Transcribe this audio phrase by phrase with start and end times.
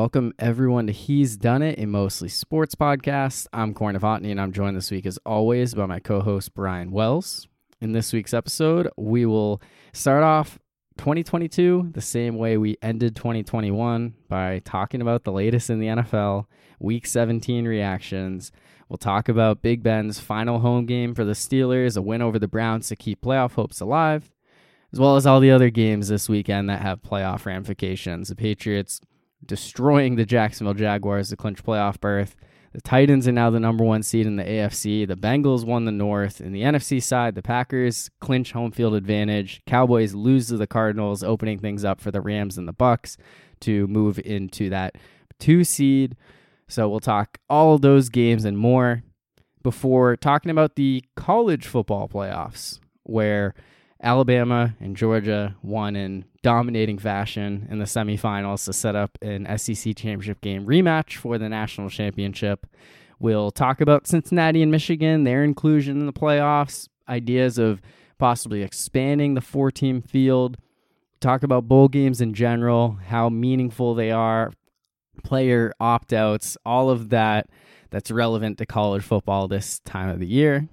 [0.00, 3.46] welcome everyone to He's Done It, a mostly sports podcast.
[3.52, 6.90] I'm Corey Novotny, and I'm joined this week, as always, by my co host, Brian
[6.90, 7.46] Wells.
[7.82, 9.60] In this week's episode, we will
[9.92, 10.58] start off
[10.96, 16.46] 2022 the same way we ended 2021 by talking about the latest in the NFL,
[16.78, 18.52] week 17 reactions.
[18.88, 22.48] We'll talk about Big Ben's final home game for the Steelers, a win over the
[22.48, 24.30] Browns to keep playoff hopes alive,
[24.94, 28.30] as well as all the other games this weekend that have playoff ramifications.
[28.30, 29.02] The Patriots
[29.44, 32.36] destroying the Jacksonville Jaguars to clinch playoff berth.
[32.72, 35.06] The Titans are now the number one seed in the AFC.
[35.06, 36.40] The Bengals won the North.
[36.40, 39.60] In the NFC side, the Packers clinch home field advantage.
[39.66, 43.16] Cowboys lose to the Cardinals, opening things up for the Rams and the Bucks
[43.60, 44.94] to move into that
[45.40, 46.16] two seed.
[46.68, 49.02] So we'll talk all those games and more
[49.62, 53.54] before talking about the college football playoffs, where
[54.00, 59.96] Alabama and Georgia won in dominating fashion in the semifinals to set up an SEC
[59.96, 62.66] championship game rematch for the national championship.
[63.18, 67.82] We'll talk about Cincinnati and Michigan, their inclusion in the playoffs, ideas of
[68.18, 70.56] possibly expanding the four team field,
[71.20, 74.52] talk about bowl games in general, how meaningful they are,
[75.22, 77.48] player opt outs, all of that
[77.90, 80.68] that's relevant to college football this time of the year.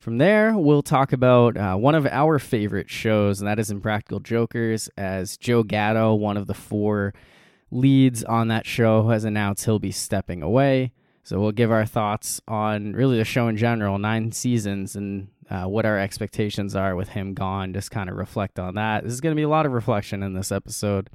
[0.00, 4.18] From there, we'll talk about uh, one of our favorite shows, and that is Impractical
[4.18, 7.12] Jokers, as Joe Gatto, one of the four
[7.70, 10.92] leads on that show, has announced he'll be stepping away.
[11.22, 15.64] So we'll give our thoughts on really the show in general, nine seasons, and uh,
[15.64, 17.74] what our expectations are with him gone.
[17.74, 19.04] Just kind of reflect on that.
[19.04, 21.10] This is going to be a lot of reflection in this episode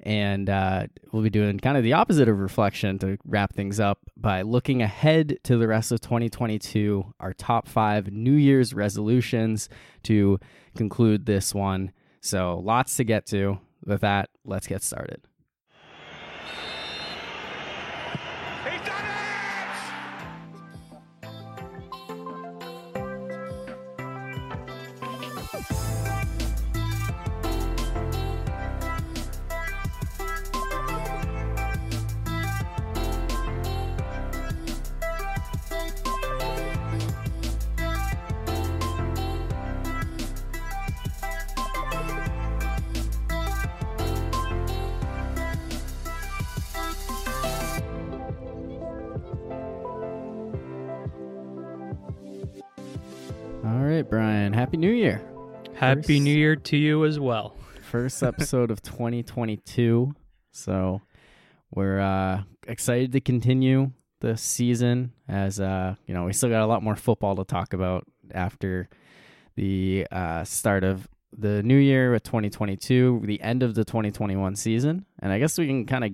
[0.00, 3.98] and uh, we'll be doing kind of the opposite of reflection to wrap things up
[4.16, 9.68] by looking ahead to the rest of 2022, our top five New Year's resolutions
[10.04, 10.38] to
[10.76, 11.92] conclude this one.
[12.20, 13.58] So, lots to get to.
[13.84, 15.22] With that, let's get started.
[54.76, 55.22] Happy New Year.
[55.74, 57.56] Happy First- New Year to you as well.
[57.90, 60.14] First episode of 2022.
[60.50, 61.00] So
[61.74, 66.66] we're uh, excited to continue the season as uh, you know, we still got a
[66.66, 68.04] lot more football to talk about
[68.34, 68.90] after
[69.54, 75.06] the uh, start of the new year with 2022, the end of the 2021 season.
[75.20, 76.10] And I guess we can kind of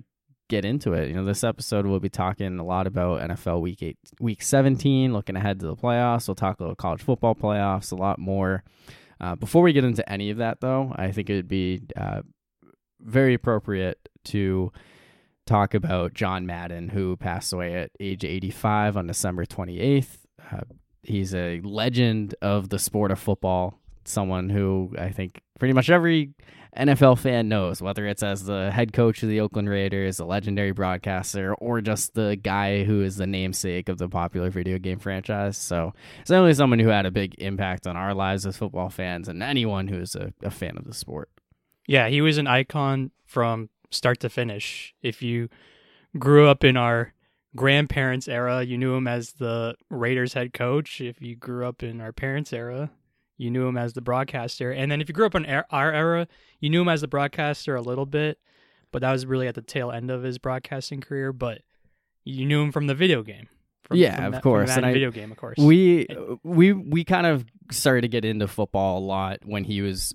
[0.53, 1.09] get into it.
[1.09, 5.11] You know, this episode we'll be talking a lot about NFL week 8 week 17,
[5.11, 6.29] looking ahead to the playoffs.
[6.29, 8.63] We'll talk a little college football playoffs, a lot more.
[9.19, 12.21] Uh, before we get into any of that, though, I think it would be uh,
[13.01, 14.71] very appropriate to
[15.47, 20.19] talk about John Madden, who passed away at age 85 on December 28th.
[20.53, 20.61] Uh,
[21.03, 26.35] he's a legend of the sport of football, someone who I think pretty much every
[26.77, 30.73] NFL fan knows, whether it's as the head coach of the Oakland Raiders, a legendary
[30.73, 35.59] broadcaster, or just the guy who is the namesake of the popular video game franchise.
[35.59, 35.93] So,
[36.25, 39.89] certainly someone who had a big impact on our lives as football fans and anyone
[39.89, 41.29] who is a, a fan of the sport.
[41.87, 44.95] Yeah, he was an icon from start to finish.
[45.03, 45.51] If you
[46.19, 47.13] grew up in our
[47.55, 51.03] grandparents' era, you knew him as the Raiders head coach.
[51.03, 52.91] If you grew up in our parents' era,
[53.43, 54.71] you knew him as the broadcaster.
[54.71, 56.29] And then if you grew up in our our era,
[56.61, 58.39] you knew him as the broadcaster a little bit,
[58.93, 61.33] but that was really at the tail end of his broadcasting career.
[61.33, 61.63] But
[62.25, 63.49] you knew him from the video game.
[63.85, 64.71] From, Yeah, from of from course.
[64.77, 65.59] And I- video game, of course.
[65.59, 66.07] We
[66.45, 70.15] we we kind of started to get into football a lot when he was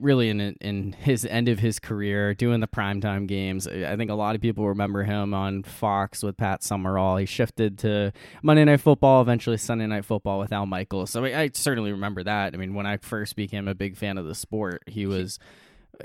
[0.00, 3.66] really in in his end of his career doing the primetime games.
[3.68, 7.16] I think a lot of people remember him on Fox with Pat Summerall.
[7.16, 11.10] He shifted to Monday Night Football, eventually Sunday Night Football with Al Michaels.
[11.10, 12.54] So I, I certainly remember that.
[12.54, 15.38] I mean, when I first became a big fan of the sport, he was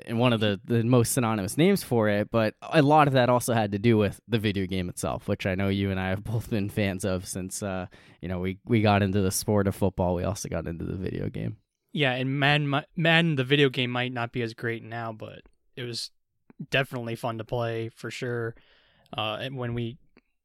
[0.05, 3.29] and one of the, the most synonymous names for it, but a lot of that
[3.29, 6.09] also had to do with the video game itself, which I know you and I
[6.09, 7.87] have both been fans of since uh,
[8.21, 10.15] you know we, we got into the sport of football.
[10.15, 11.57] We also got into the video game.
[11.91, 15.41] Yeah, and Madden, Madden, the video game might not be as great now, but
[15.75, 16.11] it was
[16.69, 18.55] definitely fun to play for sure.
[19.15, 19.97] Uh, and when we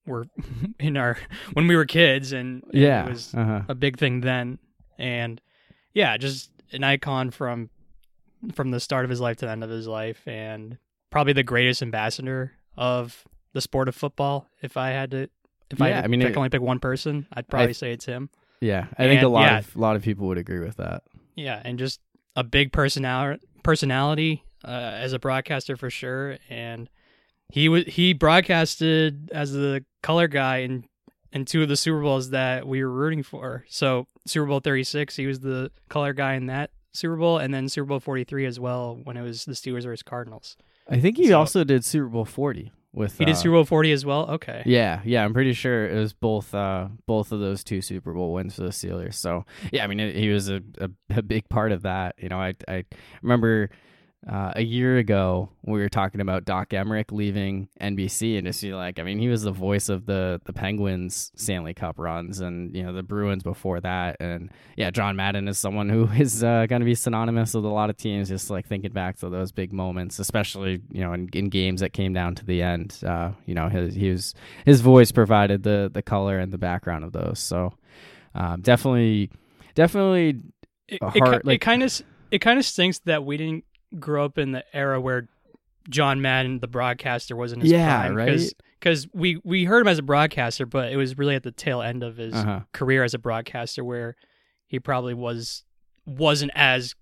[0.07, 0.27] were
[0.79, 1.19] in our
[1.53, 3.63] when we were kids, and, and Yeah, it was uh-huh.
[3.69, 4.59] a big thing then.
[4.99, 5.41] And
[5.93, 7.69] yeah, just an icon from
[8.55, 10.79] from the start of his life to the end of his life, and
[11.11, 14.47] probably the greatest ambassador of the sport of football.
[14.63, 15.29] If I had to,
[15.71, 17.93] if Yeah, I, had I mean, pick, it- only pick one person, I'd probably say
[17.93, 18.31] it's him.
[18.61, 19.59] Yeah, I think a lot yeah.
[19.59, 21.03] of a lot of people would agree with that.
[21.35, 22.01] Yeah, and just
[22.37, 26.39] a big personality personality uh, as a broadcaster for sure.
[26.49, 26.89] And
[27.51, 30.85] he was he broadcasted as the color guy in
[31.33, 33.65] in two of the Super Bowls that we were rooting for.
[33.69, 37.53] So Super Bowl thirty six, he was the color guy in that Super Bowl, and
[37.53, 40.57] then Super Bowl forty three as well when it was the Steelers versus Cardinals.
[40.89, 43.19] I think he So- also did Super Bowl forty with.
[43.19, 44.31] He did uh, Super Bowl forty as well.
[44.31, 44.63] Okay.
[44.67, 48.33] Yeah, yeah, I'm pretty sure it was both uh both of those two Super Bowl
[48.33, 49.15] wins for the Steelers.
[49.15, 52.15] So yeah, I mean it, he was a, a a big part of that.
[52.19, 52.85] You know, I I
[53.23, 53.71] remember
[54.31, 58.73] uh, a year ago we were talking about Doc Emrick leaving NBC and just be
[58.73, 62.75] like, I mean, he was the voice of the the Penguins Stanley Cup runs and
[62.75, 64.17] you know the Bruins before that.
[64.21, 67.69] And yeah, John Madden is someone who is uh, going to be synonymous with a
[67.69, 68.29] lot of teams.
[68.29, 71.93] Just like thinking back to those big moments, especially you know in, in games that
[71.93, 73.01] came down to the end.
[73.07, 74.35] Uh, you know, his he was
[74.65, 77.39] his voice provided the the color and the background of those.
[77.39, 77.75] So
[78.35, 79.31] um, definitely,
[79.75, 80.41] definitely,
[80.89, 83.65] it, a it, like- it kind of it kind of stinks that we didn't
[83.99, 85.29] grow up in the era where
[85.89, 88.15] John Madden, the broadcaster, was in his Yeah, prime.
[88.15, 88.41] right?
[88.81, 91.81] Because we we heard him as a broadcaster, but it was really at the tail
[91.83, 92.61] end of his uh-huh.
[92.73, 94.17] career as a broadcaster where
[94.67, 95.65] he probably was
[96.07, 96.95] wasn't as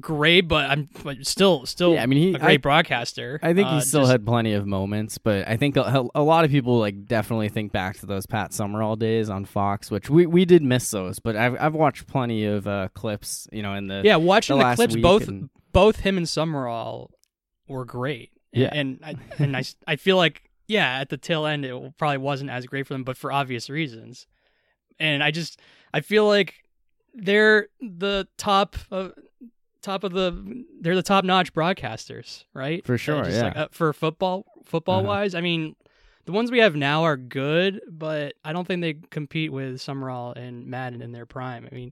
[0.00, 2.02] great, but I'm but still still yeah.
[2.02, 3.38] I mean, he a great I, broadcaster.
[3.42, 6.22] I think Uh, he still just- had plenty of moments, but I think a, a
[6.22, 10.08] lot of people like definitely think back to those Pat Summerall days on Fox, which
[10.08, 11.18] we, we did miss those.
[11.18, 14.16] But I've I've watched plenty of uh, clips, you know, in the yeah.
[14.16, 17.10] Watching the the, clips, both and- both him and Summerall
[17.68, 18.30] were great.
[18.52, 18.70] And- Yeah.
[18.72, 22.50] and I and I, I feel like yeah, at the tail end it probably wasn't
[22.50, 24.26] as great for them, but for obvious reasons.
[24.98, 25.60] And I just
[25.94, 26.54] I feel like
[27.14, 29.12] they're the top of
[29.82, 32.84] top of the they're the top notch broadcasters, right?
[32.84, 33.62] For Uh, sure, just like, yeah.
[33.64, 35.08] uh, for football football Uh-huh.
[35.08, 35.74] wise, I mean.
[36.24, 40.34] The ones we have now are good, but I don't think they compete with Summerall
[40.34, 41.66] and Madden in their prime.
[41.72, 41.90] I mean,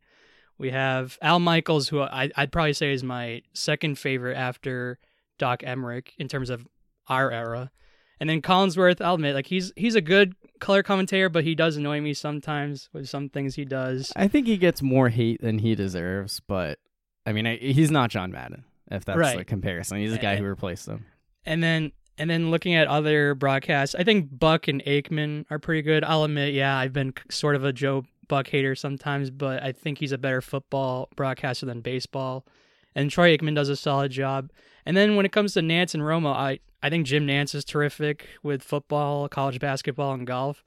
[0.58, 4.99] we have Al Michaels, who I, I'd probably say is my second favorite after
[5.38, 6.67] Doc Emrick in terms of
[7.08, 7.70] our era.
[8.19, 11.76] And then Collinsworth, I'll admit, like he's he's a good color commentator, but he does
[11.76, 14.11] annoy me sometimes with some things he does.
[14.17, 16.79] I think he gets more hate than he deserves, but
[17.26, 18.64] I mean, I, he's not John Madden.
[18.91, 19.37] If that's Right.
[19.37, 21.05] the comparison, he's the guy Eh, who replaced him.
[21.44, 25.82] And then and then looking at other broadcasts, I think Buck and Aikman are pretty
[25.82, 26.02] good.
[26.02, 29.99] I'll admit, yeah, I've been sort of a Joe Buck hater sometimes, but I think
[29.99, 32.46] he's a better football broadcaster than baseball.
[32.94, 34.50] And Troy Aikman does a solid job.
[34.87, 37.64] And then when it comes to Nantz and Romo, I, I think Jim Nantz is
[37.64, 40.64] terrific with football, college basketball, and golf.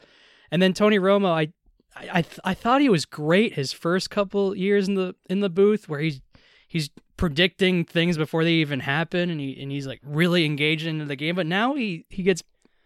[0.52, 1.54] And then Tony Romo, I
[1.96, 5.40] I I, th- I thought he was great his first couple years in the in
[5.40, 6.22] the booth where he's
[6.68, 11.06] he's predicting things before they even happen and he and he's like really engaged into
[11.06, 12.44] the game but now he he gets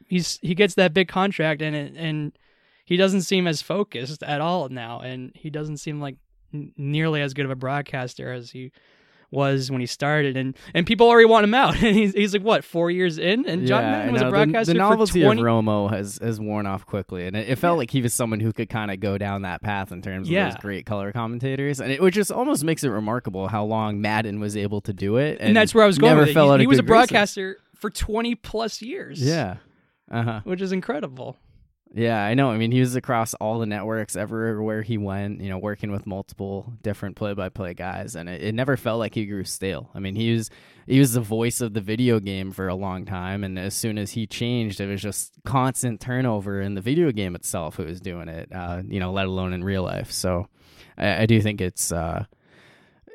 [0.07, 2.37] he's he gets that big contract and it, and
[2.85, 6.15] he doesn't seem as focused at all now and he doesn't seem like
[6.53, 8.71] n- nearly as good of a broadcaster as he
[9.31, 12.43] was when he started and and people already want him out and he's, he's like
[12.43, 14.27] what four years in and John yeah, Madden was know.
[14.27, 17.35] a The- broadcaster the, novelty for 20 of Romo has has worn off quickly, and
[17.35, 17.79] it, it felt Yeah.
[17.79, 20.31] like he was someone who could kind of go down that path in terms of
[20.33, 20.49] Yeah.
[20.49, 24.39] those great color commentators, and it which just almost makes it remarkable how long Madden
[24.39, 26.59] was able to do it, and, that's where I was going never fell He, out
[26.59, 29.55] he was a broadcaster for 20 plus years Yeah,
[30.11, 30.41] uh huh.
[30.43, 31.39] which is incredible
[31.95, 32.49] Yeah, I know.
[32.49, 36.07] I mean, he was across all the networks everywhere he went, you know, working with
[36.07, 39.91] multiple different play-by-play guys, and it, it never felt like he grew stale.
[39.93, 40.49] I mean, he was
[40.87, 43.99] he was the voice of the video game for a long time, and as soon
[43.99, 48.01] as he changed, it was just constant turnover in the video game itself who was
[48.01, 50.11] doing it, uh, you know, let alone in real life.
[50.11, 50.47] So,
[50.97, 52.25] I, I do think it's uh,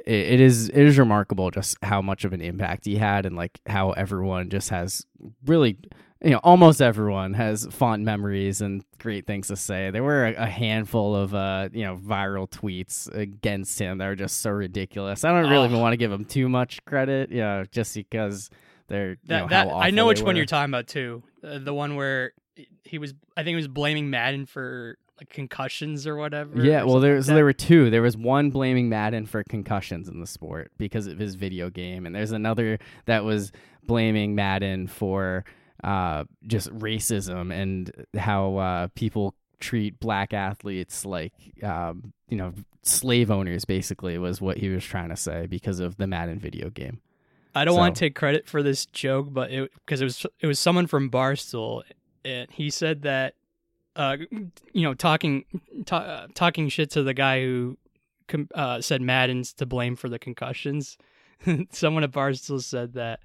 [0.06, 3.58] it, is it is remarkable just how much of an impact he had, and like
[3.66, 5.04] how everyone just has
[5.44, 5.78] really
[6.22, 9.90] you know, almost everyone has fond memories and great things to say.
[9.90, 14.16] There were a, a handful of, uh, you know, viral tweets against him that are
[14.16, 15.24] just so ridiculous.
[15.24, 15.70] I don't really Oh.
[15.70, 18.50] even want to give him too much credit, you know, just because
[18.88, 21.22] they're, you That, know, that how I know which one you're talking about too.
[21.44, 22.32] Uh, the one where
[22.84, 26.60] he was, I think he was blaming Madden for like concussions or whatever.
[26.64, 27.90] Yeah, or well, there like so there were two.
[27.90, 32.06] There was one blaming Madden for concussions in the sport because of his video game,
[32.06, 33.50] and there's another that was
[33.84, 35.44] blaming Madden for
[35.84, 41.32] uh, just racism and how uh, people treat black athletes like
[41.62, 43.64] um, you know slave owners.
[43.64, 47.00] Basically, was what he was trying to say because of the Madden video game.
[47.54, 50.46] I don't want to take credit for this joke, but it because it was it
[50.46, 51.82] was someone from Barstool,
[52.24, 53.34] and he said that,
[53.96, 54.16] uh,
[54.72, 55.44] you know, talking
[55.86, 57.76] ta- uh, talking shit to the guy who
[58.28, 60.98] com- uh, said Madden's to blame for the concussions.
[61.70, 63.20] someone at Barstool said that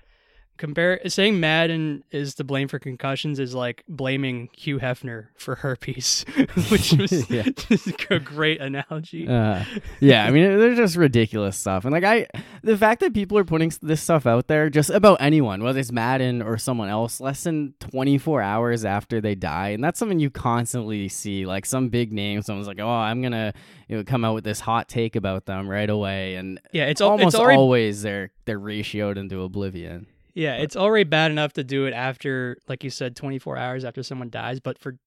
[0.58, 6.26] compare saying Madden is to blame for concussions is like blaming Hugh Hefner for herpes,
[6.70, 7.44] which was Yeah.
[8.10, 9.28] a great analogy.
[9.28, 9.64] Uh,
[10.00, 11.86] yeah, I mean, they're just ridiculous stuff.
[11.86, 12.28] And like, I,
[12.64, 15.92] the fact that people are putting this stuff out there just about anyone, whether it's
[15.92, 20.30] Madden or someone else, less than 24 hours after they die, and that's something you
[20.30, 21.46] constantly see.
[21.46, 23.54] Like some big name, someone's like, "Oh, I'm gonna
[23.88, 27.02] you know, come out with this hot take about them right away," and yeah, it's
[27.02, 30.08] al- almost it's already always they're they're ratioed into oblivion.
[30.34, 34.04] Yeah, it's already bad enough to do it after, like you said, 24 hours after
[34.04, 34.60] someone dies.
[34.60, 34.98] But for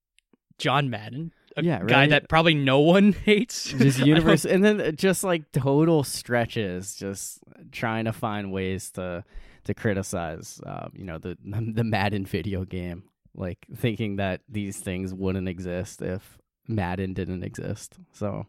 [0.59, 5.25] John Madden, a Yeah, guy that probably no one hates, Just universe, and then just
[5.25, 7.39] like total stretches, just
[7.73, 9.25] trying to find ways to
[9.65, 13.05] to criticize, uh, you know, the the Madden video game,
[13.35, 17.99] like thinking that these things wouldn't exist if Madden didn't exist.
[18.13, 18.47] So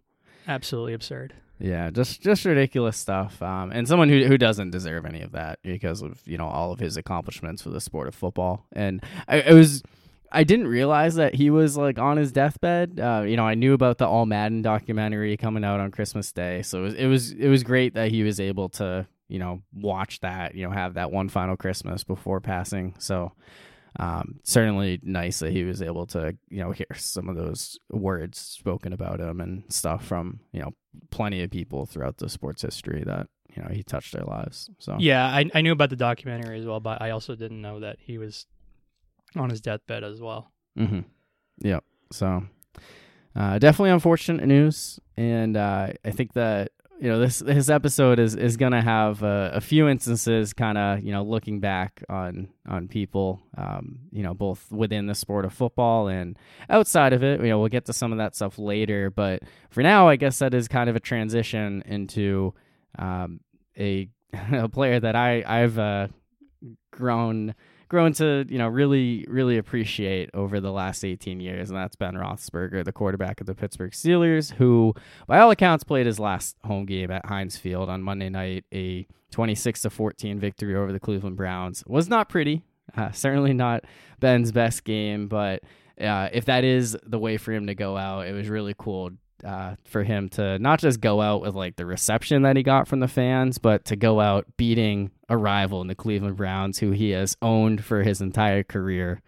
[0.48, 1.34] absolutely absurd.
[1.60, 3.42] Yeah, just just ridiculous stuff.
[3.42, 6.72] Um, and someone who who doesn't deserve any of that because of you know all
[6.72, 8.66] of his accomplishments for the sport of football.
[8.72, 9.84] And I, it was.
[10.30, 13.00] I didn't realize that he was like on his deathbed.
[13.00, 16.64] Uh, you know, I knew about the All Madden documentary coming out on Christmas Day,
[16.64, 19.62] so it was, it was it was great that he was able to you know
[19.74, 22.94] watch that, you know, have that one final Christmas before passing.
[23.00, 23.32] So
[23.98, 28.38] um, certainly nice that he was able to you know hear some of those words
[28.38, 30.72] spoken about him and stuff from you know
[31.10, 34.70] plenty of people throughout the sports history that you know he touched their lives.
[34.80, 37.80] So Yeah, I, I knew about the documentary as well, but I also didn't know
[37.80, 38.46] that he was
[39.36, 40.52] on his deathbed as well.
[40.78, 41.02] Mm-hmm.
[41.62, 41.84] Yep.
[42.12, 42.44] So,
[43.36, 48.36] uh, definitely unfortunate news, and uh, I think that you know this this episode is
[48.36, 52.88] is gonna have uh, a few instances, kind of you know looking back on on
[52.88, 56.38] people, um, you know, both within the sport of football and
[56.70, 57.42] outside of it.
[57.42, 60.40] You know, we'll get to some of that stuff later, but for now, I guess
[60.40, 62.54] that is kind of a transition into
[62.98, 63.42] um,
[63.78, 64.10] a
[64.52, 66.08] a player that I I've uh,
[66.92, 67.54] grown
[67.88, 72.16] grown to you know really really appreciate over the last 18 years and that's Ben
[72.16, 74.94] Roethlisberger the quarterback of the Pittsburgh Steelers who
[75.28, 79.08] by all accounts played his last home game at Heinz Field on Monday night a
[79.32, 81.84] 26 to 14 victory over the Cleveland Browns.
[81.88, 82.64] Was not pretty
[82.96, 83.84] uh, certainly not
[84.20, 85.64] Ben's best game but
[86.00, 89.12] uh, if that is the way for him to go out it was really cool
[89.44, 92.88] uh, for him to not just go out with like the reception that he got
[92.88, 96.92] from the fans, but to go out beating a rival in the Cleveland Browns, who
[96.92, 99.22] he has owned for his entire career,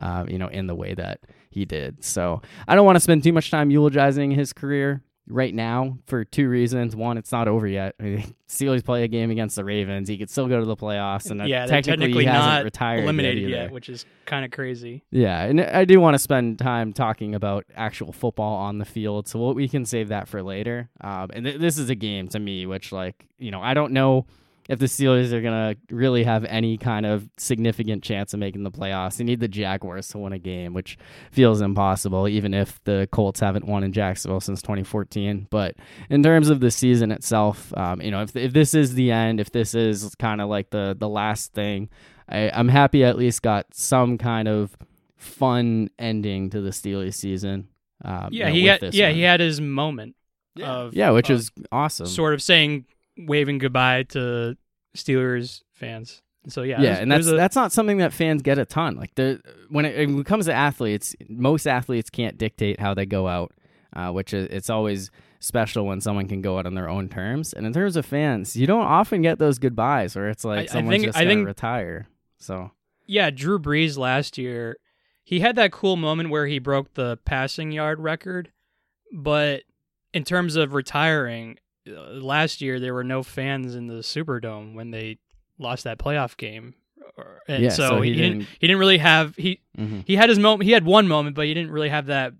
[0.00, 2.04] uh, you know, in the way that he did.
[2.04, 6.24] So I don't want to spend too much time eulogizing his career right now for
[6.24, 6.94] two reasons.
[6.94, 7.94] One, it's not over yet.
[7.98, 10.08] I mean, Steelers play a game against the Ravens.
[10.08, 13.04] He could still go to the playoffs, and uh, yeah, technically, technically he hasn't retired
[13.04, 15.02] eliminated yet, yet, which is kind of crazy.
[15.10, 19.28] Yeah, and I do want to spend time talking about actual football on the field,
[19.28, 20.90] so we can save that for later.
[21.00, 23.92] Um, and th- this is a game to me, which, like, you know, I don't
[23.92, 24.26] know
[24.68, 28.70] if the Steelers are gonna really have any kind of significant chance of making the
[28.70, 29.16] playoffs.
[29.16, 30.96] They need the Jaguars to win a game, which
[31.30, 35.48] feels impossible, even if the Colts haven't won in Jacksonville since 2014.
[35.50, 35.76] But
[36.08, 39.40] in terms of the season itself, um, you know, if if this is the end,
[39.40, 41.88] if this is kind of like the the last thing.
[42.26, 44.78] I, I'm happy I at least got some kind of
[45.18, 47.68] fun ending to the Steelers season.
[48.02, 49.14] Um, Yeah, you know, he had yeah one.
[49.14, 50.16] he had his moment
[50.62, 52.06] of yeah, which of is awesome.
[52.06, 54.56] sort of saying waving goodbye to
[54.96, 56.22] Steelers fans.
[56.48, 58.96] So yeah, yeah, was- and that's a- that's not something that fans get a ton.
[58.96, 59.40] Like the
[59.70, 63.52] when it, when it comes to athletes, most athletes can't dictate how they go out,
[63.94, 67.52] uh, which is it's always special when someone can go out on their own terms.
[67.52, 70.56] And in terms of fans, you don't often get those goodbyes where it's I- I
[70.56, 72.08] like someone's think- just I gonna think- retire.
[72.38, 72.70] So
[73.06, 73.30] yeah.
[73.30, 74.76] Drew Brees last year,
[75.22, 78.52] he had that cool moment where he broke the passing yard record,
[79.12, 79.62] but
[80.12, 81.56] in terms of retiring,
[81.86, 85.18] last year there were no fans in the Superdome when they
[85.58, 86.74] lost that playoff game.
[87.46, 90.02] And Yeah, so, so he, he didn't, he didn't really have he mhm.
[90.06, 92.32] he had his moment he had one moment but he didn't really have that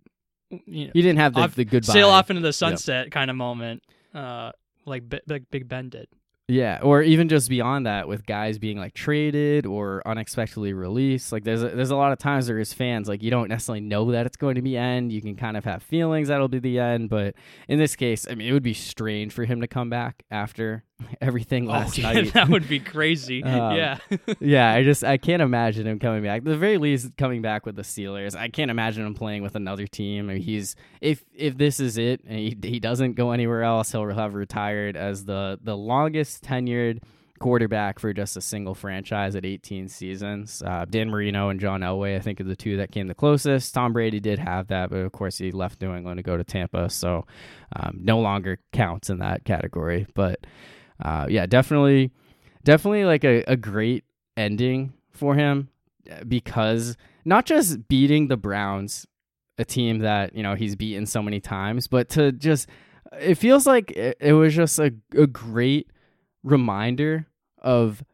[0.51, 1.93] you know you didn't have the, off- the goodbye.
[1.93, 3.85] sail off into the sunset kind of moment
[4.15, 4.51] uh
[4.85, 6.09] like Bi- like Big Ben did.
[6.47, 11.33] Yeah, or even just beyond that, with guys being like traded or unexpectedly released.
[11.33, 13.81] Like there's a, there's a lot of times there is fans like you don't necessarily
[13.81, 15.11] know that it's going to be end.
[15.11, 17.35] You can kind of have feelings that'll be the end, but
[17.67, 20.85] in this case, I mean, it would be strange for him to come back after
[21.20, 22.32] everything last oh, yeah, night.
[22.34, 23.42] that would be crazy.
[23.54, 23.99] Um, yeah.
[24.40, 26.38] yeah, I just I can't imagine him coming back.
[26.38, 28.34] At the very least, coming back with the Steelers.
[28.34, 30.28] I can't imagine him playing with another team.
[30.28, 33.92] I mean, he's if if this is it and he he doesn't go anywhere else,
[33.92, 37.00] he'll have retired as the the longest tenured
[37.40, 40.62] quarterback for just a single franchise at 18 seasons.
[40.64, 43.75] Uh, Dan Marino and John Elway, I think, are the two that came the closest.
[43.75, 46.44] Tom Brady did have that, but of course he left New England to go to
[46.44, 47.26] Tampa, so
[47.76, 50.06] um, no longer counts in that category.
[50.14, 50.46] But
[51.03, 52.11] uh, yeah, definitely,
[52.65, 54.05] definitely like a, a great
[54.37, 55.69] ending for him
[56.11, 59.07] uh, because not just beating the Browns,
[59.59, 62.69] a team that, you know, he's beaten so many times, but to just
[63.21, 65.91] it feels like it, it was just a, a great
[66.43, 67.27] reminder
[67.59, 68.05] of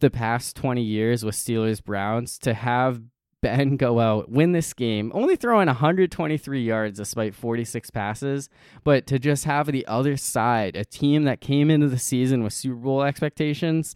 [0.00, 3.02] the past 20 years with Steelers Browns to have
[3.40, 8.48] Ben go out, win this game, only throwing 123 yards despite 46 passes,
[8.82, 12.52] but to just have the other side, a team that came into the season with
[12.52, 13.94] Super Bowl expectations,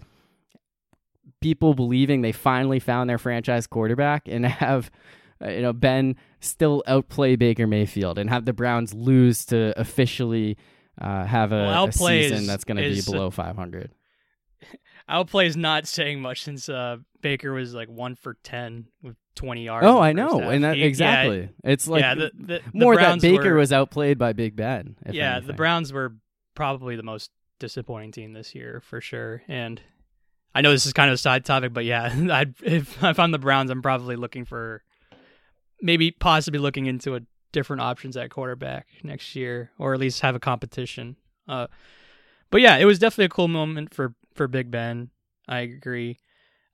[1.40, 4.90] people believing they finally found their franchise quarterback, and have
[5.44, 10.56] uh, you know Ben still outplay Baker Mayfield and have the Browns lose to officially
[11.00, 13.90] uh, have a, Well, a season is- that's going to be below 500.
[15.08, 19.65] Outplay is not saying much since uh, Baker was like one for ten with twenty
[19.65, 19.87] yards.
[19.87, 20.51] Oh, I know, half.
[20.53, 21.49] and that He- yeah, exactly.
[21.65, 24.97] it's like yeah, the, the, the more that Baker were- was outplayed by Big Ben.
[25.07, 25.53] if yeah, the.
[25.53, 26.15] Browns were
[26.55, 29.43] probably the most disappointing team this year for sure.
[29.49, 29.81] And
[30.55, 33.31] I know this is kind of a side topic, but yeah, I'd, if if I'm
[33.31, 34.83] the Browns, I'm probably looking for
[35.81, 37.21] maybe possibly looking into a
[37.53, 41.17] different options at quarterback next year, or at least have a competition.
[41.49, 41.67] Uh,
[42.51, 45.11] but yeah, it was definitely a cool moment for for Big Ben.
[45.49, 46.19] I agree.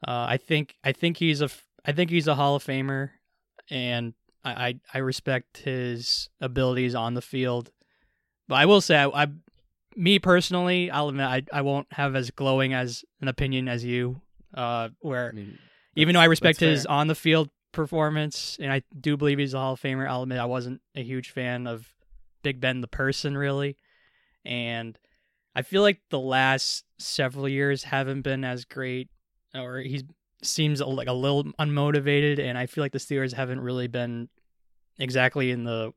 [0.06, 3.12] Uh, I think I think he's a f- I think he's a Hall of Famer,
[3.70, 4.12] and
[4.44, 7.70] I I, I respect his abilities on the field.
[8.46, 9.28] But I will say, I, I
[9.96, 14.20] me personally, I'll admit I I won't have as glowing as an opinion as you.
[14.52, 15.58] Uh, where I mean,
[15.96, 16.92] even though I respect his fair.
[16.92, 20.38] on the field performance, and I do believe he's a Hall of Famer, I'll admit
[20.38, 21.88] I wasn't a huge fan of
[22.42, 23.78] Big Ben the person really,
[24.44, 24.98] and
[25.54, 29.08] I feel like the last several years haven't been as great,
[29.54, 30.04] or he
[30.42, 34.28] seems like a little unmotivated, and I feel like the Steelers haven't really been
[34.98, 35.92] exactly in the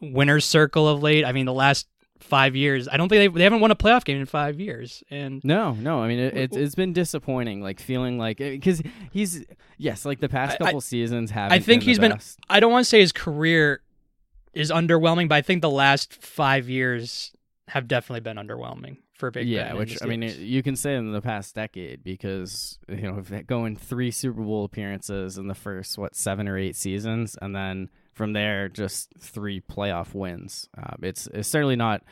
[0.00, 1.24] winner's circle of late.
[1.24, 1.86] I mean, the last
[2.20, 5.02] five years, I don't think they they haven't won a playoff game in five years,
[5.10, 6.00] and No, no.
[6.00, 7.60] I mean, it, it's it's been disappointing.
[7.62, 8.82] Like feeling like eh, because
[9.12, 9.44] he's
[9.78, 11.52] yes, like the past I- I- couple seasons have.
[11.52, 13.80] I think been he's been- I don't want to say his career
[14.52, 17.32] is underwhelming, but I think the last five years
[17.68, 19.70] have definitely been underwhelming for a Big yeah, Ben.
[19.70, 23.46] and which I mean, you can say in the past decade because you know if
[23.46, 27.90] going three Super Bowl appearances in the first what seven or eight seasons, and then
[28.12, 30.68] from there just three playoff wins.
[30.76, 32.02] Um, it's it's certainly not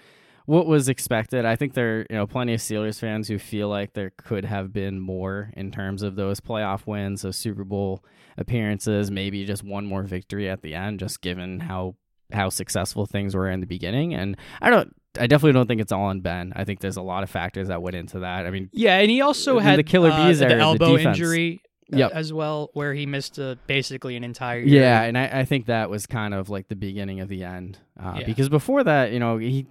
[0.46, 1.44] what was expected.
[1.44, 4.72] I think there you know plenty of Steelers fans who feel like there could have
[4.72, 8.04] been more in terms of those playoff wins, those Super Bowl
[8.36, 11.96] appearances, maybe just one more victory at the end, just given how
[12.32, 14.14] how successful things were in the beginning.
[14.14, 14.94] And I don't.
[15.18, 16.52] I definitely don't think it's all on Ben.
[16.56, 18.46] I think there's a lot of factors that went into that.
[18.46, 20.96] I mean, yeah, and he also had the Killer uh, Bees the era, the elbow
[20.96, 21.18] defense.
[21.18, 21.60] injury
[21.92, 22.12] uh, Yep.
[22.12, 24.82] as well, where he missed uh basically an entire year.
[24.82, 27.78] Yeah, and I, I think that was kind of like the beginning of the end.
[28.02, 28.26] Uh, Yeah.
[28.26, 29.66] Because before that, you know, he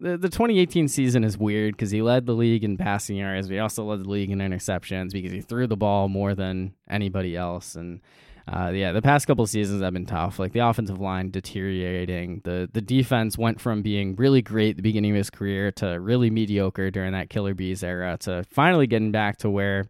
[0.00, 3.54] the, the 2018 season is weird because he led the league in passing yards, but
[3.54, 7.36] he also led the league in interceptions because he threw the ball more than anybody
[7.36, 7.76] else.
[7.76, 8.00] And
[8.48, 10.38] uh, yeah, the past couple seasons have been tough.
[10.38, 12.40] Like the offensive line deteriorating.
[12.44, 16.00] The the defense went from being really great at the beginning of his career to
[16.00, 19.86] really mediocre during that Killer Bees era to finally getting back to where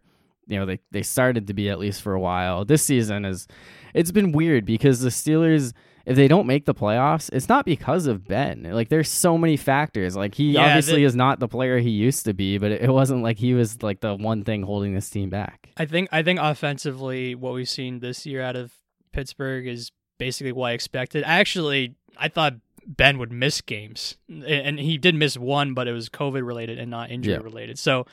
[0.47, 2.63] you know they, they started to be at least for a while.
[2.63, 3.47] This season is
[3.93, 5.73] it's been weird because the Steelers
[6.05, 8.63] if they don't make the playoffs, it's not because of Ben.
[8.71, 10.15] Like there's so many factors.
[10.15, 12.81] Like he Yeah, obviously the- is not the player he used to be, but it,
[12.83, 15.69] it wasn't like he was like the one thing holding this team back.
[15.77, 18.73] I think I think offensively, what we've seen this year out of
[19.11, 21.23] Pittsburgh is basically what I expected.
[21.23, 25.93] I actually I thought Ben would miss games, and- he did miss one, but it
[25.93, 27.39] was COVID related and not injury Yeah.
[27.39, 27.79] related.
[27.79, 28.05] So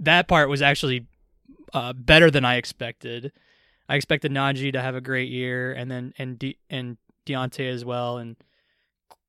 [0.00, 1.06] that part was actually
[1.72, 3.32] uh, better than I expected.
[3.88, 7.84] I expected Najee to have a great year, and then and De- and Diontae as
[7.84, 8.36] well, and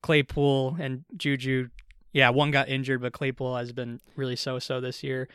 [0.02, 1.70] Claypool and Juju.
[2.14, 5.28] Yeah, one got injured, but Claypool has been really so-so this year.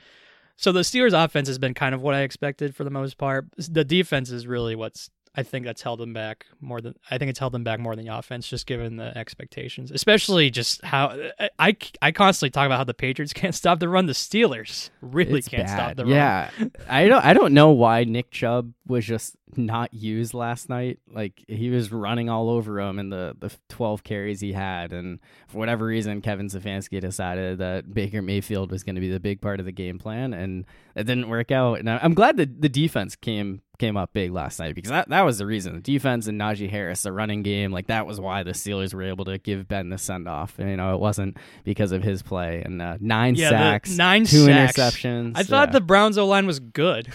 [0.56, 3.46] So the Steelers' offense has been kind of what I expected for the most part.
[3.56, 7.30] The defense is really what's I think that's held them back more than I think
[7.30, 9.90] it's held them back more than the offense, just given the expectations.
[9.90, 11.16] Especially just how
[11.58, 14.06] I I, constantly talk about how the Patriots can't stop the run.
[14.06, 15.74] The Steelers really It's can't bad.
[15.76, 16.12] stop the run.
[16.12, 16.50] yeah,
[16.88, 17.24] I don't.
[17.24, 20.98] I don't know why Nick Chubb was just not used last night.
[21.10, 25.18] Like he was running all over him in the the twelve carries he had, and
[25.48, 29.40] for whatever reason, Kevin Stefanski decided that Baker Mayfield was going to be the big
[29.40, 31.78] part of the game plan, and it didn't work out.
[31.78, 35.22] And I'm glad that the defense came came up big last night because that, that
[35.22, 35.74] was the reason.
[35.74, 39.02] The defense and Najee Harris, the running game, like that was why the Steelers were
[39.02, 40.56] able to give Ben the send off.
[40.60, 44.24] And you know, it wasn't because of his play and uh, nine Yeah, sacks, nine
[44.24, 44.76] two sacks.
[44.78, 45.32] interceptions.
[45.34, 45.72] I thought yeah.
[45.72, 47.12] the Browns O line was good.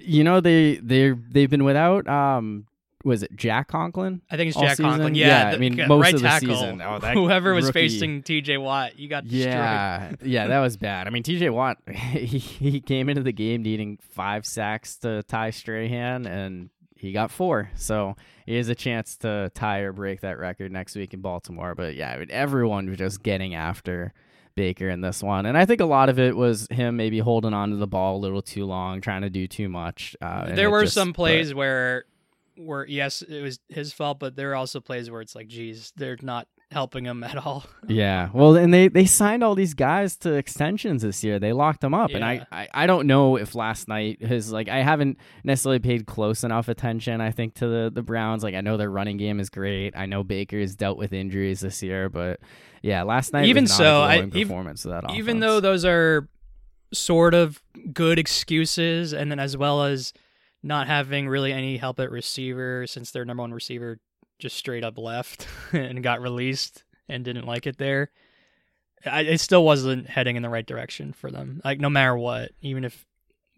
[0.00, 2.66] you know they they they've been without um
[3.06, 4.20] was it Jack Conklin?
[4.30, 4.86] I think it's Jack season?
[4.86, 5.14] Conklin.
[5.14, 6.82] Yeah, Yeah, I mean, most right of the tackle, season.
[6.82, 8.58] Oh, that whoever was rookie- facing T.J.
[8.58, 9.44] Watt, you got destroyed.
[9.54, 11.06] Yeah, yeah, that was bad.
[11.06, 11.50] I mean, T.J.
[11.50, 17.12] Watt, he, he came into the game needing five sacks to tie Strahan, and he
[17.12, 17.70] got four.
[17.76, 21.74] So he has a chance to tie or break that record next week in Baltimore.
[21.76, 24.12] But yeah, I mean, everyone was just getting after
[24.56, 27.52] Baker in this one, and I think a lot of it was him maybe holding
[27.54, 30.16] on to the ball a little too long, trying to do too much.
[30.20, 32.04] Uh, there were just- some but- plays where,
[32.56, 35.92] where yes, it was his fault, but there are also plays where it's like, geez,
[35.96, 37.64] they're not helping him at all.
[37.88, 38.30] Yeah.
[38.34, 41.38] Well, and they they signed all these guys to extensions this year.
[41.38, 44.68] They locked them up, and I, I I don't know if last night his like
[44.68, 47.20] I haven't necessarily paid close enough attention.
[47.20, 48.42] I think to the the Browns.
[48.42, 49.96] Like I know their running game is great.
[49.96, 52.40] I know Baker's dealt with injuries this year, but
[52.82, 55.18] yeah, last night Even so, a I- glowing ev- performance of that offense.
[55.18, 56.28] Even though those are
[56.92, 60.12] sort of good excuses, and then as well as
[60.66, 63.98] not having really any help at receiver since their number one receiver
[64.38, 68.10] just straight up left and got released and didn't like it there.
[69.04, 71.60] I, it still wasn't heading in the right direction for them.
[71.64, 73.06] Like no matter what, even if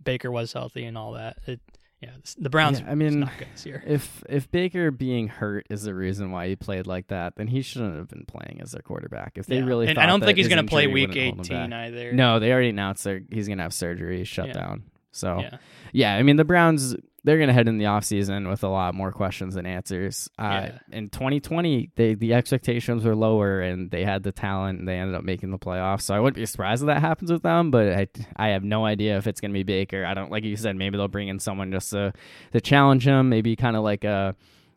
[0.04, 1.60] Baker was healthy and all that, it
[2.00, 2.78] yeah, the Browns.
[2.78, 3.82] Yeah, I mean, not good this year.
[3.84, 7.60] if if Baker being hurt is the reason why he played like that, then he
[7.60, 9.32] shouldn't have been playing as their quarterback.
[9.34, 9.64] If they Yeah.
[9.64, 12.12] really, and I don't think he's going to play week wouldn't hold him eighteen either.
[12.12, 14.52] No, they already announced he's going to have surgery, shut Yeah.
[14.52, 14.84] down.
[15.18, 15.56] So Yeah.
[15.92, 18.94] yeah, I mean the Browns they're going to head in the offseason with a lot
[18.94, 20.30] more questions than answers.
[20.38, 20.78] Uh, Yeah.
[20.96, 25.14] In 2020, they the expectations were lower and they had the talent and they ended
[25.16, 26.02] up making the playoffs.
[26.02, 28.86] So I wouldn't be surprised if that happens with them, but I I have no
[28.86, 30.06] idea if it's going to be Baker.
[30.06, 32.12] I don't like you said maybe they'll bring in someone just to
[32.52, 34.34] to challenge him, maybe kind of like a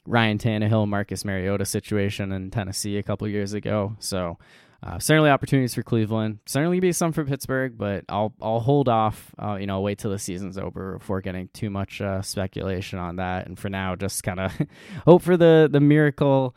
[0.08, 3.96] Ryan Tannehill, Marcus Mariota situation in Tennessee a couple years ago.
[4.00, 4.40] So
[4.84, 6.40] uh, certainly opportunities for Cleveland.
[6.48, 9.34] Certainly be some for Pittsburgh, but I'll I'll hold off.
[9.42, 13.18] Uh, you know, wait till the season's over before getting too much uh, speculation on
[13.18, 13.46] that.
[13.46, 14.52] And for now, just kind of
[15.06, 16.56] hope for the the miracle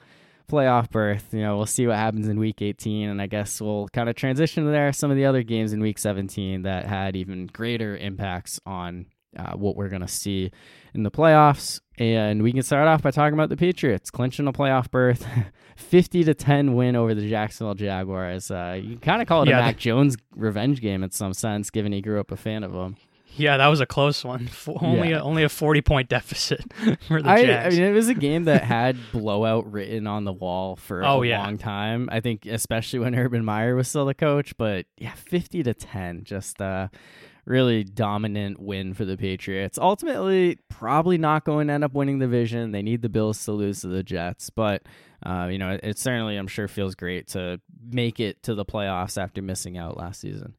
[0.50, 1.28] playoff berth.
[1.32, 4.16] You know, we'll see what happens in Week 18, and I guess we'll kind of
[4.16, 7.96] transition to there some of the other games in Week 17 that had even greater
[7.96, 10.50] impacts on uh, what we're gonna see
[10.94, 11.80] in the playoffs.
[11.98, 15.26] And we can start off by talking about the Patriots clinching a playoff berth.
[15.76, 18.50] 50 to 10 win over the Jacksonville Jaguars.
[18.50, 21.70] Uh, you kind of call it Yeah, a Mac Jones revenge game in some sense,
[21.70, 22.96] given he grew up a fan of them.
[23.36, 24.48] Yeah, that was a close one.
[24.80, 25.18] Only Yeah.
[25.18, 26.62] a, only a forty point deficit
[27.08, 30.32] for the I, I mean, it was a game that had blowout written on the
[30.32, 31.42] wall for Oh, a yeah.
[31.42, 32.08] long time.
[32.12, 34.56] I think, especially when Urban Meyer was still the coach.
[34.56, 36.86] But yeah, 50 to 10, just uh,
[37.46, 39.78] really dominant win for the Patriots.
[39.78, 42.72] Ultimately, probably not going to end up winning the division.
[42.72, 44.82] They need the Bills to lose to the Jets, but
[45.24, 48.64] uh, you know, it, it certainly, I'm sure, feels great to make it to the
[48.64, 50.54] playoffs after missing out last season.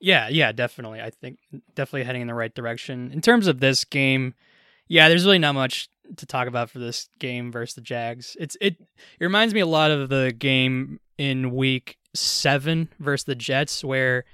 [0.00, 1.00] Yeah, yeah, definitely.
[1.00, 1.38] I think
[1.74, 3.10] definitely heading in the right direction.
[3.12, 4.34] In terms of this game,
[4.88, 8.36] yeah, there's really not much to talk about for this game versus the Jags.
[8.40, 13.34] It's it, it reminds me a lot of the game in week 7 versus the
[13.34, 14.24] Jets where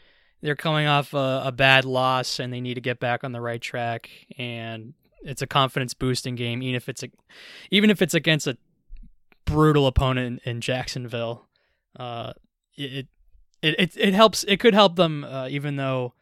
[0.45, 3.41] they're coming off a, a bad loss and they need to get back on the
[3.41, 7.09] right track and it's a confidence boosting game even if it's a,
[7.71, 8.57] even if it's against a
[9.47, 11.49] brutal opponent in, in Jacksonville.
[11.99, 12.33] Uh
[12.77, 13.09] it
[13.65, 14.45] it, it it helps.
[14.45, 16.13] It could help them, uh, even though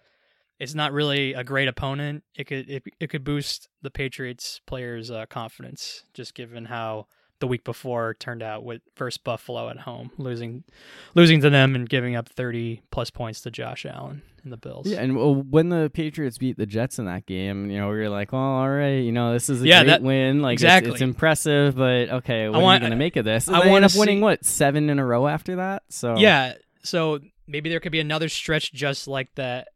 [0.60, 2.22] it's not really a great opponent.
[2.36, 7.08] It could it, it could boost the Patriots players' uh, confidence, just given how
[7.42, 10.64] the week before turned out with versus Buffalo at home, losing
[11.14, 14.86] losing to them and giving up thirty plus points to Josh Allen and the Bills.
[14.86, 17.96] Yeah, and well, when the Patriots beat the Jets in that game, you know, we
[17.96, 20.40] were like, well, all right, you know, this is a Yeah, great that- win.
[20.40, 20.92] Like, it's- exactly.
[20.92, 23.46] it's, impressive, but okay, what are want- you going to make of this?
[23.48, 25.82] And I wanna up winning, what, seven in a row after that?
[25.90, 29.68] So Yeah, so maybe there could be another stretch just like that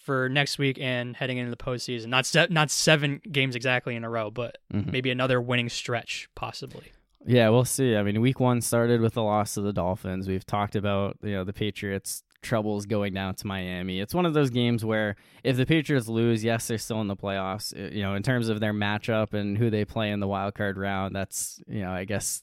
[0.00, 2.06] for next week and heading into the postseason.
[2.06, 4.92] Not se- not seven games exactly in a row, but Mhm.
[4.92, 6.92] maybe another winning stretch possibly.
[7.26, 7.96] Yeah, we'll see.
[7.96, 10.28] I mean, week one started with the loss to the Dolphins.
[10.28, 13.98] We've talked about you know the Patriots' troubles going down to Miami.
[14.00, 17.16] It's one of those games where if the Patriots lose, yes, they're still in the
[17.16, 17.74] playoffs.
[17.94, 20.78] You know, in terms of their matchup and who they play in the wild card
[20.78, 22.42] round, that's you know, I guess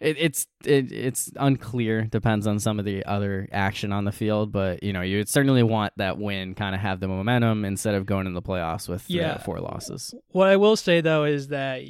[0.00, 2.02] it, it's it, it's unclear.
[2.02, 5.28] Depends on some of the other action on the field, but you know, you would
[5.28, 8.88] certainly want that win, kind of have the momentum instead of going in the playoffs
[8.88, 9.38] with uh, Yeah.
[9.38, 10.12] four losses.
[10.30, 11.82] What I will say though is that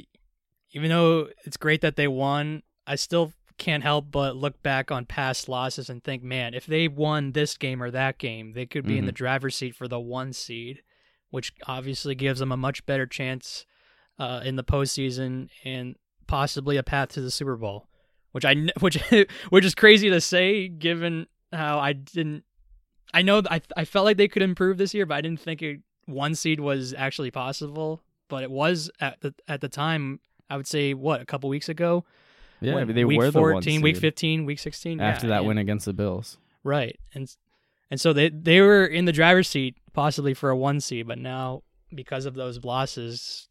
[0.75, 5.05] even though it's great that they won, I still can't help but look back on
[5.05, 8.85] past losses and think, man, if they won this game or that game, they could
[8.85, 10.83] be in the driver's seat for the one seed,
[11.29, 13.65] which obviously gives them a much better chance
[14.19, 15.95] uh, in the postseason and
[16.27, 17.87] possibly a path to the Super Bowl.
[18.33, 19.01] Which I which
[19.49, 22.43] which is crazy to say given how I didn't.
[23.13, 25.61] I know I I felt like they could improve this year, but I didn't think
[25.61, 28.01] it, one seed was actually possible.
[28.27, 31.69] But it was at the at the time I would say what a couple weeks
[31.69, 32.05] ago.
[32.61, 35.37] Yeah, When- they week were the one 14, week 15, week 16 after yeah, that
[35.39, 36.37] and- win against the Bills.
[36.63, 36.99] Right.
[37.13, 37.29] And
[37.91, 41.17] and so they they were in the driver's seat possibly for a 1 seed, but
[41.19, 43.47] now because of those losses,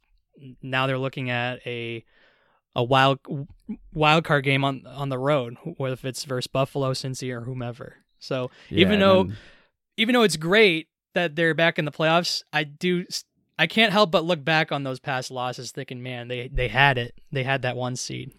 [0.62, 2.04] now they're looking at a
[2.74, 3.20] a wild
[3.92, 7.98] wild card game on on the road, whether it's versus Buffalo, Cincy, or whomever.
[8.18, 9.37] So Yeah, even though then-
[9.96, 13.04] even though it's great that they're back in the playoffs, I do
[13.59, 16.99] I can't help but look back on those past losses, thinking, man, they they had
[16.99, 18.33] it, they had that one seed.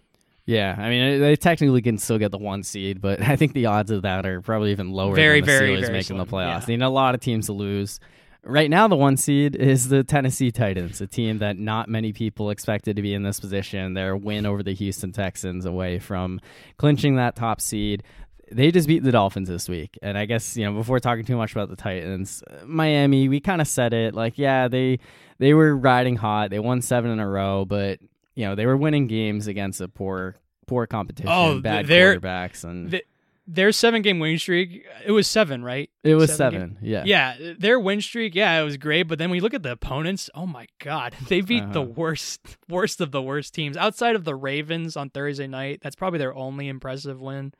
[0.44, 3.66] yeah, I mean they technically can still get the one seed, but I think the
[3.66, 5.14] odds of that are probably even lower.
[5.14, 6.60] Very, than the very, Steelers very making the playoffs.
[6.60, 6.66] yeah.
[6.66, 7.98] They need a lot of teams to lose.
[8.42, 12.50] Right now, the one seed is the Tennessee Titans, a team that not many people
[12.50, 13.94] expected to be in this position.
[13.94, 16.40] Their win over the Houston Texans away from
[16.76, 18.04] clinching that top seed.
[18.50, 19.98] They just beat the Dolphins this week.
[20.02, 23.60] And I guess, you know, before talking too much about the Titans, Miami, we kind
[23.60, 24.98] of said it like, yeah, they
[25.38, 26.50] they were riding hot.
[26.50, 27.98] They won 7 in a row, but
[28.34, 32.90] you know, they were winning games against a poor poor competition, Oh, bad quarterbacks and
[32.90, 33.04] The-
[33.48, 35.88] Their seven game win streak, it was seven, right?
[36.02, 36.78] it was seven 7.
[36.82, 37.02] Yeah.
[37.06, 39.04] Yeah, their win streak, yeah, it was great.
[39.04, 41.92] But then you look at the opponents, oh my god, they beat the Uh-huh.
[41.96, 45.78] worst, worst of the worst teams outside of the Ravens on Thursday night.
[45.82, 47.52] That's probably their only impressive win.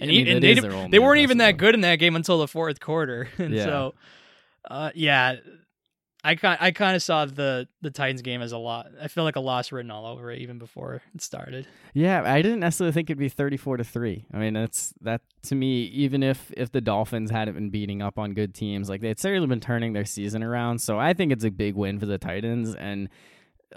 [0.00, 1.80] And, I mean, and they, is di- their only they weren't even that good in
[1.82, 3.28] that game until the fourth quarter.
[3.38, 3.64] and Yeah.
[3.64, 3.94] so,
[4.70, 5.36] uh, yeah,
[6.26, 8.86] I kind I kind of saw the the Titans game as a lot.
[9.00, 11.66] I feel like a loss written all over it even before it started.
[11.92, 14.24] Yeah, I didn't necessarily think it'd be thirty-four to three.
[14.32, 15.82] I mean, that's that to me.
[15.82, 19.46] Even if if the Dolphins hadn't been beating up on good teams, like they'd certainly
[19.48, 20.78] been turning their season around.
[20.78, 22.74] So I think it's a big win for the Titans.
[22.74, 23.10] And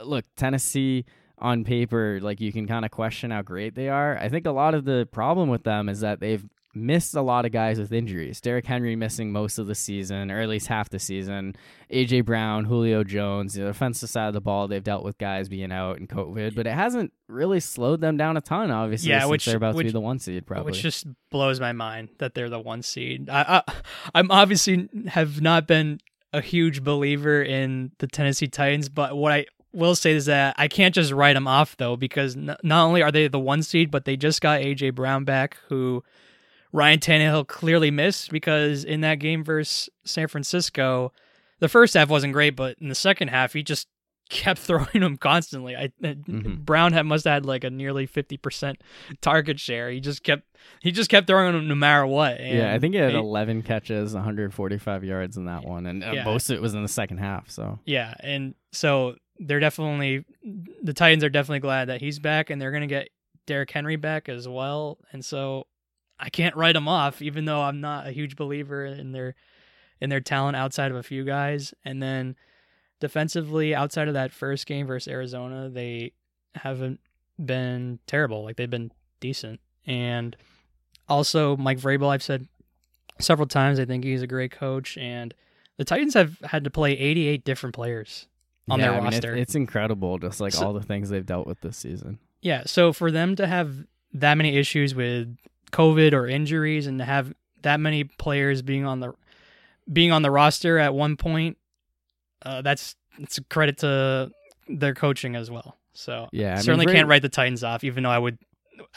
[0.01, 1.03] look, Tennessee
[1.39, 4.17] on paper, like you can kind of question how great they are.
[4.17, 7.43] I think a lot of the problem with them is that they've missed a lot
[7.45, 8.39] of guys with injuries.
[8.39, 11.55] Derrick Henry missing most of the season, or at least half the season.
[11.91, 15.71] AJ Brown, Julio Jones, the offensive side of the ball, they've dealt with guys being
[15.71, 18.69] out and COVID, but it hasn't really slowed them down a ton.
[18.69, 20.71] Obviously, Yeah, which- they're about to be which- the one seed, probably.
[20.71, 23.27] Which just blows my mind that they're the one seed.
[23.29, 23.73] I, I
[24.13, 25.99] I'm obviously have not been
[26.33, 29.45] a huge believer in the Tennessee Titans, but what I
[29.77, 33.01] will say is that I can't just write them off though because n- not only
[33.01, 36.03] are they the one seed, but they just got AJ Brown back, who
[36.73, 41.13] Ryan Tannehill clearly missed because in that game versus San Francisco,
[41.59, 43.87] the first half wasn't great, but in the second half he just
[44.29, 45.73] kept throwing them constantly.
[45.77, 46.59] I Mhm.
[46.65, 48.81] Brown had must have had like a nearly fifty percent
[49.21, 49.89] target share.
[49.89, 50.43] He just kept
[50.81, 52.37] he just kept throwing them no matter what.
[52.41, 56.03] And yeah, I think he had they- 11 catches, 145 yards in that one, and
[56.03, 56.23] uh, Yeah.
[56.25, 57.49] most of it was in the second half.
[57.49, 60.25] So Yeah, and so they're definitely
[60.81, 63.09] the Titans are definitely glad that he's back, and they're gonna get
[63.45, 64.99] Derrick Henry back as well.
[65.11, 65.67] And so
[66.19, 69.35] I can't write them off, even though I'm not a huge believer in their
[69.99, 71.73] in their talent outside of a few guys.
[71.83, 72.35] And then
[72.99, 76.13] defensively, outside of that first game versus Arizona, they
[76.55, 76.99] haven't
[77.43, 78.43] been terrible.
[78.43, 79.59] Like they've been decent.
[79.85, 80.35] And
[81.07, 82.47] also Mike Vrabel, I've said
[83.19, 84.97] several times, I think he's a great coach.
[84.97, 85.33] And
[85.77, 88.27] the Titans have had to play 88 different players
[88.69, 89.35] on yeah, their I mean, it's- roster.
[89.35, 92.19] it's incredible, just like So- all the things they've dealt with this season.
[92.41, 95.35] Yeah, so for them to have that many issues with
[95.71, 99.13] COVID or injuries and to have that many players being on the
[99.91, 101.57] being on the roster at one point,
[102.43, 104.31] uh, that's it's a credit to
[104.67, 105.77] their coaching as well.
[105.93, 108.37] So Yeah, I certainly Vrab- can't write the Titans off, even though I would,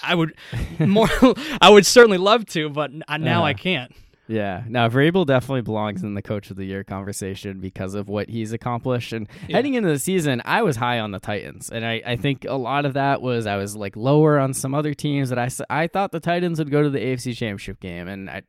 [0.02, 0.34] I would
[0.78, 1.08] more,
[1.60, 3.92] I would certainly love to, but now I Uh, can't.
[4.30, 8.28] Yeah, now Vrabel definitely belongs in the coach of the year conversation because of what
[8.28, 9.12] he's accomplished.
[9.12, 9.56] And Yeah.
[9.56, 12.54] heading into the season, I was high on the Titans, and I, I think a
[12.54, 15.88] lot of that was I was like lower on some other teams that I, I
[15.88, 18.42] thought the Titans would go to the AFC Championship game, and I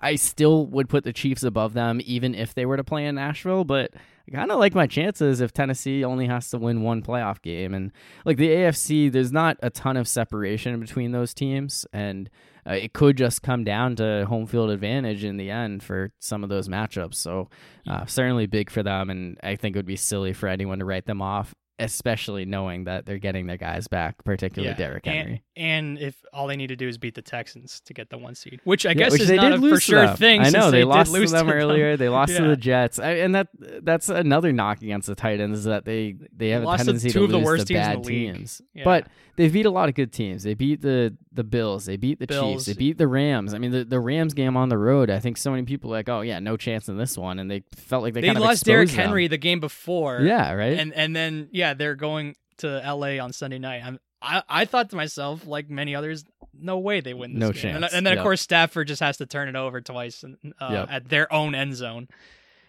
[0.00, 3.16] I still would put the Chiefs above them even if they were to play in
[3.16, 3.90] Nashville, but.
[4.26, 7.74] I kind of like my chances if Tennessee only has to win one playoff game.
[7.74, 7.92] And
[8.24, 11.84] like the AFC, there's not a ton of separation between those teams.
[11.92, 12.30] And
[12.66, 16.42] uh, it could just come down to home field advantage in the end for some
[16.42, 17.14] of those matchups.
[17.14, 17.48] So
[17.88, 20.84] uh, certainly big for them, and I think it would be silly for anyone to
[20.84, 25.42] write them off, especially knowing that they're getting their guys back, particularly Yeah, Derrick Henry.
[25.56, 28.34] And, if all they need to do is beat the Texans to get the one
[28.34, 30.16] seed, which I Yeah, guess which is they not a for sure them.
[30.16, 30.40] thing.
[30.40, 31.50] I know they, did lost to them them.
[31.50, 31.96] earlier.
[31.96, 33.48] They lost to the Jets, I, and that
[33.82, 37.10] that's another knock against the Titans is that they they have a Lost to tendency
[37.10, 38.62] two to of the lose worst to teams bad teams.
[38.74, 38.84] Yeah.
[38.84, 39.06] But
[39.36, 40.42] they beat a lot of good teams.
[40.42, 41.86] They beat the the Bills.
[41.86, 42.66] They beat the Chiefs.
[42.66, 43.54] They beat the Rams.
[43.54, 45.10] I mean, the, the Rams game on the road.
[45.10, 47.64] I think so many people like, oh yeah, no chance in this one, and they
[47.74, 48.98] felt like they, they kind of lost Derrick them.
[48.98, 50.20] Henry the game before.
[50.20, 50.78] Yeah, right.
[50.78, 53.18] and and then yeah, they're going to L.A.
[53.18, 53.80] on Sunday night.
[53.82, 57.52] I'm, I I thought to myself, like many others, no way they win this No
[57.52, 57.76] game.
[57.76, 57.94] And, chance.
[57.94, 58.18] and then Yep.
[58.18, 60.88] of course Stafford just has to turn it over twice uh, Yep.
[60.90, 62.08] at their own end zone.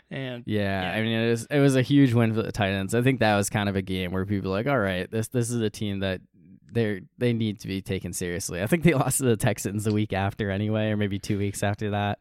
[0.10, 0.98] And Yeah, Yeah.
[0.98, 2.96] I mean it was it was a huge win for the Titans.
[2.96, 5.28] I think that was kind of a game where people were like, all right, this
[5.30, 6.22] this is a team that
[6.72, 8.62] they they need to be taken seriously.
[8.62, 11.64] I think they lost to the Texans the week after anyway, or maybe two weeks
[11.64, 12.20] after that.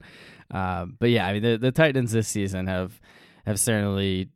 [0.50, 3.00] Um, but yeah, I mean the, the Titans this season have
[3.46, 4.28] have certainly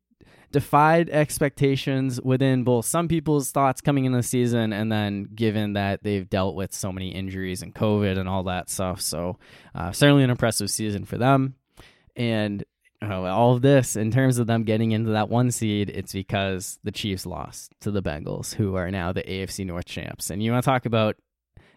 [0.51, 6.03] defied expectations within both some people's thoughts coming into the season and then given that
[6.03, 9.01] they've dealt with so many injuries and COVID and all that stuff.
[9.01, 9.39] So
[9.75, 11.55] uh, certainly an impressive season for them.
[12.17, 12.65] And
[13.01, 16.79] uh, all of this, in terms of them getting into that one seed, it's because
[16.83, 20.31] the Chiefs lost to the Bengals, who are now the AFC North champs.
[20.31, 21.17] And you want to talk about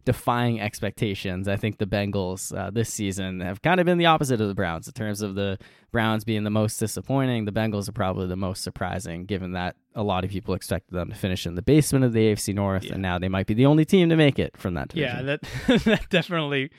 [0.05, 1.47] defying expectations.
[1.47, 4.55] I think the Bengals uh, this season have kind of been the opposite of the
[4.55, 5.57] Browns in terms of the
[5.91, 7.45] Browns being the most disappointing.
[7.45, 11.09] The Bengals are probably the most surprising, given that a lot of people expected them
[11.09, 12.93] to finish in the basement of the AFC North, Yeah.
[12.93, 15.17] and now they might be the only team to make it from that division.
[15.17, 15.21] yeah,
[15.67, 16.71] that that definitely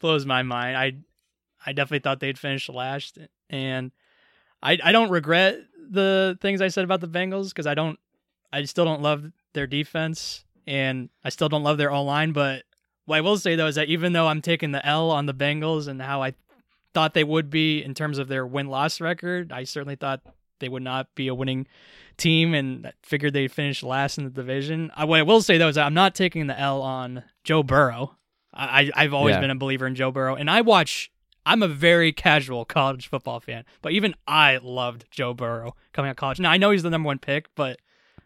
[0.00, 0.76] blows my mind.
[0.76, 0.92] I
[1.66, 3.18] I definitely thought they'd finish last,
[3.50, 3.92] and
[4.62, 5.58] I I don't regret
[5.90, 7.98] the things I said about the Bengals because I don't
[8.52, 12.32] I still don't love their defense and I still don't love their O line.
[12.32, 12.62] But
[13.10, 15.34] what I will say though is that even though I'm taking the L on the
[15.34, 16.34] Bengals and how I
[16.94, 20.20] thought they would be in terms of their win loss record, I certainly thought
[20.60, 21.66] they would not be a winning
[22.16, 24.90] team and figured they'd finish last in the division.
[24.94, 27.62] I, what I will say though is that I'm not taking the L on Joe
[27.64, 28.16] Burrow.
[28.54, 29.40] I, I- I've always Yeah.
[29.40, 31.10] been a believer in Joe Burrow, and I watch.
[31.46, 36.12] I'm a very casual college football fan, but even I loved Joe Burrow coming out
[36.12, 36.38] of college.
[36.38, 37.80] Now I know he's the number one pick, but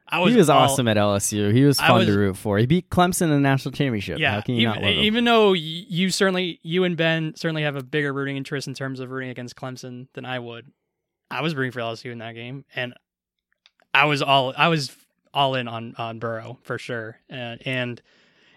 [0.06, 1.52] I was he was all- awesome at LSU.
[1.52, 2.58] He was fun was- to root for.
[2.58, 4.18] He beat Clemson in the national championship.
[4.18, 5.04] Yeah, How can you even, not love him?
[5.04, 9.00] even though you certainly, you and Ben certainly have a bigger rooting interest in terms
[9.00, 10.70] of rooting against Clemson than I would.
[11.30, 12.94] I was rooting for LSU in that game, and
[13.94, 14.94] I was all I was
[15.32, 18.02] all in on on Burrow for sure, and and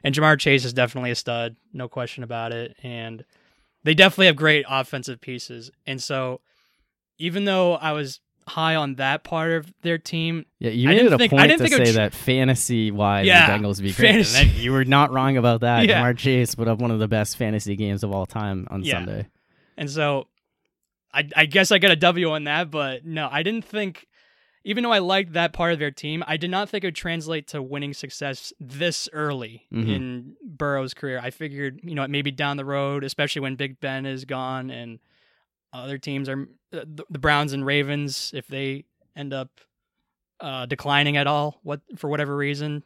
[0.03, 3.23] and Ja'Marr Chase is definitely a stud, no question about it, and
[3.83, 6.41] they definitely have great offensive pieces, and so
[7.17, 11.11] even though I was high on that part of their team, Yeah, you made it
[11.13, 14.15] a think- point to say tr- that fantasy wise Yeah, the Bengals would be great.
[14.15, 15.85] And fantasy- you were not wrong about that.
[15.87, 16.01] Yeah.
[16.01, 18.93] Ja'Marr Chase put up one of the best fantasy games of all time on Yeah.
[18.99, 19.27] Sunday.
[19.77, 20.27] And so
[21.13, 24.07] I I guess I got a W on that, but no, I didn't think
[24.63, 26.95] even though I liked that part of their team, I did not think it would
[26.95, 29.87] translate to winning success this early Mhm.
[29.95, 31.19] in Burrow's career.
[31.23, 34.99] I figured, you know, maybe down the road, especially when Big Ben is gone and
[35.73, 39.49] other teams are uh, the the Browns and Ravens if they end up
[40.39, 42.83] uh, declining at all, what for whatever reason,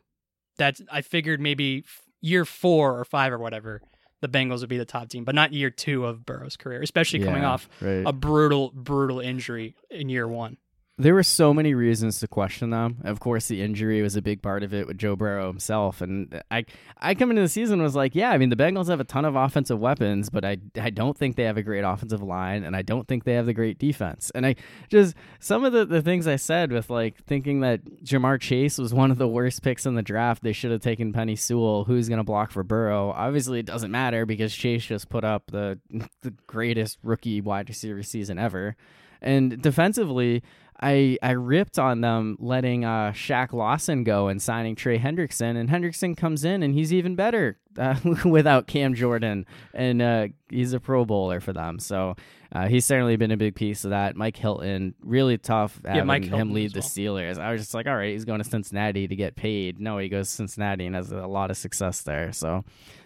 [0.58, 1.84] that's I figured maybe
[2.22, 3.82] year 4 or 5 or whatever
[4.22, 7.20] the Bengals would be the top team, but not year 2 of Burrow's career, especially
[7.20, 8.04] coming Yeah, off right.
[8.06, 10.58] a brutal, brutal injury in year one.
[11.02, 12.98] There were so many reasons to question them.
[13.04, 16.00] Of course, the injury was a big part of it with Joe Burrow himself.
[16.00, 16.64] And I,
[17.00, 19.26] I come into the season was like, yeah, I mean, the Bengals have a ton
[19.26, 22.76] of offensive weapons, but I, I don't think they have a great offensive line, and
[22.76, 24.32] I don't think they have the great defense.
[24.36, 24.58] And I
[24.90, 28.94] just some of the, the things I said with like thinking that Ja'Marr Chase was
[28.94, 30.44] one of the worst picks in the draft.
[30.44, 33.10] They should have taken Penei Sewell, who's going to block for Burrow.
[33.10, 35.80] Obviously, it doesn't matter because Chase just put up the
[36.22, 38.76] the greatest rookie wide receiver season ever.
[39.24, 40.44] And defensively,
[40.82, 45.70] I I ripped on them letting uh, Shaq Lawson go and signing Trey Hendrickson, and
[45.70, 50.80] Hendrickson comes in and he's even better uh, without Cam Jordan, and uh, he's a
[50.80, 51.78] Pro Bowler for them.
[51.78, 52.16] So
[52.52, 54.16] uh, he's certainly been a big piece of that.
[54.16, 57.02] Mike Hilton, really tough having Mike him Hilton lead as the.
[57.02, 57.38] Steelers.
[57.38, 59.80] I was just like, all right, he's going to Cincinnati to get paid.
[59.80, 62.34] No, he goes to Cincinnati and has a lot of success there.
[62.34, 62.64] So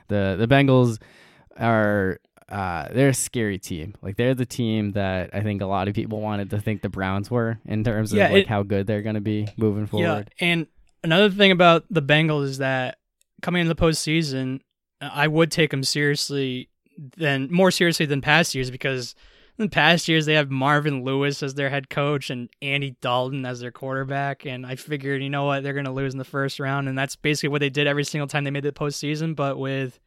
[0.07, 1.01] the the Bengals
[1.57, 3.95] are uh, they're a scary team.
[4.01, 6.89] Like they're the team that I think a lot of people wanted to think the
[6.89, 9.87] Browns were in terms of Yeah, like it- how good they're going to be moving
[9.87, 10.31] forward.
[10.39, 10.67] Yeah, and
[11.03, 12.97] another thing about the Bengals is that
[13.41, 14.59] coming into the postseason,
[15.01, 16.69] I would take them seriously
[17.17, 19.15] than more seriously than past years because
[19.57, 23.59] in past years they have Marvin Lewis as their head coach and Andy Dalton as
[23.59, 26.59] their quarterback, and I figured you know what they're going to lose in the first
[26.59, 29.35] round, and that's basically what they did every single time they made the postseason.
[29.35, 29.99] But with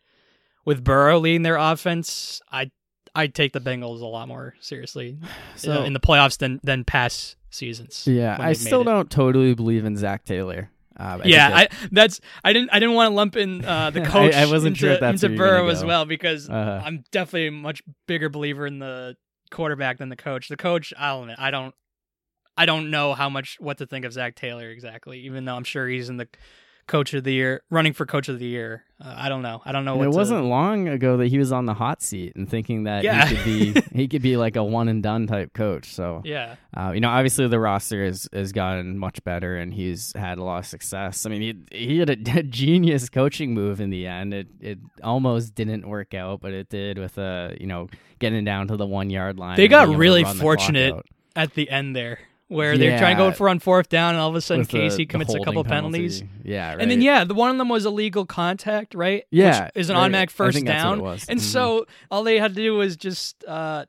[0.69, 2.71] with Burrow leading their offense, I
[3.15, 5.19] I'd take the Bengals a lot more seriously
[5.57, 8.07] So in the playoffs than than past seasons.
[8.07, 10.71] yeah, I still don't totally believe in Zac Taylor.
[11.01, 14.03] Uh, yeah, think I that's I didn't I didn't want to lump in uh, the
[14.03, 16.83] coach I wasn't into, sure if that's into Burrow as well because Uh-huh.
[16.85, 19.17] I'm definitely a much bigger believer in the
[19.51, 20.49] quarterback than the coach.
[20.49, 21.75] The coach, I don't I don't
[22.57, 25.65] I don't know how much what to think of Zac Taylor exactly, even though I'm
[25.65, 26.29] sure he's in the
[26.89, 28.83] coach of the year running for coach of the year.
[29.01, 29.63] Uh, I don't know.
[29.65, 31.75] I don't know And what it to- wasn't long ago that he was on the
[31.75, 33.27] hot seat and thinking that Yeah.
[33.27, 35.85] he could be he could be like a one and done type coach.
[35.93, 36.57] So Yeah.
[36.77, 40.43] Uh, you know, obviously the roster has, has gotten much better, and he's had a
[40.43, 41.25] lot of success.
[41.27, 44.35] I mean, he he had a, genius coaching move in the end.
[44.35, 47.87] It it almost didn't work out, but it did with uh you know
[48.19, 49.57] getting down to the one yard line.
[49.57, 50.95] They got being able to really run the fortunate
[51.37, 52.19] at the end there,
[52.49, 54.69] where they're trying to go for on fourth down, and all of a sudden With
[54.71, 55.99] Casey the commits a holding couple penalty.
[56.09, 56.23] penalties.
[56.45, 56.81] Yeah, right.
[56.83, 59.25] And then yeah, the one of them was illegal contact, right?
[59.31, 60.03] Yeah, Which is an right.
[60.03, 60.99] automatic I first think that's what down.
[60.99, 61.27] it was.
[61.29, 61.43] And Mhm.
[61.45, 63.85] so all they had to do was just uh,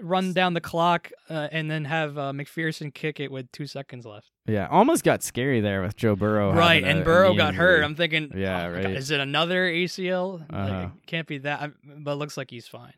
[0.00, 4.06] run down the clock uh, and then have uh, McPherson kick it with two seconds
[4.06, 4.30] left.
[4.46, 6.52] yeah, almost got scary there with Joe Burrow.
[6.52, 7.74] right, and a Burrow got hurt.
[7.76, 7.84] injury.
[7.84, 8.82] I'm thinking, Yeah, oh right.
[8.82, 10.44] God, is it another ACL?
[10.50, 10.88] Uh-huh.
[10.96, 12.92] it can't be that, but it looks like he's fine.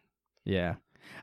[0.44, 0.74] Yeah.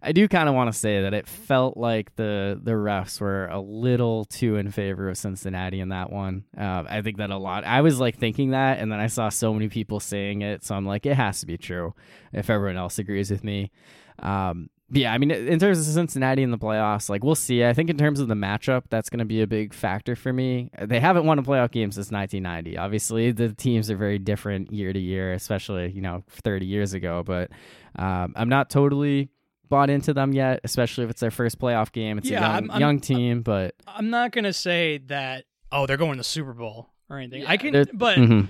[0.02, 3.48] I do kind of want to say that it felt like the the refs were
[3.48, 6.44] a little too in favor of Cincinnati in that one.
[6.58, 7.64] Uh, I think that a lot.
[7.64, 10.76] I was like thinking that, and then I saw so many people saying it, so
[10.76, 11.94] I'm like, it has to be true
[12.34, 13.72] if everyone else agrees with me.
[14.20, 17.66] Um, yeah, I mean, in terms of Cincinnati in the playoffs, like we'll see.
[17.66, 20.32] I think in terms of the matchup, that's going to be a big factor for
[20.32, 20.70] me.
[20.80, 22.78] They haven't won a playoff game since 1990.
[22.78, 27.24] Obviously, the teams are very different year to year, especially you know 30 years ago.
[27.26, 27.52] But
[27.96, 29.30] um, I'm not totally
[29.74, 32.20] bought into them yet, especially if it's their first playoff game.
[32.20, 35.46] It's Yeah, a young, I'm- I'm- young team, but I'm not gonna say that.
[35.72, 37.46] Oh, they're going to the Super Bowl or anything.
[37.48, 38.50] I can, but Mhm.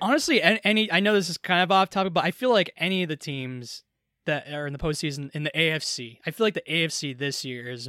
[0.00, 2.70] honestly, an- any I know this is kind of off topic, but I feel like
[2.76, 3.82] any of the teams
[4.26, 7.68] that are in the postseason in the AFC, I feel like the AFC this year
[7.70, 7.88] is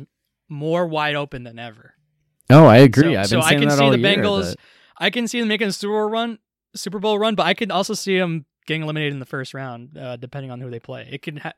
[0.49, 1.93] more wide open than ever.
[2.49, 3.13] oh, I agree.
[3.13, 4.51] So, I've so I can see the year, Bengals.
[4.51, 4.59] that-
[4.97, 6.39] I can see them making a Super Bowl run,
[6.75, 9.97] Super Bowl run, but I can also see them getting eliminated in the first round,
[9.97, 11.07] uh, depending on who they play.
[11.11, 11.37] It can.
[11.37, 11.53] Ha-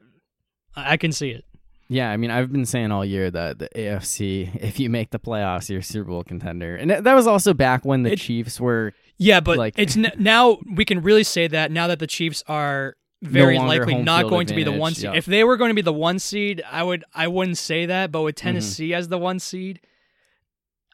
[0.76, 1.46] I can see it.
[1.92, 5.20] Yeah, I mean, I've been saying all year that the AFC, if you make the
[5.20, 8.60] playoffs, you're a Super Bowl contender, and that was also back when the It- Chiefs
[8.60, 12.08] were Yeah, but Like- it's n- now we can really say that now that the
[12.08, 15.04] Chiefs are very longer likely not going to be the one seed.
[15.06, 15.14] yeah.
[15.14, 18.12] If they were going to be the one seed, I would I wouldn't say that,
[18.14, 18.48] but with Mm-hmm.
[18.48, 19.82] Tennessee as the one seed,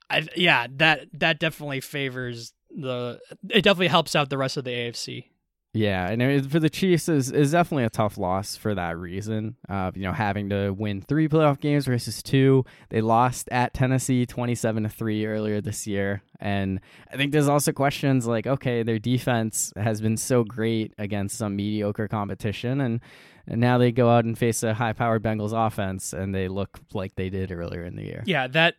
[0.10, 3.20] I yeah, that that definitely favors the
[3.50, 5.26] it definitely helps out the rest of the AFC.
[5.76, 9.58] Yeah, and it, for the Chiefs is is definitely a tough loss for that reason.
[9.68, 12.64] Uh, you know, having to win three playoff games versus two.
[12.90, 16.80] They lost at Tennessee twenty seven to three earlier this year, and
[17.12, 21.58] I think there's also questions like, okay, their defense has been so great against some
[21.58, 23.02] mediocre competition, and
[23.46, 26.80] and now they go out and face a high powered Bengals offense, and they look
[26.94, 28.24] like they did earlier in the year.
[28.26, 28.76] Yeah, that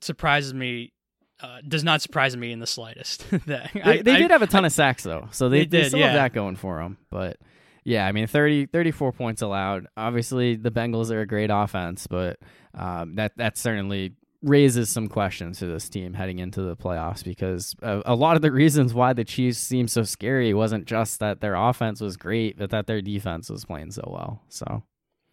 [0.00, 0.92] surprises me.
[1.40, 3.24] Uh, does not surprise me in the slightest.
[3.46, 5.64] that They, I- they I- did have a ton of sacks though, so they, They
[5.66, 6.06] they did, still yeah.
[6.06, 6.98] have that going for them.
[7.10, 7.36] But
[7.84, 9.86] yeah, I mean 30, 34 points allowed.
[9.96, 12.38] Obviously, the Bengals are a great offense, but
[12.74, 17.74] um, that that certainly raises some questions to this team heading into the playoffs because
[17.82, 21.40] a, a lot of the reasons why the Chiefs seemed so scary wasn't just that
[21.40, 24.42] their offense was great, but that their defense was playing so well.
[24.48, 24.82] So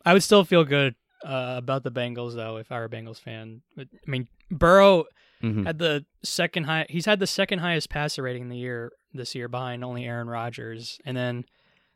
[0.06, 0.96] I would still feel good
[1.26, 3.62] uh, about the Bengals though if I were a Bengals fan.
[3.78, 5.06] I mean, Burrow
[5.46, 5.66] mhm.
[5.66, 6.86] had the second high.
[6.90, 10.28] He's had the second highest passer rating in the year this year, behind only Aaron
[10.28, 11.00] Rodgers.
[11.06, 11.46] And then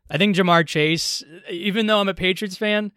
[0.10, 1.24] I think Ja'Marr Chase.
[1.50, 2.91] Even though I'm a Patriots fan,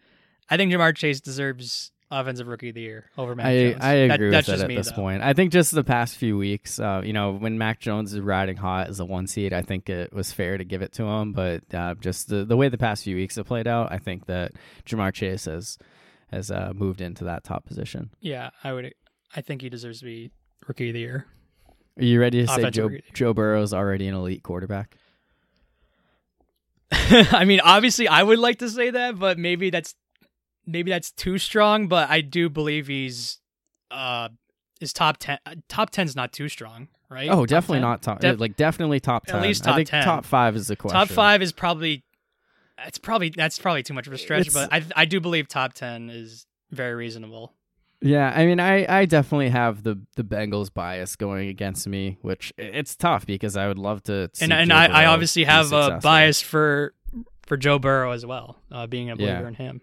[0.49, 3.83] I think Ja'Marr Chase deserves offensive rookie of the year over Mac I, Jones.
[3.83, 4.95] I That- agree that's with just that at me, this though.
[4.95, 5.23] point.
[5.23, 8.57] I think just the past few weeks, uh, you know, when Mac Jones is riding
[8.57, 11.33] hot as a one seed, I think it was fair to give it to him.
[11.33, 14.27] But uh, just the the way the past few weeks have played out, I think
[14.27, 14.51] that
[14.85, 15.77] Ja'Marr Chase has
[16.31, 18.11] has uh, moved into that top position.
[18.19, 18.93] Yeah, I would.
[19.35, 20.31] I think he deserves to be
[20.67, 21.25] rookie of the year.
[21.97, 22.89] Are you ready to say Joe.
[23.13, 24.97] Joe Burrow's already an elite quarterback?
[26.91, 29.95] I mean, obviously, I would like to say that, but maybe that's
[30.65, 31.87] maybe that's too strong.
[31.87, 33.39] But I do believe he's
[33.91, 34.29] uh
[34.81, 35.39] is top ten.
[35.45, 37.29] uh, Top ten's not too strong, right?
[37.29, 37.81] Oh, Top definitely 10?
[37.81, 38.19] not top.
[38.19, 39.41] Def- like definitely top At ten.
[39.41, 40.03] least I top think 10.
[40.03, 40.99] top five is the question.
[40.99, 42.03] Top five is probably
[42.85, 45.47] it's probably that's probably too much of a stretch, It's- but I I do believe
[45.47, 47.53] top ten is very reasonable.
[48.05, 52.51] Yeah, I mean, I, I definitely have the the Bengals bias going against me, which
[52.57, 54.29] it's tough because I would love to.
[54.33, 56.93] see And and I, I obviously have a bias for
[57.47, 59.47] for Joe Burrow as well, uh, being a believer Yeah.
[59.47, 59.81] in him.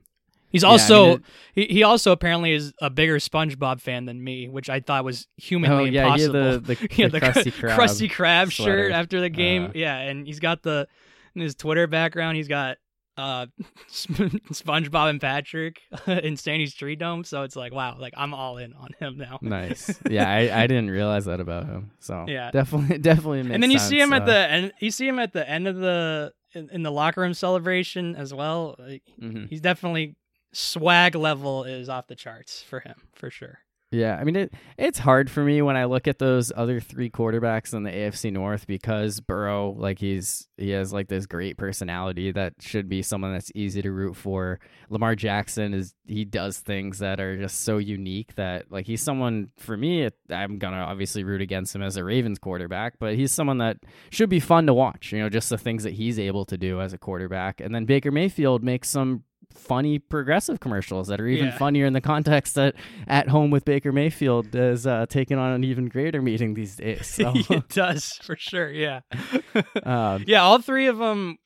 [0.50, 1.22] He's Yeah, I mean, also it-
[1.54, 5.26] he, he also apparently is a bigger SpongeBob fan than me, which I thought was
[5.36, 6.32] humanly Oh yeah, impossible.
[6.32, 7.76] the the, the the Krusty Krab.
[7.76, 9.64] Krusty Krab shirt after the game.
[9.64, 9.72] Uh-huh.
[9.76, 10.88] yeah, and he's got the
[11.34, 12.36] in his Twitter background.
[12.36, 12.78] He's got
[13.16, 13.46] uh
[13.90, 17.24] SpongeBob and Patrick in Stanley's Tree Dome.
[17.24, 19.38] So it's like, wow, like I'm all in on him now.
[19.42, 19.98] Nice.
[20.10, 21.90] Yeah, I, I didn't realize that about him.
[22.00, 22.50] So Yeah.
[22.50, 23.40] definitely definitely.
[23.40, 25.48] And then you see sense, him at uh, the and you see him at the
[25.48, 28.74] end of the in, in the locker room celebration as well.
[28.78, 29.48] Like, mhm.
[29.48, 30.16] He's definitely
[30.52, 33.58] swag level is off the charts for him for sure.
[33.92, 34.54] Yeah, I mean it.
[34.78, 38.32] It's hard for me when I look at those other three quarterbacks in the AFC
[38.32, 43.32] North because Burrow, like he's he has like this great personality that should be someone
[43.32, 44.60] that's easy to root for.
[44.90, 49.50] Lamar Jackson is he does things that are just so unique that like he's someone
[49.58, 50.08] for me.
[50.30, 53.78] I'm gonna obviously root against him as a Ravens quarterback, but he's someone that
[54.10, 55.10] should be fun to watch.
[55.10, 57.60] You know, just the things that he's able to do as a quarterback.
[57.60, 59.24] And then Baker Mayfield makes some
[59.54, 61.58] funny progressive commercials that are even Yeah.
[61.58, 62.74] funnier in the context that
[63.06, 67.06] at home with Baker Mayfield is uh, taking on an even greater meeting these days.
[67.06, 68.70] So, it does for sure.
[68.70, 69.00] Yeah.
[69.84, 71.38] um, Yeah, all three of them.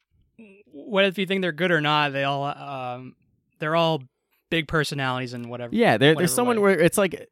[0.67, 2.13] What if you think they're good or not?
[2.13, 3.15] They all, um,
[3.61, 4.03] they're all
[4.51, 5.75] big personalities and whatever.
[5.75, 6.63] yeah, there, there's someone way.
[6.63, 7.29] where it's like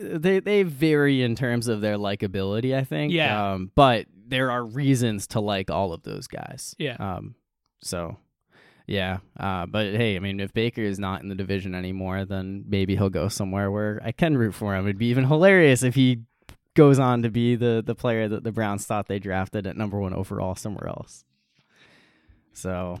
[0.00, 2.76] they they vary in terms of their likability.
[2.76, 3.12] I think.
[3.12, 3.52] Yeah.
[3.52, 6.74] Um, but there are reasons to like all of those guys.
[6.78, 6.96] Yeah.
[7.00, 7.34] Um,
[7.82, 8.16] so
[8.88, 9.18] yeah.
[9.38, 12.96] Uh, but hey, I mean, if Baker is not in the division anymore, then maybe
[12.96, 14.86] he'll go somewhere where I can root for him.
[14.86, 16.22] It'd be even hilarious if he
[16.74, 20.00] goes on to be the the player that the Browns thought they drafted at number
[20.00, 21.24] one overall somewhere else.
[22.54, 23.00] So,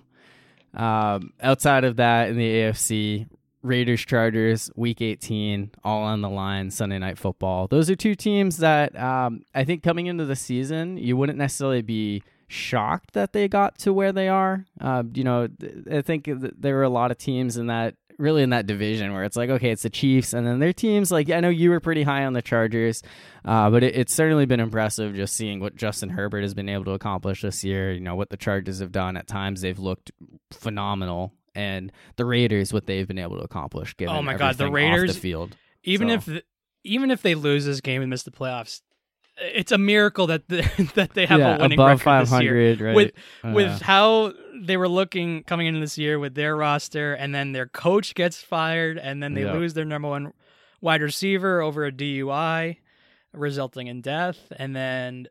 [0.74, 3.26] um, outside of that, in the AFC,
[3.62, 7.66] Raiders Chargers week 18 all on the line Sunday night football.
[7.66, 11.82] Those are two teams that um, I think coming into the season you wouldn't necessarily
[11.82, 14.64] be shocked that they got to where they are.
[14.80, 17.94] Uh, you know, th- I think th- there were a lot of teams in that
[18.18, 21.12] really in that division where it's like okay, it's the Chiefs and then their teams
[21.12, 23.02] like I know you were pretty high on the Chargers,
[23.44, 26.84] uh, but it, it's certainly been impressive just seeing what Justin Herbert has been able
[26.86, 27.92] to accomplish this year.
[27.92, 30.10] You know what the Chargers have done at times they've looked
[30.52, 33.96] phenomenal and the Raiders what they've been able to accomplish.
[33.96, 35.56] Given Oh my God, the Raiders- the field.
[35.84, 36.42] even So- if the,
[36.84, 38.80] even if they lose this game and miss the playoffs,
[39.40, 40.62] it's a miracle that the,
[40.94, 42.76] that they have yeah, a winning above record this year.
[42.76, 42.94] 500, right?
[42.96, 43.12] With
[43.44, 47.52] Uh, with how they were looking coming into this year with their roster, and then
[47.52, 49.52] their coach gets fired, and then they Yeah.
[49.52, 50.32] lose their number one
[50.80, 52.78] wide receiver over a DUI,
[53.32, 55.26] resulting in death, and then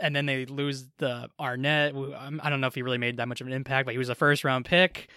[0.00, 1.92] and then they lose the Arnette.
[2.26, 3.98] um, I don't know if he really made that much of an impact, but he
[3.98, 5.08] was a first round pick.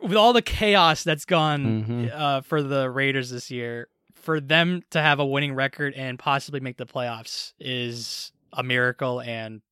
[0.00, 2.14] With all the chaos that's gone Mhm.
[2.14, 3.88] uh, for the Raiders this year,
[4.28, 9.22] for them to have a winning record and possibly make the playoffs is a miracle,
[9.22, 9.62] and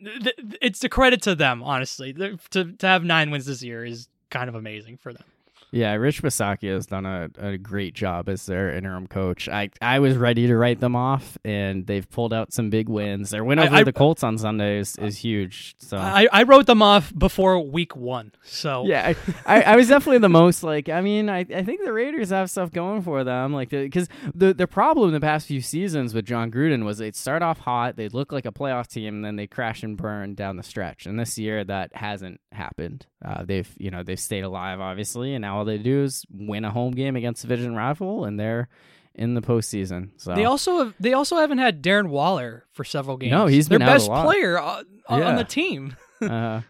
[0.00, 1.62] it's a credit to them.
[1.62, 2.36] Honestly, to
[2.72, 5.22] to have nine wins this year is kind of amazing for them.
[5.70, 9.48] Yeah, Rich Bisaccia has done a, a great job as their interim coach.
[9.48, 13.30] I I was ready to write them off, and they've pulled out some big wins.
[13.30, 15.74] Their win over I- the Colts on Sunday is, is huge.
[15.78, 19.12] So I, I wrote them off before week one, so yeah,
[19.46, 20.88] I, I, I was definitely the most like.
[20.88, 23.52] I mean, I, I think the Raiders have stuff going for them.
[23.52, 27.42] Like, because the the problem the past few seasons with Jon Gruden was they'd start
[27.42, 30.56] off hot, they'd look like a playoff team, and then they crash and burn down
[30.56, 31.04] the stretch.
[31.06, 33.06] And this year that hasn't happened.
[33.24, 36.64] Uh, they've you know they've stayed alive obviously, and now all they do is win
[36.64, 38.68] a home game against a division rival, and they're
[39.14, 40.10] in the postseason.
[40.16, 43.32] So They also have, they also haven't had Darren Waller for several games.
[43.32, 45.96] No, he's their been out a best player on, on the team.
[46.22, 46.62] uh,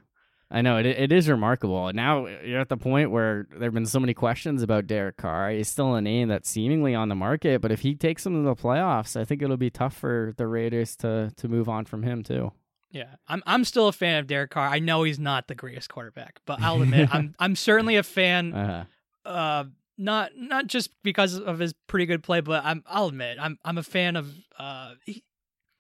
[0.51, 0.87] I know it.
[0.87, 1.93] It is remarkable.
[1.93, 5.51] Now you're at the point where there have been so many questions about Derek Carr.
[5.51, 8.49] He's still a name that's seemingly on the market, but if he takes them to
[8.49, 12.03] the playoffs, I think it'll be tough for the Raiders to to move on from
[12.03, 12.53] him too.
[12.91, 14.67] Yeah, I'm I'm still a fan of Derek Carr.
[14.69, 18.55] I know he's not the greatest quarterback, but I'll admit I'm I'm certainly a fan.
[18.55, 18.85] Uh,
[19.25, 19.65] Uh,
[19.99, 23.77] not not just because of his pretty good play, but I'm I'll admit I'm I'm
[23.79, 25.25] a fan of uh he,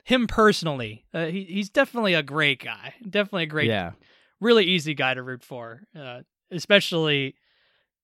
[0.04, 1.06] him personally.
[1.14, 2.94] Uh, he he's definitely a great guy.
[3.08, 3.92] Definitely a great, yeah,
[4.40, 5.82] really easy guy to root for.
[5.98, 7.36] Uh, especially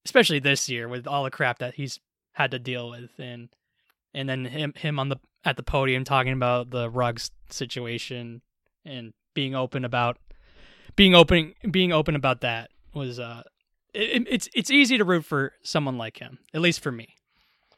[0.07, 1.99] especially this year with all the crap that he's
[2.33, 3.49] had to deal with, and
[4.15, 8.41] and then him him on the at the podium talking about the Ruggs situation
[8.85, 10.19] and being open about
[10.97, 13.43] being open being open about that was uh
[13.93, 17.15] it, it's it's easy to root for someone like him at least for me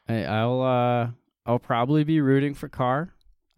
[0.09, 1.09] I, I'll uh,
[1.45, 3.09] I'll probably be rooting for Carr.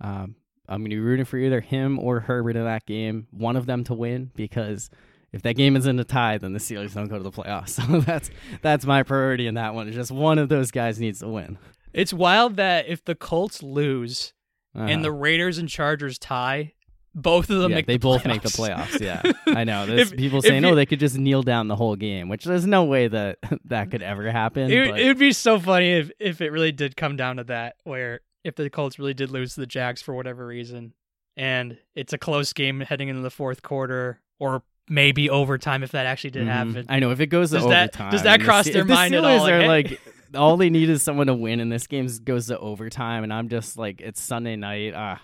[0.02, 0.36] Um,
[0.68, 3.28] I'm gonna be rooting for either him or Herbert in that game.
[3.30, 4.90] One of them to win because.
[5.32, 7.80] If that game is in a tie, then the Steelers don't go to the playoffs.
[7.86, 8.32] So that's
[8.64, 9.88] that's my priority in that one.
[9.88, 11.60] It's just one of those guys needs to win.
[11.94, 14.34] it's wild that if the Colts lose
[14.74, 15.02] and Uh-huh.
[15.04, 16.74] the Raiders and Chargers tie
[17.16, 18.98] both of them yeah, they the both make the playoffs.
[18.98, 19.02] playoffs.
[19.02, 19.86] Yeah, I know.
[19.86, 22.46] There's If- people saying, you- "Oh, they could just kneel down the whole game," which
[22.46, 24.72] there's no way that that could ever happen.
[24.72, 27.44] it, but- it would be so funny if if it really did come down to
[27.46, 30.94] that where if the Colts really did lose to the Jags for whatever reason
[31.36, 36.06] and it's a close game heading into the fourth quarter or maybe overtime if that
[36.06, 36.52] actually did Mhm.
[36.52, 38.12] happen I know if it goes to Does that- overtime.
[38.12, 39.48] does that and the cross their the mind at all?
[39.48, 40.02] Are Like, like
[40.36, 43.50] all they need is someone to win, and this game goes to overtime, and I'm
[43.50, 44.94] just like, it's Sunday night.
[44.96, 45.20] Ah,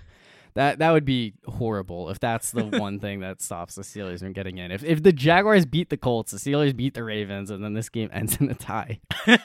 [0.55, 4.33] that that would be horrible if that's the one thing that stops the Steelers from
[4.33, 4.71] getting in.
[4.71, 7.89] If if the Jaguars beat the Colts, the Steelers beat the Ravens, and then this
[7.89, 8.99] game ends in a tie.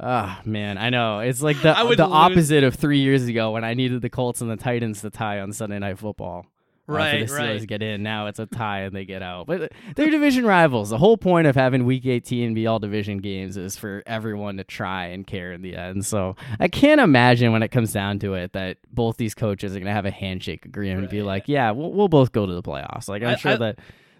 [0.00, 3.64] Ah man, I know it's like the the lose- opposite of three years ago when
[3.64, 6.46] I needed the Colts and the Titans to tie on Sunday Night Football.
[6.88, 7.66] Uh, Right, for the Steelers right.
[7.68, 8.02] get in.
[8.02, 9.46] Now it's a tie and they get out.
[9.46, 10.90] But they're division rivals.
[10.90, 14.64] The whole point of having Week 18 be all division games is for everyone to
[14.64, 16.06] try and care in the end.
[16.06, 19.78] So I can't imagine when it comes down to it that both these coaches are
[19.78, 21.26] going to have a handshake agreement and be Right.
[21.26, 23.78] like, "Yeah, we'll, we'll both go to the playoffs." Like I'm I- sure I- that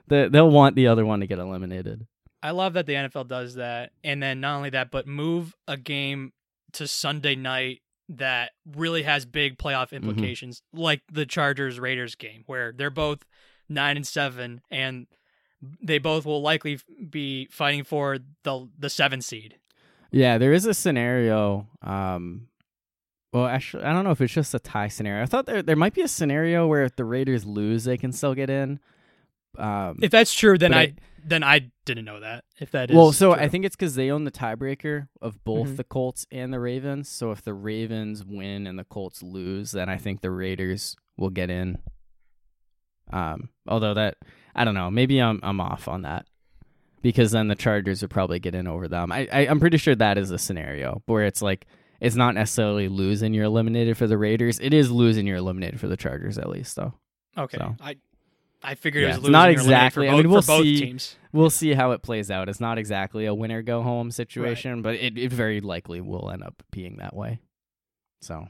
[0.08, 2.06] the, they'll want the other one to get eliminated.
[2.42, 5.76] I love that the NFL does that, and then not only that, but move a
[5.76, 6.32] game
[6.72, 12.72] to Sunday night that really has big playoff implications, like the Chargers Raiders game, where
[12.72, 13.24] they're both
[13.68, 15.06] nine and seven, and
[15.82, 16.78] they both will likely
[17.10, 19.56] be fighting for the the seven seed.
[20.10, 21.68] Yeah, there is a scenario.
[21.82, 22.48] Um,
[23.32, 25.22] well, actually, I don't know if it's just a tie scenario.
[25.22, 28.12] I thought there there might be a scenario where if the Raiders lose, they can
[28.12, 28.80] still get in.
[29.58, 30.94] Um, If that's true, then I, I-
[31.24, 32.44] then I didn't know that.
[32.60, 33.42] If that is well, so true.
[33.42, 35.76] I think it's because they own the tiebreaker of both Mhm.
[35.76, 37.08] the Colts and the Ravens.
[37.08, 41.30] So if the Ravens win and the Colts lose, then I think the Raiders will
[41.30, 41.78] get in.
[43.12, 44.16] Um, although that
[44.54, 46.26] I don't know, maybe I'm I'm off on that
[47.02, 49.10] because then the Chargers would probably get in over them.
[49.12, 51.66] I, I I'm pretty sure that is a scenario where it's like
[52.00, 54.60] it's not necessarily losing you're eliminated for the Raiders.
[54.60, 56.94] It is losing you're eliminated for the Chargers at least though.
[57.36, 57.56] okay.
[57.58, 57.74] so.
[57.80, 57.96] I
[58.62, 60.80] I figured Yeah, it was not exactly- for I mean, we'll both see.
[60.80, 61.16] teams.
[61.32, 62.48] We'll see how it plays out.
[62.48, 66.42] It's not exactly a winner go home situation, but it, it very likely will end
[66.42, 67.40] up being that way.
[68.20, 68.48] So, all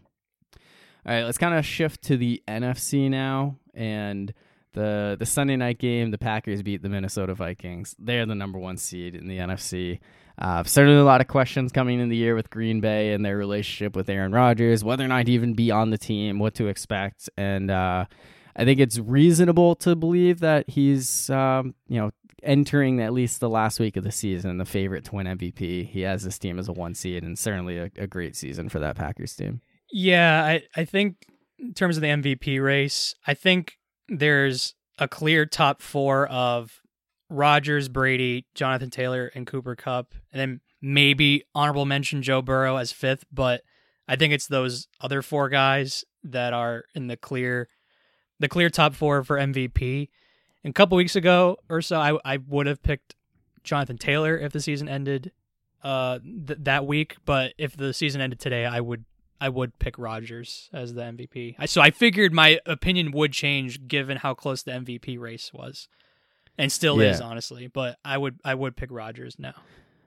[1.05, 3.57] right, let's kind of shift to the NFC now.
[3.75, 4.33] And
[4.73, 7.95] the the Sunday night game, the Packers beat the Minnesota Vikings.
[7.99, 10.01] They're the number one seed in the NFC.
[10.39, 13.37] Uh, certainly a lot of questions coming in the year with Green Bay and their
[13.37, 17.29] relationship with Aaron Rodgers, whether or not even be on the team, what to expect,
[17.37, 18.05] and uh,
[18.59, 22.11] I think it's reasonable to believe that he's, um, you know,
[22.43, 25.89] entering at least the last week of the season, the favorite to win MVP.
[25.89, 28.81] He has this team as a one seed, and certainly a, a great season for
[28.81, 29.61] that Packers team.
[29.93, 31.25] Yeah, I, I think
[31.59, 33.79] in terms of the MVP race, I think
[34.09, 36.81] there's a clear top four of
[37.31, 42.93] Rodgers, Brady, Jonathan Taylor, and Cooper Kupp, and then maybe honorable mention Joe Burrow as
[42.93, 43.25] fifth.
[43.33, 43.63] But
[44.07, 47.69] I think it's those other four guys that are in the clear,
[48.39, 50.09] the clear top four for MVP.
[50.64, 53.14] And a couple weeks ago or so, I I would have picked
[53.64, 55.32] Jonathan Taylor if the season ended
[55.82, 57.16] uh th- that week.
[57.24, 59.05] But if the season ended today, I would
[59.41, 61.55] I would pick Rodgers as the MVP.
[61.59, 65.89] I, so I figured my opinion would change given how close the MVP race was,
[66.57, 67.68] and still is honestly.
[67.68, 69.55] But I would I would pick Rodgers now.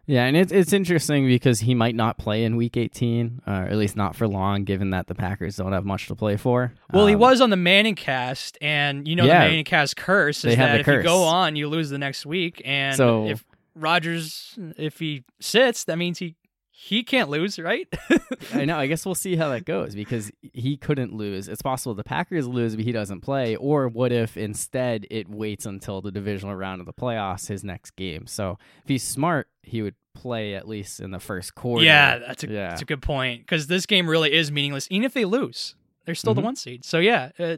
[0.08, 3.54] Yeah, and it's it's interesting because he might not play in Week 18, uh, or
[3.66, 6.74] at least not for long, given that the Packers don't have much to play for.
[6.92, 9.44] Well, he Um, was on the Manning cast, and you know Yeah.
[9.44, 12.26] the Manning cast curse is have that if you go on, you lose the next
[12.26, 12.62] week.
[12.66, 13.46] And So- if
[13.76, 16.36] Rodgers, if he sits, that means he
[16.84, 17.88] he can't lose, right?
[18.54, 18.76] I know.
[18.78, 21.48] I guess we'll see how that goes because he couldn't lose.
[21.48, 23.56] It's possible the Packers lose, but he doesn't play.
[23.56, 27.92] Or what if instead it waits until the divisional round of the playoffs, his next
[27.92, 28.26] game?
[28.26, 31.86] So if he's smart, he would play at least in the first quarter.
[31.86, 32.70] yeah, that's a Yeah.
[32.70, 34.88] that's a good point because this game really is meaningless.
[34.90, 35.76] Even if they lose,
[36.06, 36.46] they're still the Mhm.
[36.46, 36.84] one seed.
[36.84, 37.58] So yeah, uh,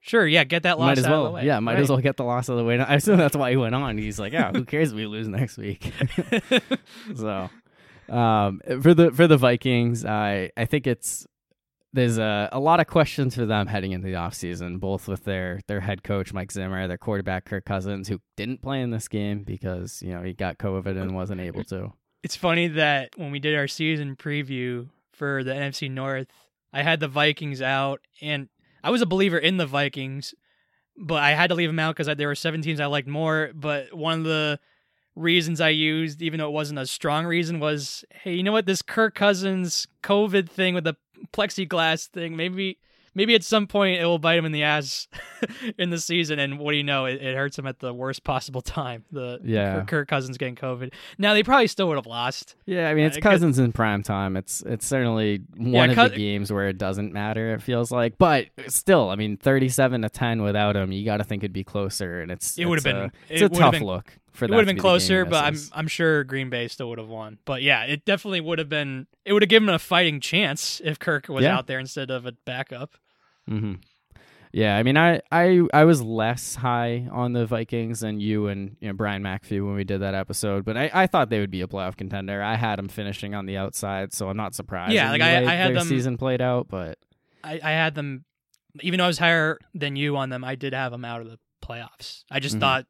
[0.00, 1.26] sure, yeah, get that loss might as out well.
[1.26, 1.44] of the way.
[1.46, 1.82] Yeah, might Right.
[1.82, 2.78] as well get the loss out of the way.
[2.80, 3.98] I assume that's why he went on.
[3.98, 5.92] He's like, yeah, who cares if we lose next week?
[7.14, 7.50] so
[8.10, 11.26] um, for the for the Vikings, I I think it's
[11.92, 15.60] there's a, a lot of questions for them heading into the offseason, both with their
[15.66, 19.42] their head coach Mike Zimmer, their quarterback Kirk Cousins, who didn't play in this game
[19.42, 21.92] because you know he got COVID and wasn't able to.
[22.22, 26.28] it's funny that when we did our season preview for the NFC North,
[26.72, 28.48] I had the Vikings out, and
[28.82, 30.34] I was a believer in the Vikings,
[30.96, 33.50] but I had to leave them out because there were seven teams I liked more.
[33.54, 34.60] But one of the
[35.16, 38.66] reasons I used, even though it wasn't a strong reason, was hey, you know what?
[38.66, 40.94] This Kirk Cousins COVID thing with the
[41.32, 42.78] plexiglass thing, maybe.
[43.12, 45.08] Maybe at some point it will bite him in the ass
[45.78, 47.06] in the season, and what do you know?
[47.06, 49.04] It, it hurts him at the worst possible time.
[49.10, 49.82] The Yeah.
[49.84, 50.92] Kirk, Cousins getting COVID.
[51.18, 52.54] Now they probably still would have lost.
[52.66, 54.36] Yeah, I mean it's uh, could- Cousins in prime time.
[54.36, 57.52] It's it's certainly one Yeah, of Cous- the games where it doesn't matter.
[57.52, 61.24] It feels like, but still, I mean, thirty-seven to ten without him, you got to
[61.24, 63.12] think it'd be closer, and it's It would it's have a- been.
[63.28, 65.56] it's it a tough been, look for It would have been be closer, but I'm.
[65.72, 67.38] I'm sure Green Bay still would have won.
[67.44, 69.06] But yeah, it definitely would have been.
[69.24, 71.56] It would have given a fighting chance if Kirk was Yeah.
[71.56, 72.94] out there instead of a backup.
[73.48, 73.74] hmm
[74.52, 78.76] Yeah, I mean, I, I I was less high on the Vikings than you and
[78.80, 81.50] you know Brian McAfee when we did that episode, but I, I thought they would
[81.52, 82.42] be a playoff contender.
[82.42, 84.92] I had them finishing on the outside, so I'm not surprised.
[84.92, 86.98] Yeah, like, I- I had them- season played out, but
[87.44, 88.24] I, I had them,
[88.80, 90.42] even though I was higher than you on them.
[90.44, 92.24] I did have them out of the playoffs.
[92.30, 92.60] I just Mhm.
[92.60, 92.86] thought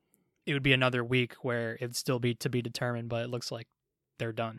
[0.50, 3.08] it would be another week where it'd still be to be determined.
[3.08, 3.68] But it looks like
[4.18, 4.58] they're done.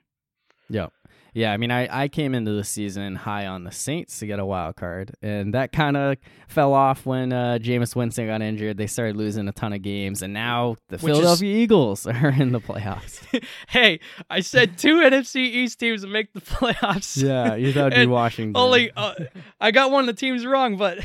[0.69, 0.87] yeah,
[1.33, 1.51] yeah.
[1.51, 4.45] I mean, I, I came into the season high on the Saints to get a
[4.45, 6.15] wild card, and that kind of
[6.47, 8.77] fell off when uh, Jameis Winston got injured.
[8.77, 12.29] They started losing a ton of games, and now the Which is- Philadelphia Eagles are
[12.29, 13.19] in the playoffs.
[13.67, 17.21] hey, I said two NFC East teams would make the playoffs.
[17.21, 18.55] yeah, you thought it'd be Washington.
[18.55, 19.13] Only uh,
[19.59, 20.99] I got one of the teams wrong, but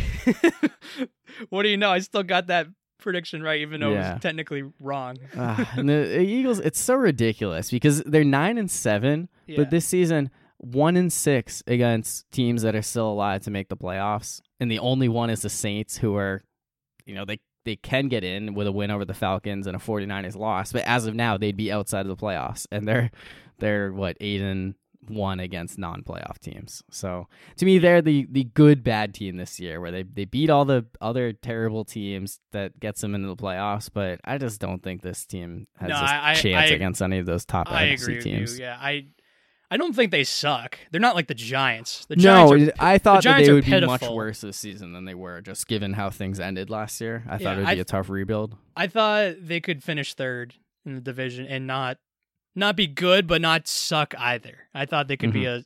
[1.51, 1.91] what do you know?
[1.91, 2.68] I still got that
[2.99, 5.17] prediction right, even though it was technically wrong.
[5.37, 9.57] Ah, and the Eagles, it's so ridiculous because they're nine and seven, Yeah.
[9.59, 13.77] but this season one and six against teams that are still alive to make the
[13.77, 16.43] playoffs, and the only one is the Saints, who are,
[17.05, 19.79] you know, they they can get in with a win over the Falcons and a
[19.81, 23.11] 49ers loss, but as of now they'd be outside of the playoffs, and they're
[23.59, 24.75] they're what eight and
[25.11, 26.83] one against non-playoff teams.
[26.91, 30.51] So to me, they're the the good bad team this year, where they they beat
[30.51, 33.89] all the other terrible teams that gets them into the playoffs.
[33.93, 37.19] But I just don't think this team has No, a I- chance I- against any
[37.19, 38.59] of those top I NFC agree with teams.
[38.59, 38.65] you.
[38.65, 39.07] Yeah, I
[39.69, 40.79] I don't think they suck.
[40.93, 42.07] They're not like the Giants.
[42.07, 42.23] The No,
[42.57, 45.15] Giants are I thought that Giants they would be much worse this season than they
[45.15, 47.25] were, just given how things ended last year.
[47.29, 48.57] I Yeah, thought it would I be a tough rebuild.
[48.77, 50.55] I thought they could finish third
[50.85, 51.99] in the division and not
[52.57, 54.69] not be good, but not suck either.
[54.75, 55.61] I thought they could be Mm-hmm.
[55.61, 55.65] a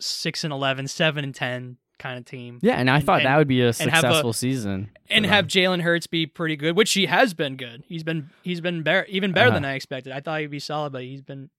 [0.00, 3.36] six and 11, 7 and ten kind of team, Yeah, and I And- thought that
[3.36, 4.90] would be a successful season.
[5.10, 7.82] and have Jalen Hurts be pretty good, which he has been good.
[7.88, 9.72] He's been he's been better, even better than Uh-huh.
[9.72, 10.12] I expected.
[10.12, 11.50] I thought he'd be solid, but he's been.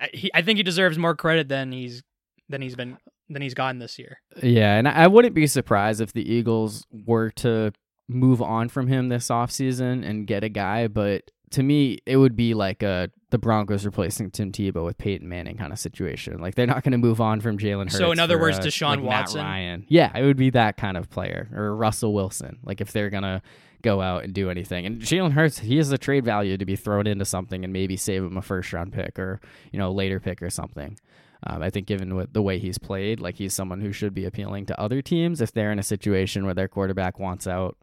[0.00, 2.02] I, he, I think he deserves more credit than he's
[2.48, 4.18] than he's been than he's gotten this year.
[4.42, 7.72] Yeah, and I I wouldn't be surprised if the Eagles were to
[8.08, 11.22] move on from him this offseason and get a guy, but
[11.52, 15.56] to me, it would be like a the Broncos replacing Tim Tebow with Peyton Manning
[15.56, 16.38] kind of situation.
[16.38, 17.96] Like they're not going to move on from Jalen Hurts.
[17.96, 19.40] So in other for, words, uh, Deshaun like Matt Watson?
[19.40, 19.86] Ryan.
[19.88, 22.58] Yeah, it would be that kind of player or Russell Wilson.
[22.62, 23.42] Like if they're gonna
[23.82, 26.76] go out and do anything, and Jalen Hurts, he has the trade value to be
[26.76, 29.40] thrown into something and maybe save him a first round pick or
[29.72, 30.98] you know later pick or something.
[31.44, 34.26] Um, I think given what, the way he's played, like he's someone who should be
[34.26, 37.76] appealing to other teams if they're in a situation where their quarterback wants out.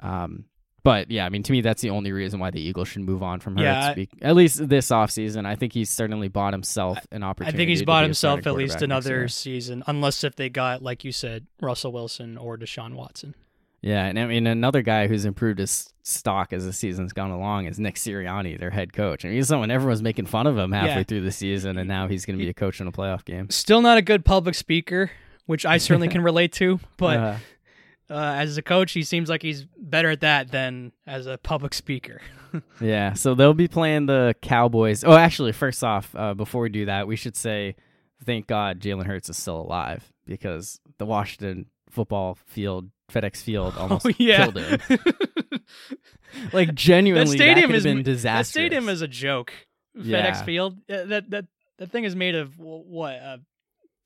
[0.00, 0.46] Um,
[0.82, 3.22] but yeah, I mean, to me, that's the only reason why the Eagles should move
[3.22, 3.62] on from Hurts.
[3.64, 5.46] Yeah, be- at least this offseason.
[5.46, 7.54] I think he's certainly bought himself an opportunity.
[7.54, 11.12] I think he's bought himself at least another season, unless if they got, like you
[11.12, 13.34] said, Russell Wilson or Deshaun Watson.
[13.80, 17.66] Yeah, and I mean, another guy who's improved his stock as the season's gone along
[17.66, 19.24] is Nick Sirianni, their head coach.
[19.24, 21.02] I mean, he's someone everyone's making fun of him halfway Yeah.
[21.02, 23.50] through the season, and now he's going to be a coach in a playoff game.
[23.50, 25.10] Still not a good public speaker,
[25.46, 27.36] which I certainly can relate to, but Uh,
[28.10, 31.74] uh, as a coach, he seems like he's better at that than as a public
[31.74, 32.20] speaker.
[32.82, 35.04] Yeah, so they'll be playing the Cowboys.
[35.04, 37.76] Oh, actually, first off, uh, before we do that, we should say,
[38.26, 44.04] thank God Jalen Hurts is still alive because the Washington football field, FedEx Field, almost
[44.04, 44.80] oh yeah, killed him.
[46.52, 48.48] Like genuinely, that, stadium is have been that disastrous.
[48.48, 49.52] stadium is a joke.
[49.94, 50.30] Yeah.
[50.30, 51.46] FedEx Field, uh, that that
[51.78, 53.36] that thing is made of what uh,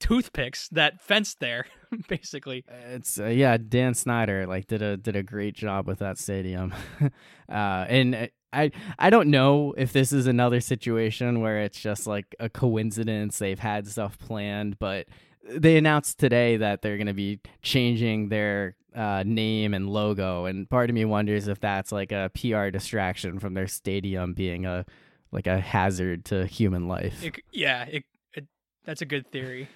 [0.01, 1.67] toothpicks that fenced there,
[2.09, 2.65] basically.
[2.93, 6.75] It's uh, yeah, Dan Snyder like did a did a great job with that stadium,
[7.49, 12.35] uh, and I I don't know if this is another situation where it's just like
[12.41, 15.07] a coincidence they've had stuff planned, but
[15.49, 20.69] they announced today that they're going to be changing their uh, name and logo, and
[20.69, 24.85] part of me wonders if that's like a PR distraction from their stadium being a
[25.33, 27.23] like a hazard to human life.
[27.23, 28.47] It, yeah, it, it,
[28.85, 29.69] that's a good theory.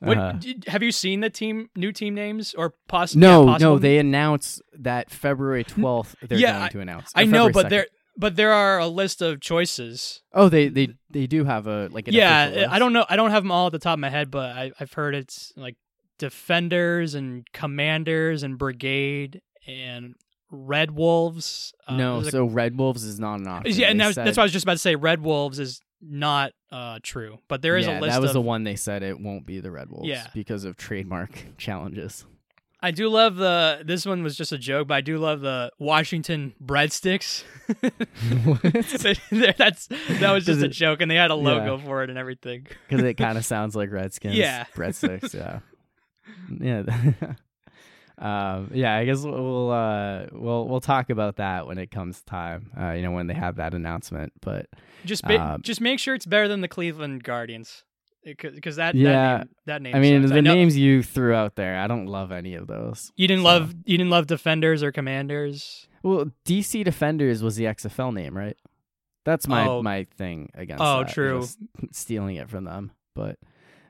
[0.00, 0.32] What Uh-huh.
[0.38, 3.78] did, have you seen the team new team names or poss- No, yeah, possible- no,
[3.80, 7.10] they announce that February twelfth they're Yeah, going to announce.
[7.16, 7.70] I know, February but 2nd.
[7.70, 7.86] there
[8.16, 10.22] but there are a list of choices.
[10.32, 12.66] Oh, they they they do have a like an yeah?
[12.70, 13.06] I don't know.
[13.08, 15.14] I don't have them all at the top of my head, but I, I've heard
[15.14, 15.76] it's like
[16.18, 20.14] defenders and commanders and brigade and
[20.50, 21.72] red wolves.
[21.86, 23.74] Uh, no, there's a- so Red Wolves is not an option.
[23.76, 24.96] yeah, and They that was, said- that's what I was just about to say.
[24.96, 28.34] Red wolves is not uh, true, but there is yeah, a list That was of.
[28.34, 30.26] the one they said it won't be the Red Wolves Yeah.
[30.34, 32.24] because of trademark challenges.
[32.80, 33.82] I do love the.
[33.84, 37.42] This one was just a joke, but I do love the Washington breadsticks.
[39.58, 42.16] That's that was just Does a joke, and they had a logo for it and
[42.18, 42.68] everything.
[42.88, 44.36] Because it kind of sounds like Redskins.
[44.36, 44.64] Yeah.
[44.76, 45.34] breadsticks.
[45.34, 45.58] Yeah,
[46.60, 47.34] yeah,
[48.18, 48.96] um, yeah.
[48.96, 52.70] I guess we'll uh, we'll we'll talk about that when it comes time.
[52.78, 54.32] Uh, you know, when they have that announcement.
[54.40, 54.66] But
[55.04, 57.84] Just ba- Um, just make sure it's better than the Cleveland Guardians,
[58.24, 60.32] because that Yeah, that name, that name I mean, sucks.
[60.34, 63.12] the know names you threw out there, I don't love any of those.
[63.16, 65.86] you didn't so- love you didn't love defenders or commanders.
[66.02, 68.56] Well, DC Defenders was the XFL name, right?
[69.24, 69.82] That's my Oh.
[69.82, 70.82] my thing against.
[70.82, 71.40] Oh, that, true.
[71.40, 71.58] just
[71.92, 73.38] stealing it from them, but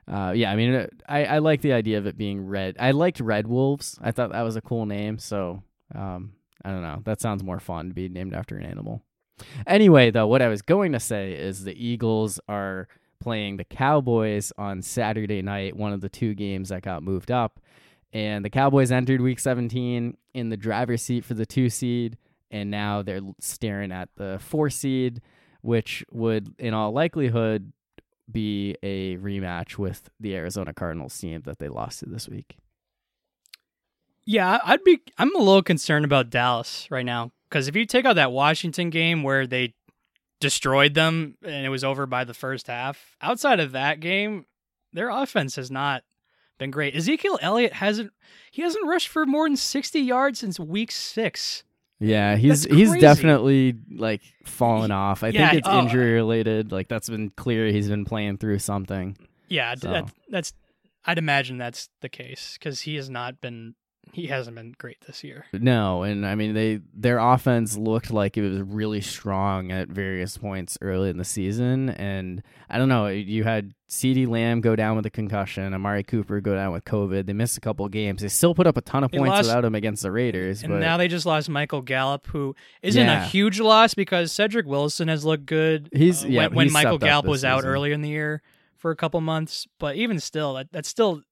[0.09, 2.75] uh, yeah, I mean, I I like the idea of it being red.
[2.79, 3.99] I liked Red Wolves.
[4.01, 5.19] I thought that was a cool name.
[5.19, 6.33] So um,
[6.63, 7.01] I don't know.
[7.05, 9.03] That sounds more fun to be named after an animal.
[9.67, 12.87] Anyway, though, what I was going to say is the Eagles are
[13.19, 17.59] playing the Cowboys on Saturday night, one of the two games that got moved up.
[18.11, 22.17] And the Cowboys entered week 17 in the driver's seat for the two seed,
[22.49, 25.21] and now they're staring at the four seed,
[25.61, 27.71] which would, in all likelihood,
[28.31, 32.57] be a rematch with the Arizona Cardinals team that they lost to this week.
[34.25, 35.01] Yeah, I'd be.
[35.17, 38.91] I'm a little concerned about Dallas right now Because if you take out that Washington
[38.91, 39.73] game where they
[40.39, 44.45] destroyed them and it was over by the first half, outside of that game,
[44.93, 46.03] their offense has not
[46.59, 46.95] been great.
[46.95, 48.11] Ezekiel Elliott hasn't
[48.51, 51.63] he hasn't rushed for more than 60 yards since week 6.
[51.99, 53.01] Yeah, he's That's he's crazy.
[53.01, 55.23] definitely like fallen off.
[55.23, 55.79] I Yeah, think it's oh.
[55.79, 56.71] injury related.
[56.71, 57.67] Like that's been clear.
[57.67, 59.17] He's been playing through something.
[59.49, 59.89] Yeah, So.
[59.89, 60.53] that, that's
[61.05, 63.75] I'd imagine that's the case cuz he has not been
[64.11, 65.45] he hasn't been great this year.
[65.53, 70.37] No, and I mean they their offense looked like it was really strong at various
[70.37, 73.07] points early in the season, and I don't know.
[73.07, 77.25] You had CeeDee Lamb go down with a concussion, Amari Cooper go down with COVID.
[77.25, 78.21] They missed a couple of games.
[78.21, 80.61] They still put up a ton of They points lost- without him against the Raiders.
[80.63, 83.23] And but now they just lost Michael Gallup, who isn't Yeah.
[83.23, 85.89] a huge loss because Cedric Wilson has looked good.
[85.93, 87.69] He's- uh, yeah, when, when Michael Gallup was out season.
[87.71, 88.41] earlier in the year
[88.75, 89.67] for a couple months.
[89.79, 91.23] But even still, that, that's still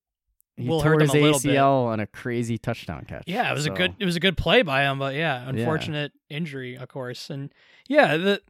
[0.58, 1.52] he will tore his a little bit.
[1.56, 3.24] ACL on a crazy touchdown catch.
[3.28, 5.00] yeah, it was So, a good it was a good play by him.
[5.00, 7.30] But yeah, unfortunate injury, of course.
[7.30, 7.54] And
[7.88, 8.42] yeah, the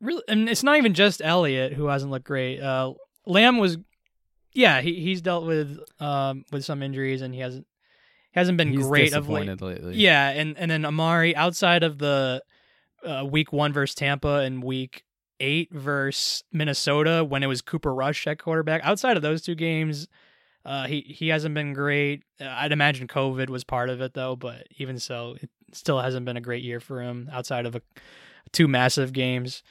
[0.00, 2.60] really, and it's not even just Elliott who hasn't looked great.
[2.60, 2.94] Uh,
[3.26, 3.78] Lamb was,
[4.52, 7.66] yeah, he he's dealt with um with some injuries and he hasn't
[8.32, 9.48] hasn't been He's great of late.
[9.60, 9.94] lately.
[9.96, 12.42] Yeah, and and then Amari outside of the
[13.04, 15.04] uh, week one versus Tampa and week
[15.40, 18.80] eight versus Minnesota when it was Cooper Rush at quarterback.
[18.84, 20.08] Outside of those two games,
[20.66, 22.24] uh, he he hasn't been great.
[22.40, 26.26] Uh, I'd imagine COVID was part of it though, but even so, it still hasn't
[26.26, 27.82] been a great year for him outside of a,
[28.52, 29.62] two massive games.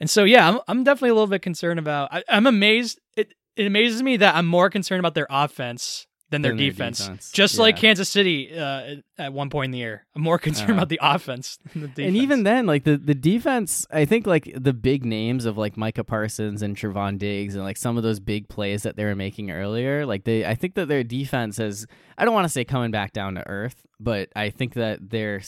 [0.00, 2.12] And so yeah, I'm I'm definitely a little bit concerned about.
[2.12, 2.98] I, I'm amazed.
[3.14, 6.70] It it amazes me that I'm more concerned about their offense than their Than their
[6.70, 6.98] defense.
[6.98, 7.76] defense, Just like.
[7.76, 10.78] Kansas City uh, at one point in the year, I'm more concerned Uh-huh.
[10.78, 12.08] about the offense than the defense.
[12.08, 15.76] And even then, like the, the defense, I think like the big names of like
[15.76, 19.14] Micah Parsons and Trevon Diggs and like some of those big plays that they were
[19.14, 21.86] making earlier, like they, I think that their defense has,
[22.18, 25.40] I don't want to say coming back down to earth, but I think that they're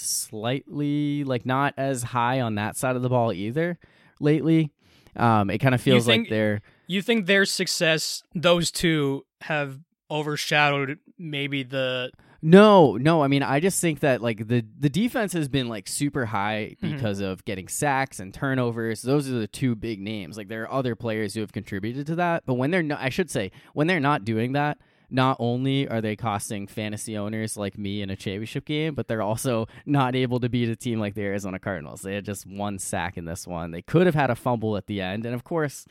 [0.44, 3.78] slightly like not as high on that side of the ball either
[4.20, 4.72] lately.
[5.16, 9.78] Um, it kind of feels think- like they're you think their success, those two have
[10.10, 12.10] overshadowed maybe the
[12.42, 13.22] No, no.
[13.22, 16.76] I mean, I just think that like the the defense has been like super high
[16.82, 16.92] Mhm.
[16.96, 19.00] because of getting sacks and turnovers.
[19.02, 20.36] Those are the two big names.
[20.36, 23.08] Like there are other players who have contributed to that, but when they're not, I
[23.08, 24.76] should say, when they're not doing that,
[25.10, 29.22] not only are they costing fantasy owners like me in a championship game, but they're
[29.22, 32.02] also not able to beat a team like the Arizona Cardinals.
[32.02, 33.70] They had just one sack in this one.
[33.70, 35.86] They could have had a fumble at the end, and of course.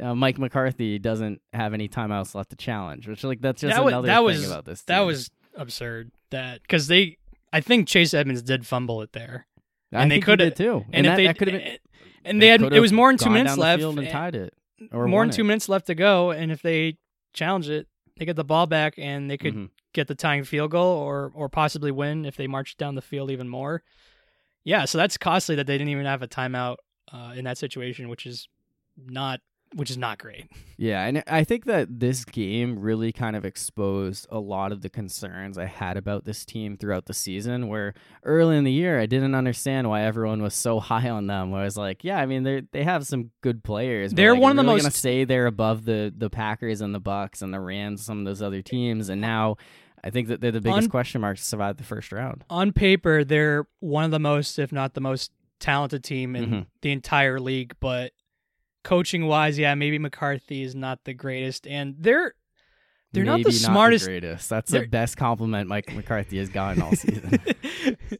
[0.00, 3.84] Uh, Mike McCarthy doesn't have any timeouts left to challenge, which like that's just that
[3.84, 4.82] was another that thing was about this.
[4.82, 6.10] that was absurd.
[6.30, 7.16] That because they,
[7.52, 9.46] I think Chase Edmonds did fumble it there,
[9.92, 10.84] I and they could did too.
[10.92, 11.78] and, that, if they could have been,
[12.24, 14.52] and they had it was more than two minutes left, field and and- tied it,
[14.92, 15.44] or more than two it.
[15.44, 16.98] minutes left to go, and if they
[17.32, 17.86] challenge it,
[18.18, 19.70] they get the ball back and they could Mhm.
[19.94, 23.30] get the tying field goal or or possibly win if they march down the field
[23.30, 23.82] even more.
[24.64, 26.76] Yeah, so that's costly that they didn't even have a timeout
[27.12, 28.48] uh, in that situation, which is
[28.96, 29.40] not
[29.74, 30.46] which is not great.
[30.78, 34.88] Yeah, and I think that this game really kind of exposed a lot of the
[34.88, 37.68] concerns I had about this team throughout the season.
[37.68, 37.94] Where
[38.24, 41.50] early in the year, I didn't understand why everyone was so high on them.
[41.50, 44.12] Where I was like, yeah, I mean they they have some good players.
[44.12, 46.94] They're like, one of the really most- gonna say they're above the the Packers and
[46.94, 49.56] the Bucs and the Rams, some of those other teams, and now.
[50.04, 52.44] I think that they're the biggest On- question marks to survive the first round.
[52.48, 56.66] On paper, they're one of the most, if not the most talented team in Mhm.
[56.82, 58.12] the entire league, but
[58.86, 62.34] coaching wise, yeah, maybe McCarthy is not the greatest, and they're
[63.12, 64.04] they're not Maybe the smartest.
[64.06, 64.48] greatest.
[64.48, 67.38] That's the they're- best compliment Mike McCarthy has gotten all season.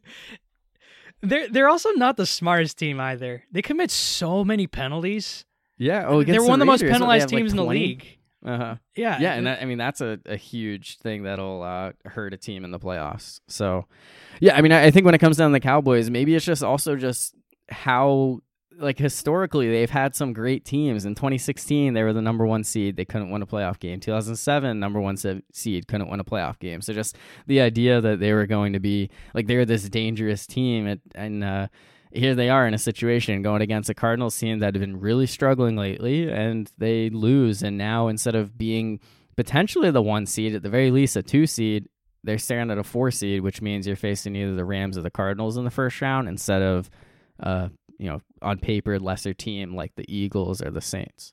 [1.23, 3.45] they're they're also not the smartest team either.
[3.53, 5.45] They commit so many penalties.
[5.79, 8.19] yeah, oh, they're one of the most penalized teams in the league.
[8.45, 8.75] Uh huh.
[8.95, 12.37] Yeah, Yeah, and that, I mean that's a, a huge thing that'll uh, hurt a
[12.37, 13.41] team in the playoffs.
[13.49, 13.87] So,
[14.41, 16.45] yeah, I mean I, I think when it comes down to the Cowboys, maybe it's
[16.45, 17.35] just also just
[17.69, 18.41] how
[18.79, 21.05] like historically they've had some great teams.
[21.05, 24.01] In 2016, they were the number one seed, they couldn't win a playoff game.
[24.01, 26.81] 2007, number one seed, couldn't win a playoff game.
[26.81, 27.17] So just
[27.47, 31.45] the idea that they were going to be like they're this dangerous team, and, and
[31.45, 31.69] uh,
[32.13, 35.27] here they are in a situation going against a Cardinals team that have been really
[35.27, 37.63] struggling lately, and they lose.
[37.63, 39.01] And now instead of being
[39.37, 41.89] potentially the one seed, at the very least a two seed,
[42.25, 45.11] they're staring at a four seed, which means you're facing either the Rams or the
[45.11, 46.91] Cardinals in the first round instead of,
[47.41, 47.69] uh,
[47.99, 51.33] you know, on paper lesser team like the Eagles or the Saints.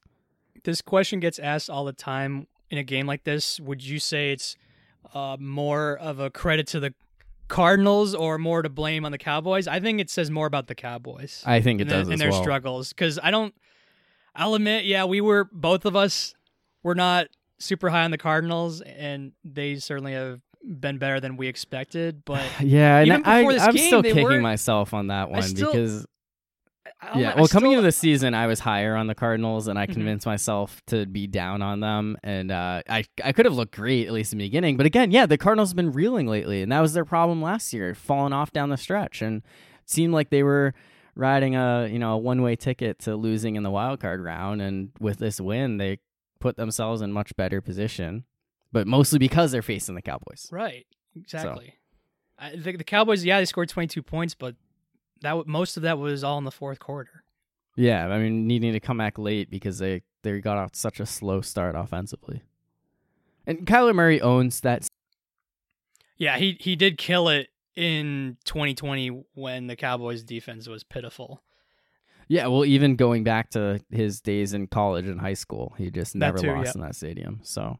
[0.63, 3.59] this question gets asked all the time in a game like this.
[3.59, 4.55] Would you say it's
[5.13, 6.93] uh, more of a credit to the
[7.49, 9.67] Cardinals or more to blame on the Cowboys?
[9.67, 12.19] I think it says more about the Cowboys I think it and, does and as
[12.19, 12.41] their well.
[12.41, 12.89] struggles.
[12.89, 13.53] Because I don't.
[14.35, 16.33] I'll admit, yeah, we were both of us
[16.81, 17.27] were not
[17.59, 22.23] super high on the Cardinals, and they certainly have been better than we expected.
[22.25, 25.43] But yeah, and Even I, before this I'm game, still kicking myself on that one
[25.43, 26.07] still- because
[27.13, 27.35] I- yeah.
[27.35, 29.93] Well, coming into the season, I was higher on the Cardinals, and I Mhm.
[29.93, 32.17] convinced myself to be down on them.
[32.23, 35.11] And uh, I I could have looked great at least in the beginning, but again,
[35.11, 38.33] yeah, the Cardinals have been reeling lately, and that was their problem last year, falling
[38.33, 39.37] off down the stretch, and
[39.81, 40.73] it seemed like they were
[41.15, 44.61] riding a you know a one way ticket to losing in the wild card round.
[44.61, 45.99] And with this win, they
[46.39, 48.23] put themselves in much better position,
[48.71, 50.47] but mostly because they're facing the Cowboys.
[50.51, 50.85] Right.
[51.15, 51.75] Exactly.
[52.39, 54.55] I think the Cowboys, yeah, they scored 22 points, but
[55.23, 57.23] that most of that was all in the fourth quarter.
[57.75, 61.05] Yeah, I mean, needing to come back late because they they got off such a
[61.05, 62.43] slow start offensively.
[63.47, 64.87] And Kyler Murray owns that.
[66.17, 71.41] Yeah, he he did kill it in 2020 when the Cowboys defense was pitiful.
[72.27, 76.15] Yeah, well, even going back to his days in college and high school, he just
[76.15, 76.71] never too, lost yeah.
[76.75, 77.41] in that stadium.
[77.43, 77.79] So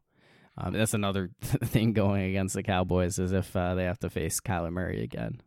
[0.57, 4.39] um, that's another thing going against the Cowboys is if uh, they have to face
[4.39, 5.41] Kyler Murray again.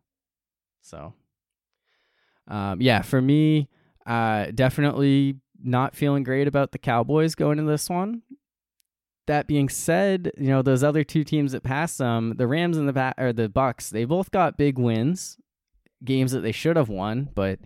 [0.81, 1.13] So,
[2.47, 3.67] um, yeah, for me,
[4.05, 8.21] uh, definitely not feeling great about the Cowboys going into this one.
[9.25, 12.87] That being said, you know those other two teams that passed them, the Rams and
[12.87, 15.37] the ba- or the Bucs, they both got big wins,
[16.03, 17.59] games that they should have won, but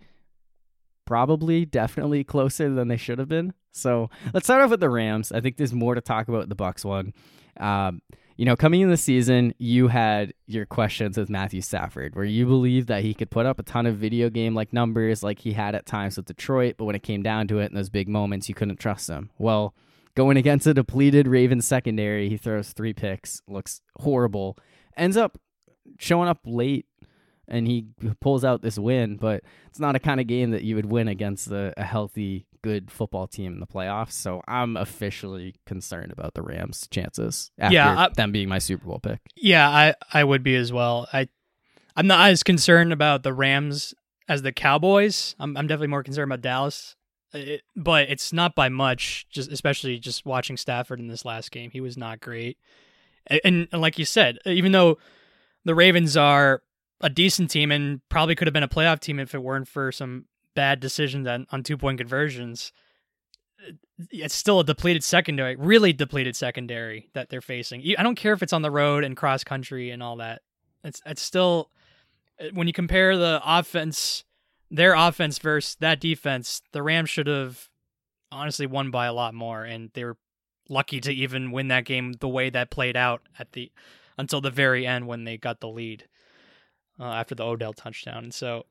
[1.04, 3.52] probably definitely closer than they should have been.
[3.70, 5.30] So let's start off with the Rams.
[5.30, 7.12] I think there's more to talk about the Bucs one.
[7.60, 8.02] Um,
[8.36, 12.46] you know, coming in the season, you had your questions with Matthew Stafford, where you
[12.46, 15.52] believed that he could put up a ton of video game like numbers, like he
[15.52, 18.08] had at times with Detroit, but when it came down to it in those big
[18.08, 19.30] moments, you couldn't trust him.
[19.38, 19.74] Well,
[20.14, 24.56] going against a depleted Ravens secondary, he throws three picks, looks horrible,
[24.96, 25.38] ends up
[25.98, 26.86] showing up late
[27.48, 27.86] and he
[28.20, 31.08] pulls out this win, but it's not a kind of game that you would win
[31.08, 34.12] against a, a healthy, good football team in the playoffs.
[34.12, 38.86] So I'm officially concerned about the Rams' chances after Yeah, I- them being my Super
[38.86, 39.20] Bowl pick.
[39.36, 41.08] Yeah, I I would be as well.
[41.12, 41.28] I
[41.96, 43.94] I'm not as concerned about the Rams
[44.28, 45.34] as the Cowboys.
[45.38, 46.96] I'm I'm definitely more concerned about Dallas.
[47.34, 51.70] It, but it's not by much, just especially just watching Stafford in this last game.
[51.70, 52.58] He was not great.
[53.26, 54.98] And, and like you said, even though
[55.64, 56.62] the Ravens are
[57.00, 59.90] a decent team and probably could have been a playoff team if it weren't for
[59.92, 62.72] some bad decisions on, on two point conversions,
[64.10, 67.82] it's still a depleted secondary, really depleted secondary that they're facing.
[67.98, 70.42] I don't care if it's on the road and cross country and all that.
[70.84, 71.70] It's it's still
[72.52, 74.24] when you compare the offense,
[74.70, 77.68] their offense versus that defense, the Rams should have
[78.30, 80.16] honestly won by a lot more, and they were
[80.68, 83.70] lucky to even win that game the way that played out at the
[84.18, 86.06] until the very end when they got the lead
[86.98, 88.24] uh, after the Odell touchdown.
[88.24, 88.66] And so,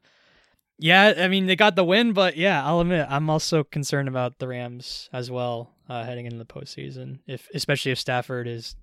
[0.82, 4.40] yeah, I mean they got the win, but yeah, I'll admit I'm also concerned about
[4.40, 8.76] the Rams as well uh, heading into the postseason, if especially if Stafford is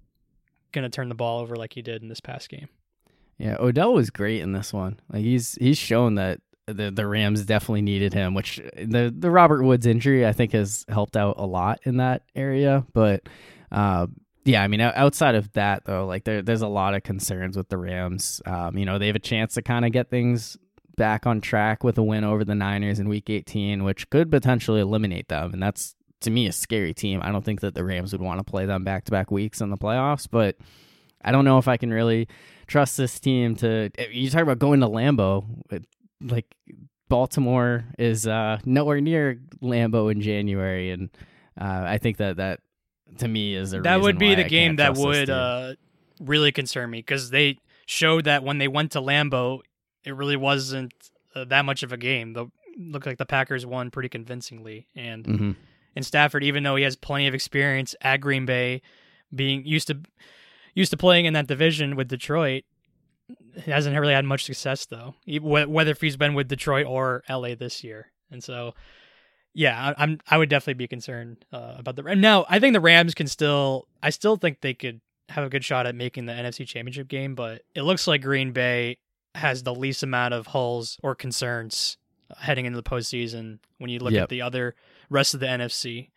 [0.70, 2.68] going to turn the ball over like he did in this past game.
[3.36, 5.00] Yeah, Odell was great in this one.
[5.12, 9.64] Like he's he's shown that the the Rams definitely needed him, which the the Robert
[9.64, 12.86] Woods injury I think has helped out a lot in that area.
[12.92, 13.28] But
[13.72, 14.06] uh,
[14.44, 17.68] yeah, I mean outside of that though, like there there's a lot of concerns with
[17.68, 18.40] the Rams.
[18.46, 20.56] Um, you know they have a chance to kind of get things
[20.98, 24.80] back on track with a win over the Niners in Week 18, which could potentially
[24.80, 27.20] eliminate them, and that's to me a scary team.
[27.22, 29.60] I don't think that the Rams would want to play them back to back weeks
[29.60, 30.56] in the playoffs, but
[31.24, 32.28] I don't know if I can really
[32.66, 33.90] trust this team to.
[34.10, 35.46] You talk about going to Lambeau,
[36.20, 36.46] like
[37.08, 41.10] Baltimore is uh, nowhere near Lambeau in January, and
[41.58, 42.60] uh, I think that that
[43.18, 45.74] to me is a that would be the I game that would uh,
[46.20, 49.60] really concern me because they showed that when they went to Lambeau,
[50.04, 50.92] it really wasn't
[51.34, 52.32] uh, that much of a game.
[52.32, 52.46] The
[52.78, 55.56] looked like the Packers won pretty convincingly, and Mhm.
[55.96, 58.82] and Stafford, even though he has plenty of experience at Green Bay,
[59.34, 60.00] being used to
[60.74, 62.64] used to playing in that division with Detroit,
[63.66, 65.14] hasn't really had much success though.
[65.26, 68.74] Whether if he's been with Detroit or LA this year, and so
[69.54, 72.20] yeah, I- I'm I would definitely be concerned uh, about the Rams.
[72.20, 73.88] Now I think the Rams can still.
[74.02, 77.34] I still think they could have a good shot at making the NFC Championship game,
[77.34, 78.96] but it looks like Green Bay
[79.34, 81.96] has the least amount of holes or concerns
[82.36, 84.24] heading into the postseason when you look Yep.
[84.24, 84.74] at the other
[85.10, 86.10] rest of the NFC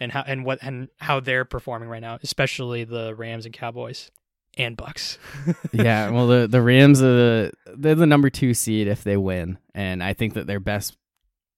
[0.00, 4.10] and how and what and how they're performing right now, especially the Rams and Cowboys
[4.58, 5.18] and Bucs.
[5.72, 9.58] yeah, well, the the Rams are the they're the number two seed if they win,
[9.74, 10.96] and I think that their best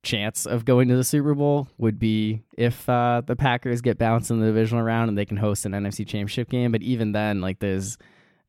[0.05, 4.31] chance of going to the Super Bowl would be if uh, the Packers get bounced
[4.31, 6.71] in the divisional round and they can host an NFC Championship game.
[6.71, 7.99] But even then, like there's,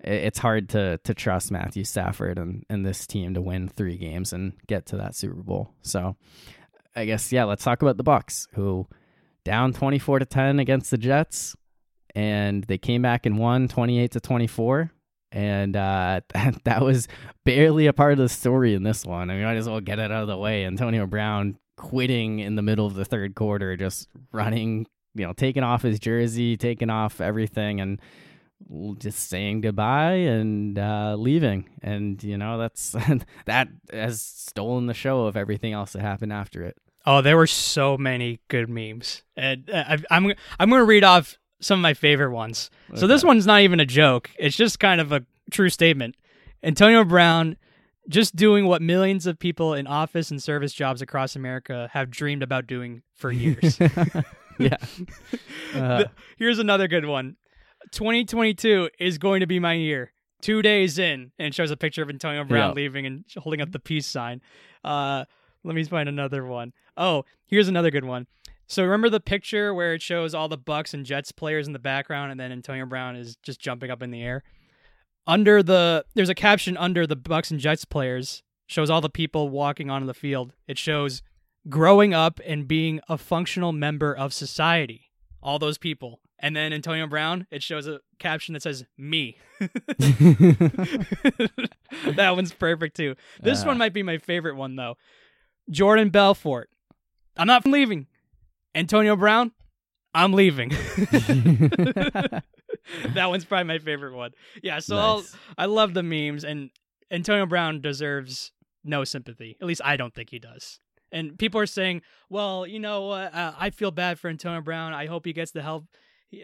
[0.01, 4.33] it's hard to to trust Matthew Stafford and and this team to win three games
[4.33, 5.73] and get to that Super Bowl.
[5.81, 6.15] So,
[6.95, 8.87] I guess yeah, let's talk about the Bucs who
[9.43, 11.55] down twenty four to ten against the Jets,
[12.15, 14.91] and they came back and won twenty eight to twenty four
[15.31, 17.07] And uh, that, that was
[17.45, 19.29] barely a part of the story in this one.
[19.29, 20.65] I mean, might as well get it out of the way.
[20.65, 24.85] Antonio Brown quitting in the middle of the third quarter, just running,
[25.15, 27.99] you know, taking off his jersey, taking off everything, and
[28.97, 31.69] just saying goodbye and uh, leaving.
[31.81, 32.95] And you know, that's
[33.45, 36.77] that has stolen the show of everything else that happened after it.
[37.05, 41.03] Oh, there were so many good memes, and uh, I, I'm I'm going to read
[41.03, 42.69] off some of my favorite ones.
[42.95, 46.15] So this one's not even a joke; it's just kind of a true statement.
[46.61, 47.55] Antonio Brown
[48.09, 52.43] just doing what millions of people in office and service jobs across America have dreamed
[52.43, 53.79] about doing for years.
[54.59, 54.77] yeah.
[55.75, 56.05] Uh,
[56.37, 57.35] Here's another good one.
[57.91, 60.11] 2022 is going to be my year.
[60.41, 62.73] Two days in, and it shows a picture of Antonio Brown Yeah.
[62.73, 64.41] leaving and holding up the peace sign.
[64.83, 65.25] Uh,
[65.63, 66.71] let me find another one.
[66.95, 68.27] Oh, here's another good one.
[68.67, 71.79] So remember the picture where it shows all the Bucs and Jets players in the
[71.79, 74.43] background, and then Antonio Brown is just jumping up in the air.
[75.27, 79.49] Under the there's a caption under the Bucs and Jets players shows all the people
[79.49, 80.53] walking onto the field.
[80.67, 81.21] It shows
[81.67, 85.11] growing up and being a functional member of society.
[85.41, 86.19] All those people.
[86.41, 89.37] And then Antonio Brown, it shows a caption that says me.
[92.15, 93.15] that one's perfect too.
[93.41, 93.67] This Uh.
[93.67, 94.95] one might be my favorite one though.
[95.69, 96.69] Jordan Belfort.
[97.37, 98.07] I'm not leaving.
[98.75, 99.51] Antonio Brown,
[100.13, 100.69] I'm leaving.
[101.09, 102.43] that
[103.15, 104.31] one's probably my favorite one.
[104.61, 105.35] Yeah, so I'll, Nice.
[105.57, 106.69] I love the memes, and
[107.11, 108.51] Antonio Brown deserves
[108.83, 109.57] no sympathy.
[109.61, 110.79] At least I don't think he does.
[111.11, 113.33] And people are saying, "Well, you know, what?
[113.33, 114.93] uh, I feel bad for Antonio Brown.
[114.93, 115.85] I hope he gets the help.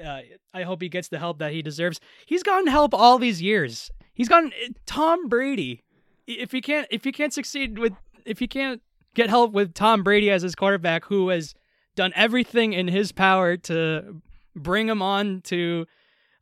[0.04, 0.22] Uh,
[0.54, 2.00] I hope he gets the help that he deserves.
[2.26, 3.92] He's gotten help all these years.
[4.14, 4.52] He's gotten
[4.86, 5.84] Tom Brady.
[6.28, 7.94] If he can't, if he can't succeed with,
[8.26, 8.82] if he can't
[9.14, 11.54] get help with Tom Brady as his quarterback, who has
[11.96, 14.22] done everything in his power to
[14.56, 15.86] bring him on to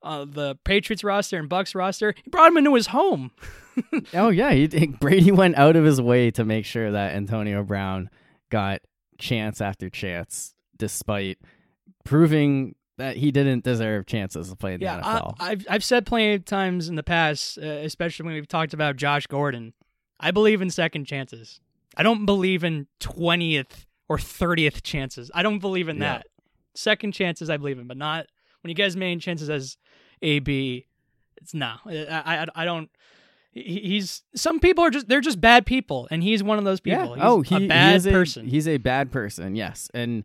[0.01, 2.13] uh, the Patriots roster and Bucs roster.
[2.23, 3.31] He brought him into his home.
[4.13, 4.67] oh yeah, he,
[4.99, 8.09] Brady went out of his way to make sure that Antonio Brown
[8.49, 8.81] got
[9.17, 11.39] chance after chance, despite
[12.03, 15.35] proving that he didn't deserve chances to play in the Yeah, NFL.
[15.39, 18.73] I, I've I've said plenty of times in the past, uh, especially when we've talked
[18.73, 19.73] about Josh Gordon.
[20.19, 21.59] I believe in second chances.
[21.97, 25.31] I don't believe in twentieth or thirtieth chances.
[25.33, 26.03] I don't believe in Yeah.
[26.19, 26.27] that.
[26.75, 28.25] Second chances, I believe in, but not
[28.61, 29.77] when you get as many chances as
[30.21, 30.85] AB.
[31.37, 31.75] It's no.
[31.85, 32.89] I I, I don't.
[33.51, 37.09] He's some people are just they're just bad people, and he's one of those people.
[37.09, 37.15] Yeah.
[37.15, 38.47] He's oh, he, a he bad a, person.
[38.47, 39.55] He's a bad person.
[39.55, 40.23] Yes, and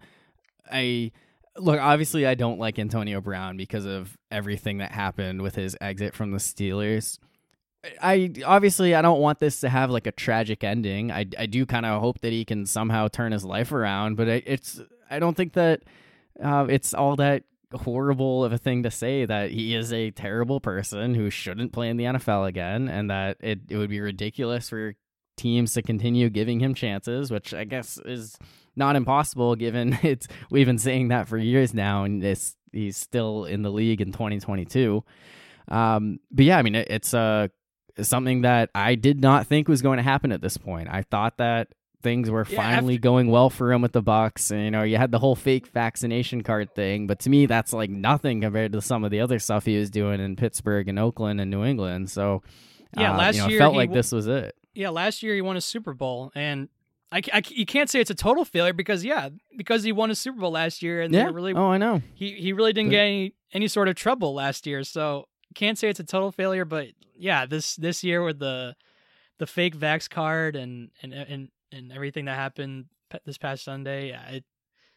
[0.73, 1.13] I
[1.59, 1.81] look.
[1.81, 6.31] Obviously, I don't like Antonio Brown because of everything that happened with his exit from
[6.31, 7.19] the Steelers.
[8.03, 11.13] I obviously I don't want this to have like a tragic ending.
[11.13, 14.29] I I do kind of hope that he can somehow turn his life around, but
[14.29, 14.81] I, it's
[15.11, 15.83] I don't think that
[16.43, 20.61] uh, it's all that horrible of a thing to say that he is a terrible
[20.61, 24.69] person who shouldn't play in the NFL again, and that it, it would be ridiculous
[24.71, 24.95] for
[25.37, 28.37] teams to continue giving him chances, which I guess is
[28.79, 33.45] not impossible given it's we've been saying that for years now, and it's he's still
[33.45, 35.05] in the league in 2022.
[35.69, 37.49] Um, but yeah, I mean it, it's uh
[38.01, 40.89] something that I did not think was going to happen at this point.
[40.91, 41.69] I thought that
[42.01, 44.83] things were Yeah, finally after- going well for him with the Bucs, and you know
[44.85, 48.73] you had the whole fake vaccination card thing, but to me that's like nothing compared
[48.73, 51.65] to some of the other stuff he was doing in Pittsburgh and Oakland and New
[51.65, 52.09] England.
[52.11, 52.43] So
[52.97, 54.55] Yeah, uh, last you know, year felt like w- this was it.
[54.75, 56.69] yeah, last year he won a Super Bowl, and
[57.11, 60.15] I, I- you can't say it's a total failure because yeah, because he won a
[60.15, 61.31] Super Bowl last year, and Yeah.
[61.33, 62.03] really Oh, I know.
[62.15, 65.79] he he really didn't But- get any any sort of trouble last year, so can't
[65.79, 66.65] say it's a total failure.
[66.65, 68.77] But yeah, this this year with the
[69.39, 74.09] the fake vax card and and and and everything that happened pe- this past Sunday,
[74.11, 74.45] yeah, it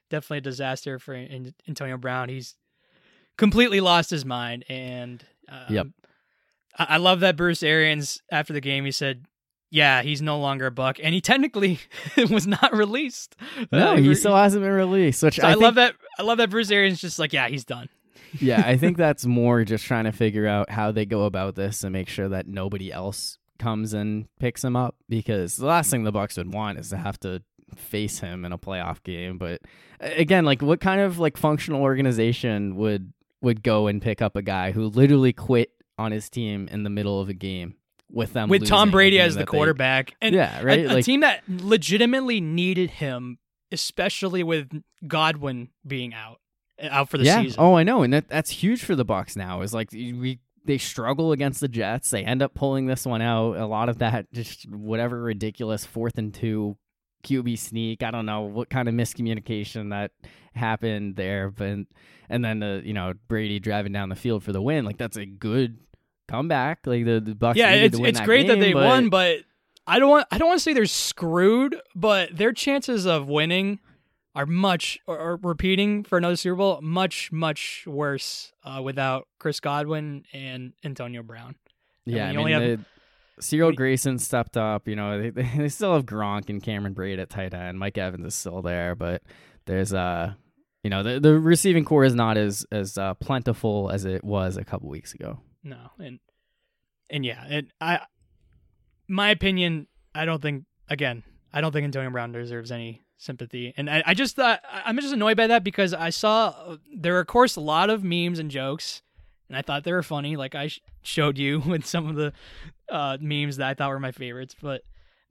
[0.10, 2.28] definitely a disaster for An- Antonio Brown.
[2.28, 2.56] He's
[3.38, 5.88] completely lost his mind, and um, Yep.
[6.78, 9.26] I, I love that Bruce Arians after the game he said.
[9.72, 11.80] Yeah, he's no longer a buck, and he technically
[12.30, 13.38] was not released.
[13.72, 15.24] No, Uh, he still hasn't been released.
[15.24, 15.96] Which so I, I, think, love that.
[16.20, 17.88] I love that Bruce Arians just like, yeah, he's done.
[18.40, 21.84] yeah, I think that's more just trying to figure out how they go about this
[21.84, 26.04] and make sure that nobody else comes and picks him up because the last thing
[26.04, 27.42] the Bucs would want is to have to
[27.78, 29.38] face him in a playoff game.
[29.38, 29.62] But
[30.02, 34.42] again, like what kind of like functional organization would would go and pick up a
[34.42, 37.76] guy who literally quit on his team in the middle of a game
[38.12, 40.80] with them with Tom Brady as the that they- quarterback, and yeah, right.
[40.80, 43.40] a, a like team that legitimately needed him,
[43.72, 44.70] especially with
[45.08, 46.40] Godwin being out
[46.82, 47.42] out for the yeah.
[47.42, 47.60] season.
[47.60, 49.62] Oh, I know, and that that's huge for the Bucs now.
[49.62, 52.12] Is like we they struggle against the Jets.
[52.12, 53.58] They end up pulling this one out.
[53.58, 56.78] A lot of that just whatever ridiculous fourth and two
[57.24, 58.04] QB sneak.
[58.04, 60.12] I don't know what kind of miscommunication that
[60.54, 61.80] happened there, but
[62.30, 64.86] and then the you know Brady driving down the field for the win.
[64.86, 65.78] Like that's a good
[66.32, 66.80] come back.
[66.86, 67.56] Like the the Bucs.
[67.56, 69.40] yeah, it's to win it's that great that they but won, but
[69.86, 73.80] I don't want I don't want to say they're screwed, but their chances of winning
[74.34, 79.60] are much or, or repeating for another Super Bowl much much worse uh, without Chris
[79.60, 81.56] Godwin and Antonio Brown.
[82.06, 82.86] Yeah, I you mean, only have- the,
[83.42, 84.88] Cyril when- Grayson stepped up.
[84.88, 87.78] You know, they, they still have Gronk and Cameron Brate at tight end.
[87.80, 89.22] Mike Evans is still there, but
[89.66, 90.34] there's uh,
[90.84, 94.58] you know, the the receiving corps is not as as uh, plentiful as it was
[94.58, 95.40] a couple weeks ago.
[95.64, 96.20] No, and
[97.10, 98.00] and yeah, and I,
[99.08, 101.24] my opinion, I don't think again,
[101.54, 105.14] I don't think Antonio Brown deserves any sympathy, and I, I just thought I'm just
[105.14, 108.50] annoyed by that because I saw there are of course a lot of memes and
[108.50, 109.02] jokes,
[109.50, 112.34] and I thought they were funny, like I sh- showed you with some of the
[112.90, 114.82] uh, memes that I thought were my favorites, but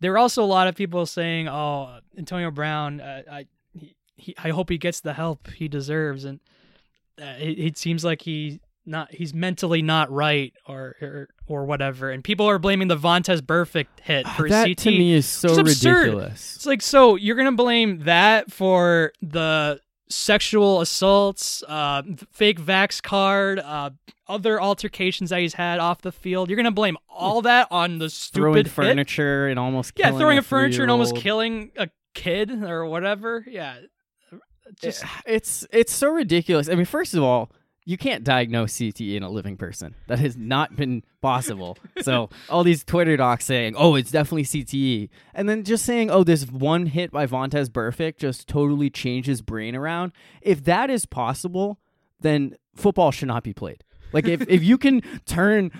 [0.00, 3.46] there were also a lot of people saying, "Oh, Antonio Brown, uh, I
[4.14, 6.40] he, I hope he gets the help he deserves," and
[7.20, 8.60] uh, it, it seems like he
[8.90, 13.40] not he's mentally not right or or, or whatever, and people are blaming the Vontaze
[13.40, 14.76] Burfict hit for that CTE.
[14.76, 16.56] to me is so ridiculous.
[16.56, 22.02] It's like so you're gonna blame that for the sexual assaults, uh,
[22.32, 23.90] fake vax card, uh,
[24.28, 26.50] other altercations that he's had off the field.
[26.50, 28.72] You're gonna blame all that on the Throwing stupid hit?
[28.72, 33.44] furniture and almost Yeah, throwing a a furniture and almost killing a kid or whatever.
[33.48, 33.76] Yeah,
[34.80, 36.68] just it's it's so ridiculous.
[36.68, 37.50] I mean, first of all,
[37.90, 39.96] you can't diagnose CTE in a living person.
[40.06, 41.76] That has not been possible.
[42.02, 46.22] so all these Twitter docs saying, "Oh, it's definitely CTE," and then just saying, "Oh,
[46.22, 51.04] this one hit by Vontaze Burfict just totally changed his brain around." If that is
[51.04, 51.80] possible,
[52.20, 53.82] then football should not be played.
[54.12, 55.72] Like if if you can turn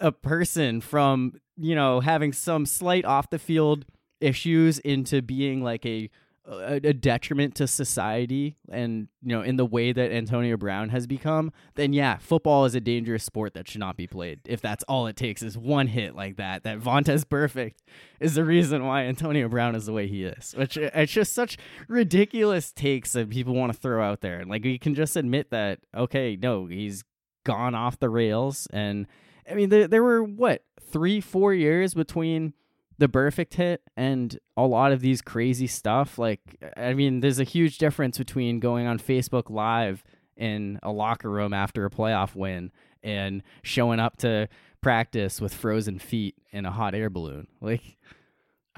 [0.00, 3.84] a person from you know having some slight off the field
[4.22, 6.08] issues into being like a
[6.48, 11.06] a, a detriment to society and you know in the way that Antonio Brown has
[11.06, 14.40] become, then yeah, football is a dangerous sport that should not be played.
[14.46, 17.74] If that's all it takes is one hit like that, that Vontaze Burfict
[18.20, 20.54] is the reason why Antonio Brown is the way he is.
[20.56, 24.44] Which it's just such ridiculous takes that people want to throw out there.
[24.44, 27.04] Like we can just admit that okay, no, he's
[27.44, 29.06] gone off the rails and
[29.50, 32.54] I mean there there were what, 3 4 years between
[32.98, 36.40] the Burfict hit and a lot of these crazy stuff like
[36.76, 40.02] i mean there's a huge difference between going on facebook live
[40.36, 42.72] in a locker room after a playoff win
[43.02, 44.48] and showing up to
[44.80, 47.46] practice with frozen feet in a hot air balloon.
[47.60, 47.96] Like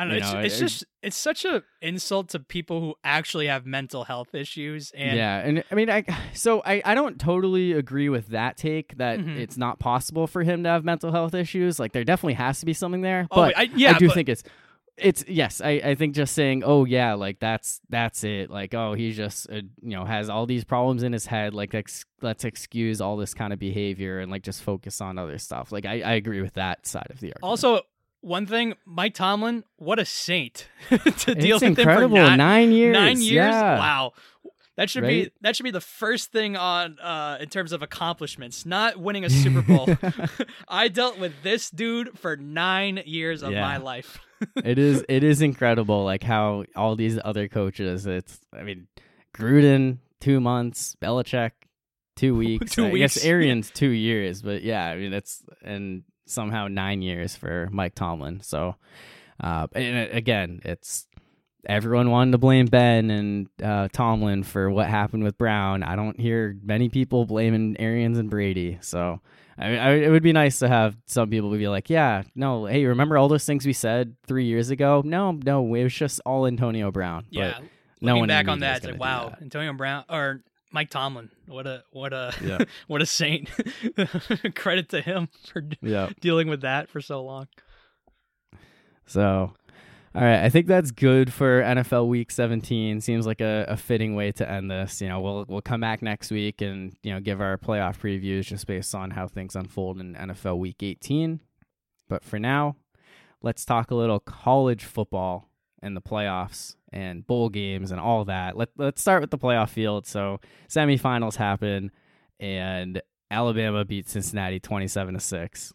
[0.00, 0.14] I don't know.
[0.16, 3.66] you It's, know, it's it- just it's such a insult to people who actually have
[3.66, 6.04] mental health issues and yeah and i mean i
[6.34, 9.36] so i, I don't totally agree with that take that Mhm.
[9.38, 12.66] it's not possible for him to have mental health issues like there definitely has to
[12.66, 14.42] be something there Oh, but I, yeah, I do but- think it's
[14.96, 18.92] it's yes I, I think just saying oh yeah like that's that's it like oh
[18.92, 22.44] he's just uh, you know has all these problems in his head like ex- let's
[22.44, 26.02] excuse all this kind of behavior and like just focus on other stuff like I,
[26.02, 27.80] I agree with that side of the argument Also,
[28.20, 32.38] one thing, Mike Tomlin, what a saint to deal it's with incredible him for nine,
[32.38, 33.32] nine years nine years.
[33.34, 33.78] yeah.
[33.78, 34.12] Wow,
[34.76, 38.64] that should be that should be the first thing on uh, in terms of accomplishments.
[38.66, 39.88] Not winning a Super Bowl.
[40.68, 43.60] I dealt with this dude for nine years of Yeah.
[43.62, 44.18] my life.
[44.64, 48.86] it is it is incredible like how all these other coaches it's I mean
[49.34, 51.50] Gruden two months Belichick
[52.16, 53.14] two weeks Two I weeks.
[53.16, 57.94] guess Arians two years but yeah I mean it's and somehow nine years for Mike
[57.94, 58.76] Tomlin so
[59.42, 61.06] uh and again it's
[61.66, 66.18] everyone wanted to blame Ben and uh, Tomlin for what happened with Brown I don't
[66.18, 69.20] hear many people blaming Arians and Brady so
[69.60, 72.64] I mean, I, it would be nice to have some people be like, yeah, no,
[72.64, 75.02] hey, remember all those things we said three years ago?
[75.04, 77.26] No, no, it was just all Antonio Brown.
[77.28, 77.68] Yeah, but
[78.00, 79.42] no one back on that, it's like wow, that.
[79.42, 80.40] Antonio Brown or
[80.72, 82.58] Mike Tomlin, what a what a Yeah.
[82.86, 83.48] what a saint.
[84.54, 86.10] Credit to him for Yeah.
[86.20, 87.48] dealing with that for so long.
[89.06, 89.52] So,
[90.14, 93.00] all right, I think that's good for NFL Week 17.
[93.00, 95.00] Seems like a, a fitting way to end this.
[95.00, 98.44] You know, we'll we'll come back next week and you know give our playoff previews
[98.44, 101.40] just based on how things unfold in NFL Week 18.
[102.08, 102.76] But for now,
[103.42, 105.49] let's talk a little college football
[105.82, 108.56] and the playoffs and bowl games and all that.
[108.56, 110.06] Let let's start with the playoff field.
[110.06, 111.90] So semifinals happen,
[112.38, 113.00] and
[113.30, 115.72] Alabama beats Cincinnati 27 to six.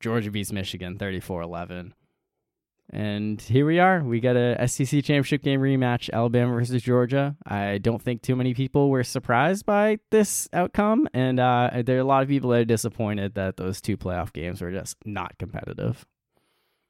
[0.00, 1.92] Georgia beats Michigan 34-11.
[2.92, 4.02] And here we are.
[4.02, 7.36] We got a SEC championship game rematch, Alabama versus Georgia.
[7.46, 12.00] I don't think too many people were surprised by this outcome, and uh, there are
[12.00, 15.38] a lot of people that are disappointed that those two playoff games were just not
[15.38, 16.04] competitive.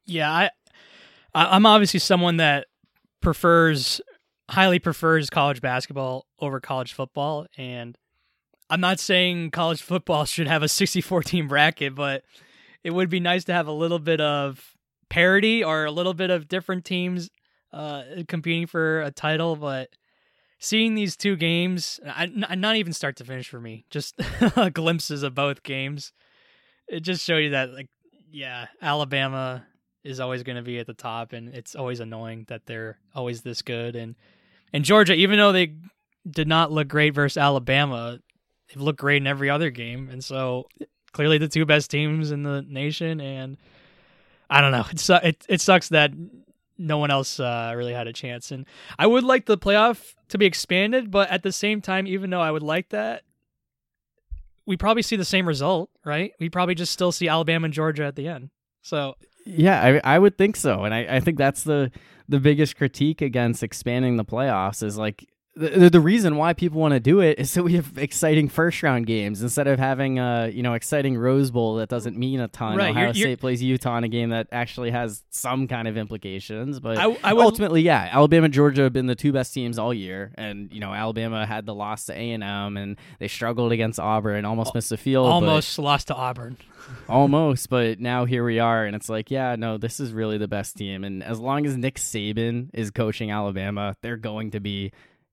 [0.06, 0.50] Yeah, I-
[1.34, 2.66] I'm obviously someone that
[3.20, 4.00] prefers
[4.48, 7.96] highly prefers college basketball over college football and
[8.70, 12.22] I'm not saying college football should have a 64 team bracket, but
[12.84, 14.74] it would be nice to have a little bit of
[15.10, 17.28] parity or a little bit of different teams
[17.72, 19.56] uh, competing for a title.
[19.56, 19.90] But
[20.60, 24.14] seeing these two games, I, not even start to finish for me, just
[24.72, 26.12] glimpses of both games,
[26.88, 27.88] it just showed you that, like,
[28.30, 29.66] yeah, Alabama
[30.04, 33.42] is always going to be at the top, and it's always annoying that they're always
[33.42, 33.96] this good.
[33.96, 34.14] And
[34.72, 35.74] and Georgia, even though they
[36.28, 38.20] did not look great versus Alabama,
[38.68, 40.66] they've looked great in every other game, and so
[41.12, 43.20] clearly the two best teams in the nation.
[43.20, 43.56] And
[44.48, 46.12] I don't know, it su- it, it sucks that
[46.78, 48.50] no one else uh, really had a chance.
[48.50, 48.66] And
[48.98, 52.40] I would like the playoff to be expanded, but at the same time, even though
[52.40, 53.22] I would like that,
[54.66, 56.32] we probably see the same result, right?
[56.40, 58.50] We probably just still see Alabama and Georgia at the end.
[58.82, 61.90] So yeah, I, I would think so, and I, I think that's the
[62.28, 65.28] the biggest critique against expanding the playoffs is like
[65.60, 68.82] the, the reason why people want to do it is so we have exciting first
[68.82, 72.48] round games instead of having a you know exciting Rose Bowl that doesn't mean a
[72.48, 72.76] ton.
[72.76, 75.86] Right, Ohio you're, State you're, plays Utah in a game that actually has some kind
[75.86, 79.52] of implications, but I, I would, ultimately, yeah, Alabama Georgia have been the two best
[79.52, 82.96] teams all year, and you know Alabama had the loss to A and M, and
[83.18, 86.56] they struggled against Auburn, and almost missed the field, almost lost to Auburn,
[87.08, 87.68] almost.
[87.68, 90.76] But now here we are, and it's like, yeah, no, this is really the best
[90.76, 94.92] team, and as long as Nick Saban is coaching Alabama, they're going to be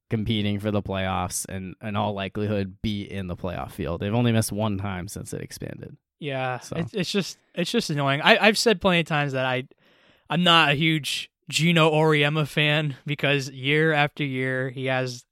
[0.10, 4.02] competing for the playoffs and in all likelihood be in the playoff field.
[4.02, 5.98] They've only missed one time since it expanded.
[6.20, 6.78] Yeah, so.
[6.78, 8.22] it's, it's just it's just annoying.
[8.22, 9.68] I, I've said plenty of times that I
[10.30, 15.26] I'm not a huge Geno Auriemma fan because year after year he has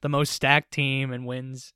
[0.00, 1.72] the most stacked team and wins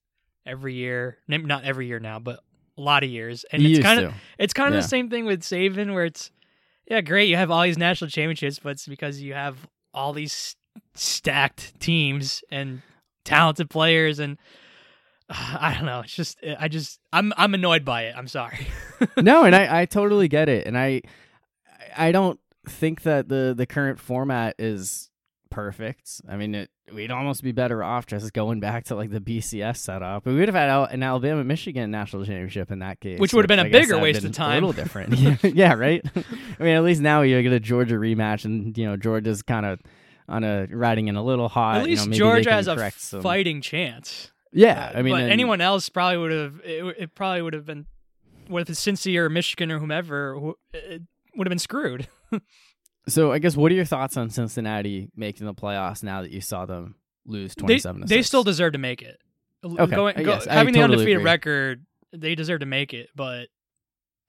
[0.46, 1.18] every year.
[1.28, 2.40] Not every year now, but
[2.78, 3.44] a lot of years.
[3.52, 4.80] And he it's kind of it's kind of Yeah.
[4.80, 6.30] the same thing with Saban where it's
[6.88, 9.56] yeah, great, you have all these national championships, but it's because you have
[9.94, 10.56] all these
[10.94, 12.82] stacked teams and
[13.24, 14.38] talented players and
[15.30, 16.00] uh, I don't know.
[16.00, 18.14] It's just I just I'm I'm annoyed by it.
[18.16, 18.66] I'm sorry.
[19.16, 21.02] no, and I, I totally get it, and I
[21.96, 22.38] I don't
[22.68, 25.10] think that the the current format is
[25.50, 26.20] perfect.
[26.28, 29.78] I mean, it, we'd almost be better off just going back to like the BCS
[29.78, 30.26] setup.
[30.26, 33.44] We would have had Al- an Alabama Michigan national championship in that case, Which would
[33.44, 34.62] have been a I bigger waste been of time.
[34.62, 36.04] A little different, yeah, yeah, right.
[36.16, 39.64] I mean, at least now you get a Georgia rematch, and you know Georgia's kind
[39.64, 39.80] of
[40.28, 41.76] on a riding in a little hot.
[41.78, 44.30] At least you know, maybe Georgia has a some- fighting chance.
[44.52, 46.60] Yeah, Uh, I mean, but and- anyone else probably would have.
[46.64, 47.86] It, it probably would have been,
[48.48, 51.02] what if it's Cincy or Michigan or whomever, it
[51.36, 52.06] would have been screwed.
[53.06, 56.40] So I guess what are your thoughts on Cincinnati making the playoffs now that you
[56.40, 56.94] saw them
[57.26, 58.00] lose twenty-seven?
[58.00, 59.20] to they still deserve to make it.
[59.62, 61.24] Okay, Going, go- yes, having the totally undefeated agree.
[61.30, 63.10] record, they deserve to make it.
[63.14, 63.48] But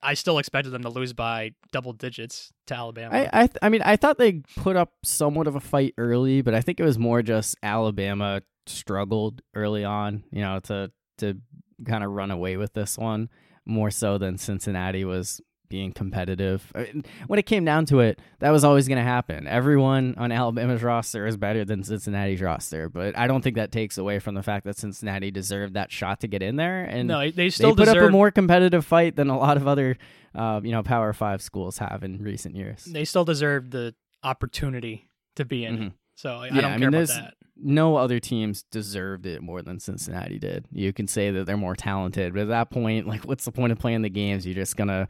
[0.02, 3.14] I still expected them to lose by double digits to Alabama.
[3.14, 6.42] I I, th- I mean I thought they put up somewhat of a fight early,
[6.42, 11.38] but I think it was more just Alabama struggled early on, you know, to to
[11.86, 13.28] kind of run away with this one
[13.64, 16.70] more so than Cincinnati was being competitive.
[16.74, 19.46] I mean, when it came down to it, that was always going to happen.
[19.46, 23.98] Everyone on Alabama's roster is better than Cincinnati's roster, but I don't think that takes
[23.98, 27.30] away from the fact that Cincinnati deserved that shot to get in there and no,
[27.30, 28.04] they still they put deserve.
[28.04, 29.96] up a more competitive fight than a lot of other,
[30.34, 32.84] uh, you know, Power Five schools have in recent years.
[32.84, 35.78] they still deserve the opportunity to be in.
[35.78, 35.92] Mhm.
[36.14, 37.34] So I Yeah, don't I care mean, there's- that.
[37.58, 40.66] No other teams deserved it more than Cincinnati did.
[40.70, 43.72] You can say that they're more talented, but at that point, like, what's the point
[43.72, 44.44] of playing the games?
[44.44, 45.08] You're just gonna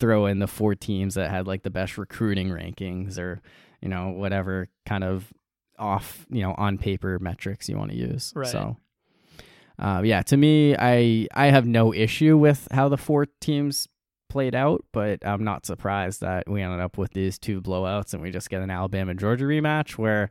[0.00, 3.40] throw in the four teams that had like the best recruiting rankings, or
[3.80, 5.32] you know, whatever kind of
[5.78, 8.32] off, you know, on paper metrics you want to use.
[8.34, 8.46] Right.
[8.46, 8.76] So.
[9.76, 13.88] Uh, yeah, to me, I I have no issue with how the four teams
[14.28, 18.22] played out, but I'm not surprised that we ended up with these two blowouts and
[18.22, 20.28] we just get an Alabama Georgia rematch where,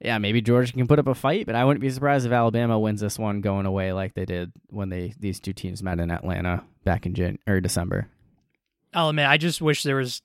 [0.00, 2.78] yeah, maybe Georgia can put up a fight, but I wouldn't be surprised if Alabama
[2.78, 6.10] wins this one going away like they did when they these two teams met in
[6.10, 8.08] Atlanta back in Jan- or December.
[8.92, 10.22] I'll admit, I just wish there was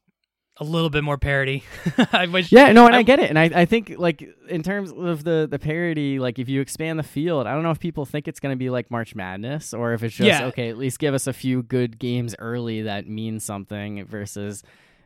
[0.58, 1.64] a little bit more parity.
[2.14, 2.52] I wish.
[2.52, 5.24] Yeah, no, and I, I- get it, and I, I think like in terms of
[5.24, 8.28] the the parity, like if you expand the field, I don't know if people think
[8.28, 10.46] it's going to be like March Madness or if it's just Yeah.
[10.48, 10.70] okay.
[10.70, 14.64] At least give us a few good games early that mean something versus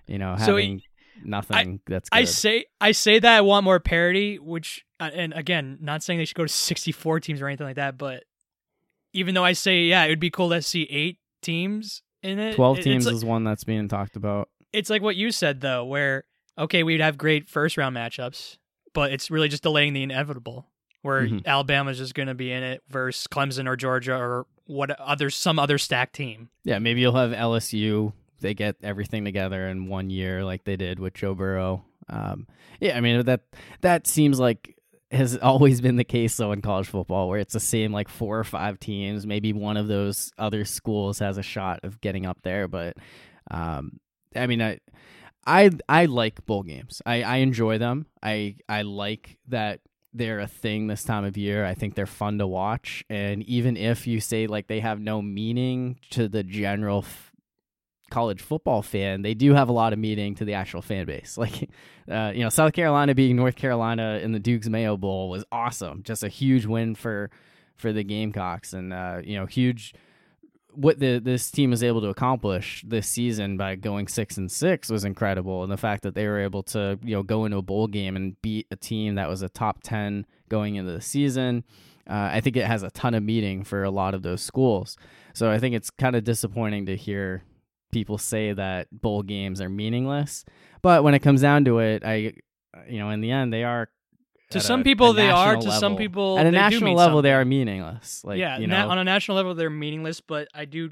[0.07, 0.81] you know So having
[1.23, 2.17] nothing that's good.
[2.17, 6.19] I say I say that I want more parity, which uh, and again, not saying
[6.19, 8.23] they should go to 64 teams or anything like that, but
[9.13, 12.55] even though I say yeah, it would be cool to see eight teams in it.
[12.55, 14.49] Twelve teams like, is one that's being talked about.
[14.73, 16.23] it's like what you said though, where
[16.57, 18.57] okay, we'd have great first round matchups,
[18.93, 20.67] but it's really just delaying the inevitable.
[21.01, 21.45] Where Mhm.
[21.45, 25.57] Alabama's just going to be in it versus Clemson or Georgia or what other some
[25.57, 26.49] other stacked team.
[26.65, 28.11] Yeah, maybe you'll have LSU.
[28.41, 31.85] They get everything together in one year, like they did with Joe Burrow.
[32.09, 32.47] Um,
[32.81, 33.41] yeah, I mean that
[33.81, 34.75] that seems like
[35.11, 38.37] has always been the case though in college football where it's the same like four
[38.37, 39.25] or five teams.
[39.25, 42.97] Maybe one of those other schools has a shot of getting up there but
[43.51, 43.99] um
[44.35, 44.79] i mean i
[45.47, 47.01] i i like bowl games.
[47.05, 48.05] I i enjoy them.
[48.21, 49.81] I i like that
[50.13, 51.65] they're a thing this time of year.
[51.65, 53.03] I think they're fun to watch.
[53.09, 57.05] And even if you say like they have no meaning to the general
[58.09, 61.37] college football fan, they do have a lot of meaning to the actual fan base.
[61.49, 61.69] Like,
[62.11, 66.03] uh, you know, South Carolina being North Carolina in the Duke's Mayo Bowl was awesome.
[66.03, 67.29] Just a huge win for
[67.75, 69.93] for the Gamecocks, and uh, you know, huge
[70.73, 74.89] what the this team was able to accomplish this season by going six and six
[74.89, 77.61] was incredible, and the fact that they were able to you know go into a
[77.61, 81.63] bowl game and beat a team that was a top ten going into the season.
[82.09, 84.97] Uh, I think it has a ton of meaning for a lot of those schools.
[85.33, 87.43] So I think it's kind of disappointing to hear
[87.91, 90.45] people say that bowl games are meaningless.
[90.81, 92.33] But when it comes down to it, I,
[92.87, 93.89] you know, in the end, they are.
[94.51, 95.55] To some a- people, a they are.
[95.55, 98.23] national To some people, at a national level, they are meaningless.
[98.23, 100.89] Like, yeah, you na- know, on a national level, they're meaningless, but I do,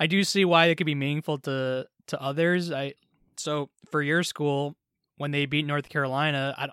[0.00, 2.72] I do see why they could be meaningful to to others.
[2.72, 2.94] I
[3.36, 4.76] so for your school
[5.16, 6.68] when they beat North Carolina, I,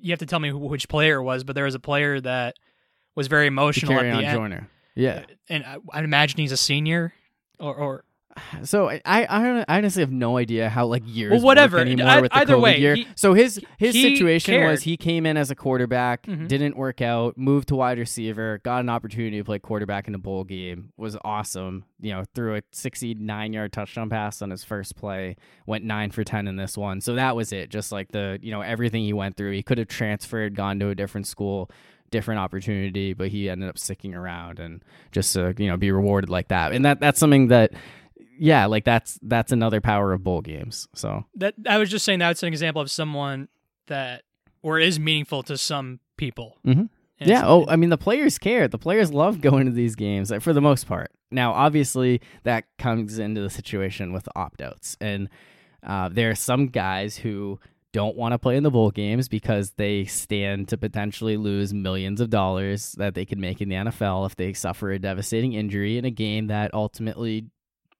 [0.00, 2.20] you have to tell me who, which player it was, but there was a player
[2.20, 2.54] that
[3.14, 4.68] was very emotional at the end, Joyner.
[4.94, 5.24] Yeah.
[5.28, 7.12] Uh, and I, I imagine he's a senior,
[7.60, 8.04] or, or
[8.64, 11.78] So I, I I honestly have no idea how like years Well, whatever.
[11.78, 12.94] anymore I- with the either COVID way, year.
[12.94, 14.70] he- so his his situation cared.
[14.70, 16.48] was he came in as a quarterback, Mhm.
[16.48, 20.18] didn't work out, moved to wide receiver, got an opportunity to play quarterback in a
[20.18, 21.84] bowl game, was awesome.
[22.00, 25.36] You know, threw a 69 yard touchdown pass on his first play,
[25.66, 27.00] went nine for 10 in this one.
[27.00, 27.70] So that was it.
[27.70, 30.88] Just like the you know everything he went through, he could have transferred, gone to
[30.88, 31.70] a different school.
[32.10, 36.28] Different opportunity, but he ended up sticking around and just to you know be rewarded
[36.28, 37.72] like that, and that that's something that
[38.38, 40.88] yeah, like that's that's another power of bowl games.
[40.94, 43.48] So that I was just saying that's an example of someone
[43.86, 44.22] that
[44.62, 46.58] or is meaningful to some people.
[46.66, 46.88] Mhm.
[47.18, 47.42] Yeah.
[47.46, 48.66] Oh, I mean, the players care.
[48.66, 51.10] The players love going to these games for the most part.
[51.30, 55.28] Now, obviously, that comes into the situation with opt outs, and
[55.84, 57.58] uh, there are some guys who
[57.92, 62.20] don't want to play in the bowl games because they stand to potentially lose millions
[62.20, 65.98] of dollars that they could make in the NFL if they suffer a devastating injury
[65.98, 67.46] in a game that ultimately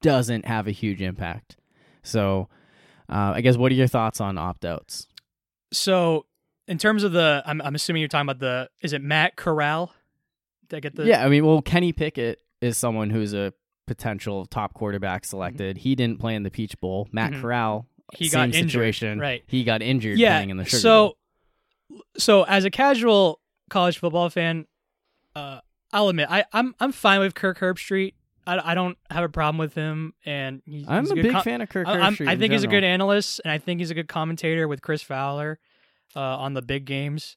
[0.02, 1.56] doesn't have a huge impact.
[2.02, 2.48] So,
[3.08, 5.06] uh, I guess what are your thoughts on opt outs?
[5.72, 6.26] So,
[6.68, 9.92] in terms of the, I'm, I'm assuming you're talking about the, is it Matt Corral?
[10.68, 11.04] Did I get the?
[11.04, 13.52] yeah, I mean, well, Kenny Pickett is someone who's a
[13.86, 15.78] potential top quarterback selected.
[15.78, 17.08] He didn't play in the Peach Bowl.
[17.12, 17.40] Matt Mhm.
[17.40, 19.18] Corral, He same got injured, situation.
[19.18, 19.42] right.
[19.46, 20.36] He got injured Yeah.
[20.36, 21.16] playing in the Sugar so,
[21.90, 22.02] Bowl.
[22.16, 24.66] so as a casual college football fan,
[25.34, 25.60] uh,
[25.92, 28.14] I'll admit I, I'm I'm fine with Kirk Herbstreit.
[28.47, 31.32] I, I don't have a problem with him, and he's, I'm he's a good big
[31.32, 33.81] com- fan of Kirk I- I in think he's a good analyst, and I think
[33.81, 35.59] he's a good commentator with Chris Fowler
[36.16, 37.36] uh, on the big games.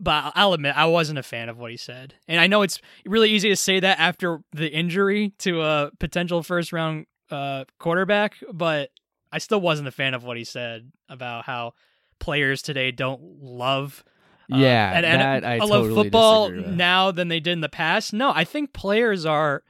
[0.00, 2.80] But I'll admit, I wasn't a fan of what he said, and I know it's
[3.06, 8.34] really easy to say that after the injury to a potential first round uh, quarterback.
[8.52, 8.90] But
[9.32, 11.74] I still wasn't a fan of what he said about how
[12.18, 14.04] players today don't love.
[14.52, 17.68] uh, Yeah, and, and that I love totally football now than they did in the
[17.68, 18.12] past.
[18.12, 19.62] No, I think players are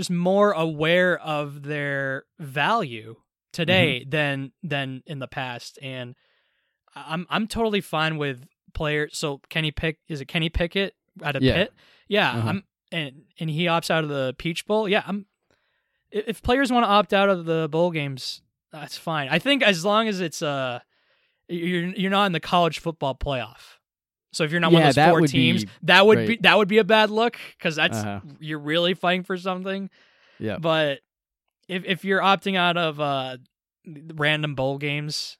[0.00, 3.16] just more aware of their value
[3.52, 4.10] today Mm-hmm.
[4.10, 6.14] than than in the past and
[6.94, 11.40] I'm I'm totally fine with players so Kenny Pick is it Kenny Pickett at a
[11.42, 11.54] Yeah.
[11.54, 11.72] Pitt
[12.08, 12.48] yeah Uh-huh.
[12.48, 15.26] I'm and and he opts out of the Peach Bowl yeah I'm
[16.10, 18.40] if if players want to opt out of the bowl games
[18.72, 20.78] that's fine I think as long as it's uh
[21.48, 23.78] you're you're not in the college football playoff
[24.32, 26.68] so if you're not one of those four teams be- that would be that would
[26.68, 28.20] be a bad look because that's Uh-huh.
[28.38, 29.90] you're really fighting for something
[30.38, 30.58] Yeah.
[30.58, 31.00] but
[31.68, 33.36] if if you're opting out of uh
[34.14, 35.38] random bowl games,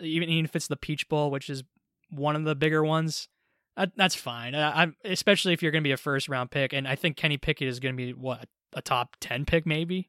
[0.00, 1.64] even even if it's the Peach Bowl, which is
[2.10, 3.28] one of the bigger ones,
[3.76, 4.54] that, that's fine.
[4.54, 7.16] I, I'm especially if you're going to be a first round pick, and I think
[7.16, 10.08] Kenny Pickett is going to be what a top ten pick maybe.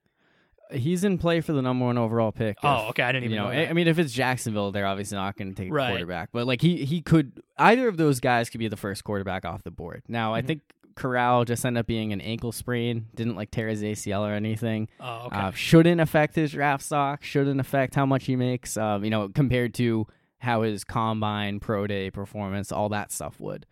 [0.72, 2.58] He's in play for the number one overall pick.
[2.64, 3.60] Oh, if- okay, I didn't even you know, know.
[3.60, 3.70] I-.
[3.70, 6.30] I mean, if it's Jacksonville, they're obviously not going to take a quarterback.
[6.32, 9.64] But like he he could either of those guys could be the first quarterback off
[9.64, 10.04] the board.
[10.08, 10.48] Now, I Mhm.
[10.48, 10.62] think
[10.96, 13.08] Corral just ended up being an ankle sprain.
[13.16, 14.90] Didn't like tear his ACL or anything.
[15.00, 15.36] oh, okay.
[15.38, 17.24] Uh, shouldn't affect his draft stock.
[17.24, 18.76] Shouldn't affect how much he makes.
[18.78, 20.06] Um, you know, compared to
[20.40, 23.66] how his combine, pro day performance, all that stuff would.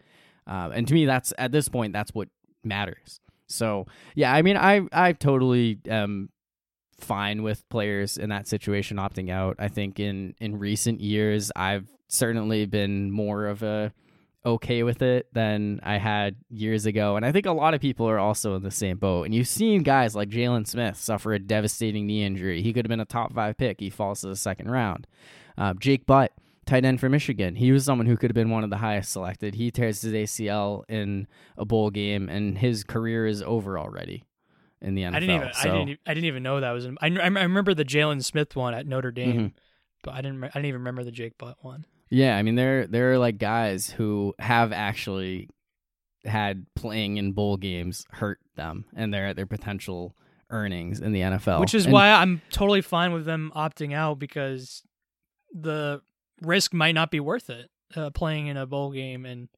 [0.48, 2.30] Uh, and to me, that's at this point, that's what
[2.64, 3.20] matters.
[3.48, 3.86] So
[4.16, 6.30] yeah, I mean, I I totally am
[7.00, 9.56] fine with players in that situation opting out.
[9.60, 13.94] I think in in recent years, I've certainly been more of a
[14.46, 17.16] okay with it than I had years ago.
[17.16, 19.24] And I think a lot of people are also in the same boat.
[19.24, 22.62] And you've seen guys like Jaylon Smith suffer a devastating knee injury.
[22.62, 23.80] He could have been a top five pick.
[23.80, 25.08] He falls to the second round.
[25.58, 26.32] Uh, Jake Butt,
[26.66, 27.56] tight end for Michigan.
[27.56, 29.56] He was someone who could have been one of the highest selected.
[29.56, 31.28] He tears his ACL in
[31.58, 34.24] a bowl game, and his career is over already
[34.82, 35.14] in the NFL.
[35.16, 36.86] I didn't even so, I didn't I didn't even know that was.
[36.86, 39.54] In, I I remember the Jaylon Smith one at Notre Dame, Mhm.
[40.04, 41.86] but I didn't I didn't even remember the Jake Butt one.
[42.10, 45.50] Yeah, I mean there there are like guys who have actually
[46.26, 50.16] had playing in bowl games hurt them and they're at their potential
[50.50, 51.60] earnings in the NFL.
[51.62, 54.84] Which is And- why I'm totally fine with them opting out because
[55.54, 56.02] the
[56.42, 59.50] risk might not be worth it uh, playing in a bowl game and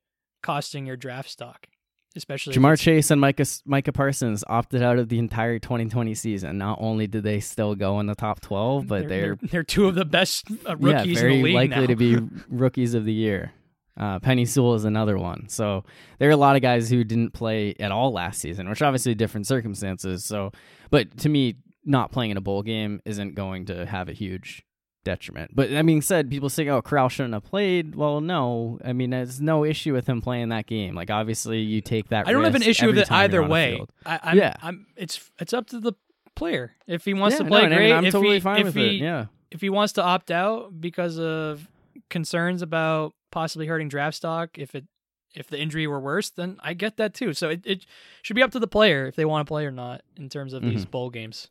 [0.43, 1.68] costing your draft stock,
[2.16, 6.58] especially Ja'Marr Chase and Micah Micah Parsons opted out of the entire 2020 season.
[6.58, 9.88] Not only did they still go in the top 12, but they're, they're, they're two
[9.88, 11.88] of the best uh, yeah, rookies very in the league likely now.
[11.88, 12.18] to be
[12.50, 13.54] rookies of the year.
[13.98, 15.48] Uh, Penei Sewell is another one.
[15.50, 15.84] So
[16.18, 19.14] there are a lot of guys who didn't play at all last season, which obviously
[19.16, 20.24] different circumstances.
[20.24, 20.52] So,
[20.90, 24.64] but to me, not playing in a bowl game isn't going to have a huge
[25.03, 25.52] detriment.
[25.56, 28.80] But that being said, people say, "Oh, Corral shouldn't have played." Well, no.
[28.86, 30.95] I mean, there's no issue with him playing that game.
[30.95, 32.28] Like, obviously, you take that.
[32.28, 33.86] I don't have an issue with it either you're on a way.
[34.06, 34.53] I, I'm, Yeah.
[34.61, 35.94] I'm, it's it's up to the
[36.36, 37.88] player if he wants Yeah, to play no, I great.
[37.88, 39.02] mean, I'm if totally he, fine if with he, it.
[39.02, 39.26] Yeah.
[39.52, 41.68] if he wants to opt out because of
[42.10, 44.86] concerns about possibly hurting draft stock, if it
[45.34, 47.34] if the injury were worse, then I get that too.
[47.34, 47.86] So it, it
[48.22, 50.52] should be up to the player if they want to play or not in terms
[50.53, 50.91] of these Mhm.
[50.91, 51.48] bowl games.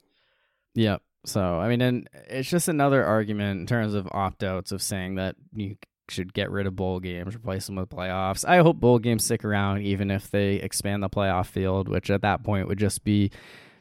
[0.75, 1.03] Yep.
[1.25, 5.17] So I mean, and it's just another argument in terms of opt outs of saying
[5.17, 5.77] that you
[6.09, 8.45] should get rid of bowl games, replace them with playoffs.
[8.47, 12.23] I hope bowl games stick around, even if they expand the playoff field, which at
[12.23, 13.31] that point would just be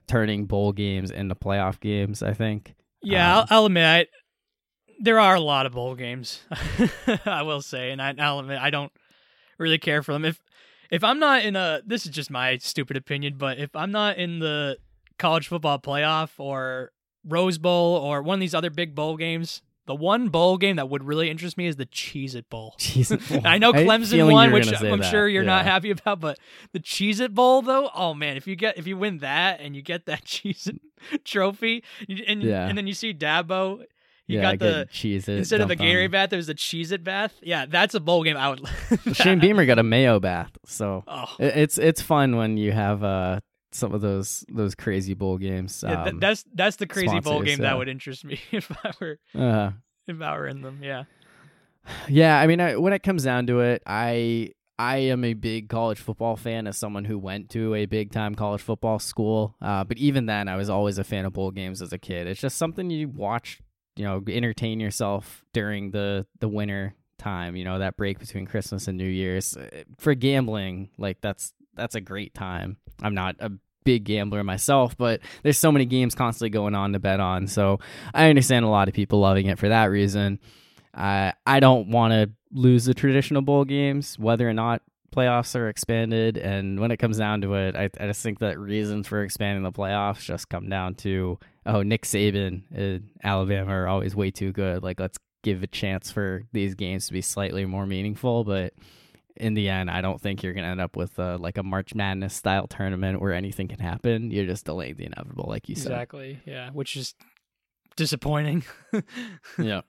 [0.07, 2.21] turning bowl games into playoff games.
[2.21, 2.75] I think.
[3.01, 4.05] Yeah, Um, I'll, I'll admit I,
[4.99, 6.41] there are a lot of bowl games.
[7.25, 8.91] I will say, and I, I'll admit I don't
[9.57, 10.25] really care for them.
[10.25, 10.41] If
[10.91, 14.17] if I'm not in a, this is just my stupid opinion, but if I'm not
[14.17, 14.77] in the
[15.17, 16.91] college football playoff or
[17.29, 20.87] Rose Bowl or one of these other big bowl games, the one bowl game that
[20.89, 22.75] would really interest me is the Cheez It Bowl.
[22.79, 25.09] Jeez, I know Clemson won, which I'm that.
[25.09, 26.37] sure you're not happy about, but
[26.73, 29.75] the Cheez It Bowl though, oh man, if you get if you win that and
[29.75, 30.67] you get that Cheez
[31.11, 31.83] It trophy,
[32.27, 32.67] and Yeah.
[32.67, 33.79] and then you see Dabo,
[34.27, 37.03] you yeah, got the Cheez It instead of the on bath, There's the Cheez It
[37.03, 37.33] bath.
[37.41, 38.61] Yeah, that's a bowl game I would.
[39.13, 43.39] Shane Beamer got a mayo bath, so Oh, it's it's fun when you have uh
[43.71, 45.83] some of those those crazy bowl games.
[45.87, 48.91] yeah, th- Um, that's that's the crazy bowl game that would interest me if I
[48.99, 49.71] were uh,
[50.07, 50.79] if I were in them.
[50.81, 51.03] Yeah.
[52.07, 55.69] Yeah, I mean, I, when it comes down to it, I I am a big
[55.69, 59.55] college football fan as someone who went to a big time college football school.
[59.61, 62.27] Uh, but even then, I was always a fan of bowl games as a kid.
[62.27, 63.59] It's just something you watch,
[63.95, 67.55] you know, entertain yourself during the the winter time.
[67.55, 70.89] You know, that break between Christmas and New Year's Uh, for gambling.
[70.97, 72.77] Like that's that's a great time.
[73.01, 73.51] I'm not a
[73.83, 77.47] big gambler myself, but there's so many games constantly going on to bet on.
[77.47, 77.79] So
[78.13, 80.39] I understand a lot of people loving it for that reason.
[80.93, 84.81] I I don't want to lose the traditional bowl games, whether or not
[85.15, 86.37] playoffs are expanded.
[86.37, 89.63] And when it comes down to it, I, I just think that reasons for expanding
[89.63, 94.51] the playoffs just come down to oh, Nick Saban and Alabama are always way too
[94.51, 94.83] good.
[94.83, 98.73] Like let's give a chance for these games to be slightly more meaningful, but.
[99.39, 101.95] In the end, I don't think you're gonna end up with uh like a March
[101.95, 104.31] Madness style tournament where anything can happen.
[104.31, 105.91] You're just delaying the inevitable, like you said.
[105.91, 106.39] Exactly.
[106.45, 107.15] Yeah, which is
[107.95, 108.63] disappointing.
[109.57, 109.81] yeah.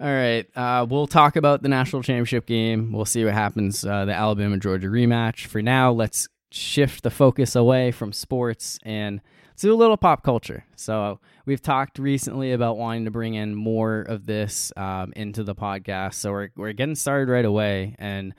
[0.00, 0.46] All right.
[0.56, 2.90] Uh, we'll talk about the national championship game.
[2.92, 3.84] We'll see what happens.
[3.84, 5.46] Uh, the Alabama Georgia rematch.
[5.46, 9.20] For now, let's shift the focus away from sports and
[9.58, 10.64] do a little pop culture.
[10.74, 15.54] So we've talked recently about wanting to bring in more of this um, into the
[15.54, 16.14] podcast.
[16.14, 18.34] So we're we're getting started right away and.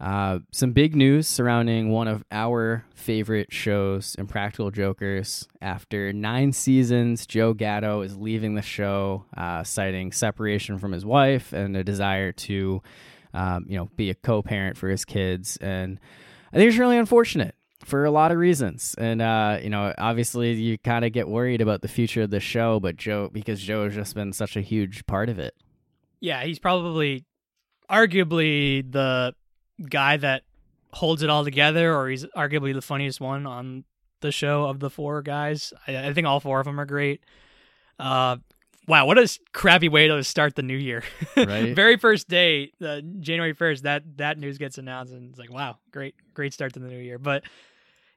[0.00, 5.46] Uh, some big news surrounding one of our favorite shows, Impractical Jokers.
[5.60, 11.52] After nine seasons, Joe Gatto is leaving the show, uh, citing separation from his wife
[11.52, 12.82] and a desire to,
[13.32, 15.56] um, you know, be a co-parent for his kids.
[15.58, 16.00] And
[16.52, 17.54] I think it's really unfortunate
[17.84, 18.94] for a lot of reasons.
[18.98, 22.40] And uh, you know, obviously, you kind of get worried about the future of the
[22.40, 25.54] show, but Joe, because Joe has just been such a huge part of it.
[26.20, 27.24] yeah, he's probably
[27.90, 29.34] arguably the
[29.88, 30.42] guy that
[30.92, 33.84] holds it all together, or he's arguably the funniest one on
[34.20, 35.72] the show of the four guys.
[35.86, 37.22] I, I think all four of them are great.
[37.98, 38.36] Uh,
[38.86, 41.02] wow, what a crappy way to start the new year!
[41.36, 41.74] Right.
[41.74, 45.78] Very first day, uh, January first, that that news gets announced, and it's like, wow,
[45.90, 47.18] great, great start to the new year.
[47.18, 47.42] But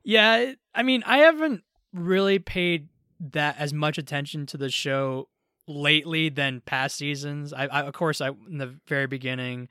[0.06, 1.64] yeah, I mean, I haven't
[1.94, 2.88] really paid
[3.20, 5.28] that as much attention to the show
[5.68, 7.52] lately than past seasons.
[7.54, 9.68] I, I of course, I in the very beginning.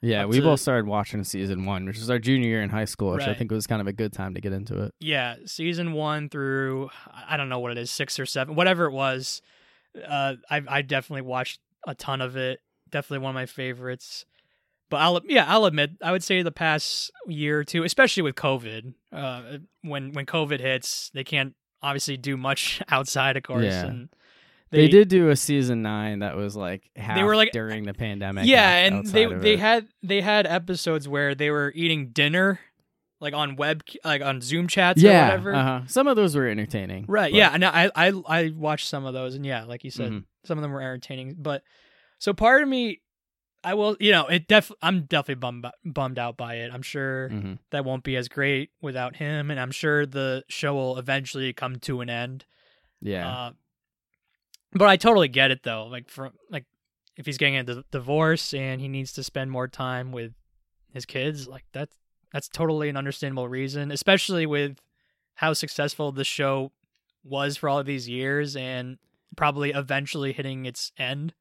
[0.00, 2.84] Yeah, we to- both started watching season one, which was our junior year in high
[2.84, 4.94] school, which I think was kind of a good time to get into it.
[5.00, 6.90] Yeah, season one through
[7.28, 9.42] I don't know what it is, six or seven, whatever it was.
[10.06, 12.60] Uh, I I definitely watched a ton of it.
[12.90, 14.24] definitely one of my favorites.
[14.90, 18.34] But I'll yeah, I'll admit I would say the past year or two, especially with
[18.36, 19.42] COVID, uh,
[19.82, 23.64] when when COVID hits, they can't obviously do much outside, of course.
[23.64, 23.86] Yeah.
[23.86, 24.08] And
[24.70, 28.46] They, did do a season nine that was like half were, like- during the pandemic.
[28.46, 29.58] yeah, and they they it.
[29.60, 32.58] had they had episodes where they were eating dinner,
[33.20, 35.54] like on web like on Zoom chats or yeah, whatever.
[35.54, 35.80] uh-huh.
[35.86, 37.04] some of those were entertaining.
[37.08, 37.32] Right.
[37.32, 37.50] but- Yeah.
[37.52, 40.24] And I, I I watched some of those, and yeah, like you said, Mhm.
[40.44, 41.36] some of them were entertaining.
[41.38, 41.62] But
[42.18, 43.00] so part of me,
[43.64, 44.70] I will, you know, it def.
[44.82, 46.72] I'm definitely bummed bummed out by it.
[46.72, 47.58] I'm sure Mhm.
[47.70, 51.76] that won't be as great without him, and I'm sure the show will eventually come
[51.80, 52.44] to an end.
[53.00, 53.28] Yeah.
[53.28, 53.52] Uh,
[54.72, 55.86] but I totally get it though.
[55.86, 56.66] Like from like
[57.16, 60.34] if he's getting a divorce and he needs to spend more time with
[60.92, 61.96] his kids, like that's
[62.32, 64.78] that's totally an understandable reason, especially with
[65.34, 66.72] how successful the show
[67.24, 68.98] was for all of these years and
[69.36, 71.34] probably eventually hitting its end.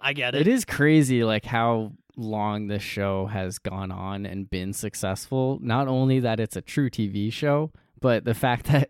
[0.00, 0.42] I get it.
[0.42, 5.58] It is crazy, like how long this show has gone on and been successful.
[5.62, 7.70] Not only that it's a truTV show,
[8.00, 8.88] but the fact that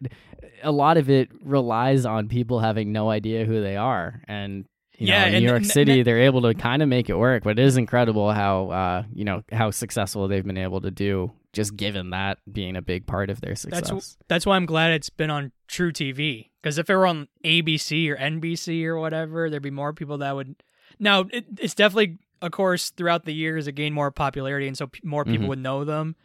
[0.62, 4.22] a lot of it relies on people having no idea who they are.
[4.28, 4.64] And
[4.96, 6.88] you Yeah, know, in and- New York and- City, and- they're able to kind of
[6.88, 7.42] make it work.
[7.44, 11.32] But it is incredible how uh, you know how successful they've been able to do.
[11.54, 13.88] Just given that being a big part of their success.
[13.88, 16.50] That's That's why I'm glad it's been on truTV.
[16.62, 20.34] Because if it were on ABC or NBC or whatever, there'd be more people that
[20.36, 20.56] would.
[20.98, 24.88] Now, it, it's definitely, of course, throughout the years, it gained more popularity, and so
[24.88, 25.48] p- more people Mhm.
[25.48, 26.16] would know them.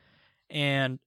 [0.49, 0.99] And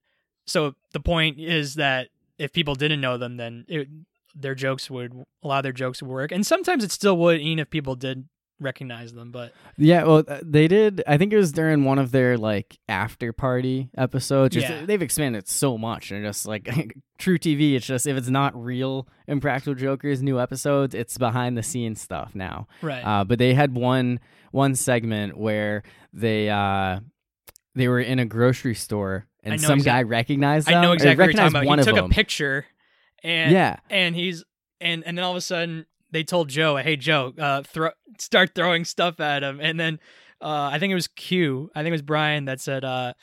[0.45, 3.87] so the point is that if people didn't know them, then it,
[4.35, 5.13] their jokes would
[5.43, 7.95] a lot of their jokes would work, and sometimes it still would, even if people
[7.95, 8.27] did
[8.59, 9.31] recognize them.
[9.31, 11.03] But Yeah, well, uh, they did.
[11.07, 14.55] I think it was during one of their like after party episodes.
[14.55, 14.85] Yeah.
[14.85, 16.63] they've expanded so much, and just like
[17.19, 22.01] truTV, it's just if it's not real Impractical Jokers new episodes, it's behind the scenes
[22.01, 22.67] stuff now.
[22.81, 24.19] right, Uh, but they had one
[24.51, 26.99] one segment where they uh
[27.75, 30.75] they were in a grocery store and some exact- guy recognized them.
[30.77, 31.65] I know exactly what you're talking about.
[31.65, 32.05] One He took them.
[32.05, 32.65] a picture,
[33.23, 34.43] and yeah, and he's
[34.81, 38.55] and and then all of a sudden they told Joe, "Hey Joe, uh, throw start
[38.55, 39.99] throwing stuff at him." And then
[40.41, 43.13] uh, I think it was Q, I think it was Brian that said, uh,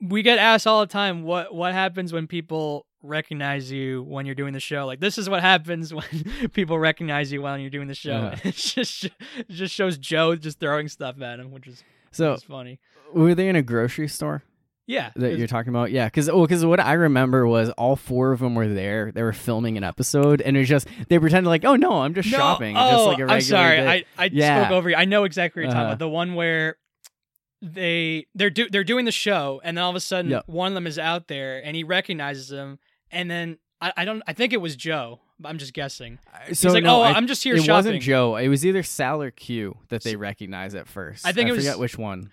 [0.00, 4.34] "We get asked all the time what what happens when people recognize you when you're
[4.34, 4.86] doing the show.
[4.86, 6.04] Like this is what happens when
[6.52, 8.16] people recognize you while you're doing the show.
[8.16, 8.36] Uh-huh.
[8.44, 12.42] it just it just shows Joe just throwing stuff at him, which is so which
[12.42, 12.80] is funny.
[13.12, 14.42] were they in a grocery store?
[14.88, 15.90] Yeah, that you're talking about.
[15.92, 19.12] Yeah, because well, because what I remember was all four of them were there.
[19.12, 22.14] They were filming an episode, and it was just they pretended like, oh no, I'm
[22.14, 22.74] just No, shopping.
[22.76, 23.76] Oh, just like a regular I'm sorry.
[23.76, 23.86] day.
[24.16, 24.62] I, I Yeah.
[24.64, 24.96] spoke over you.
[24.96, 25.88] I know exactly what you're talking Uh-huh.
[25.92, 25.98] about.
[25.98, 26.76] The one where
[27.60, 30.44] they they're do, they're doing the show, and then all of a sudden Yep.
[30.46, 32.78] one of them is out there, and he recognizes him,
[33.10, 35.20] and then I, I don't I think it was Joe.
[35.44, 36.18] I'm just guessing.
[36.46, 37.62] so He's like, no, oh, I- I'm just here shopping.
[37.64, 37.76] it shopping.
[37.76, 38.36] wasn't Joe.
[38.36, 41.24] It was either Sal or Q that they recognized at first.
[41.26, 42.32] I think it was- forget which one.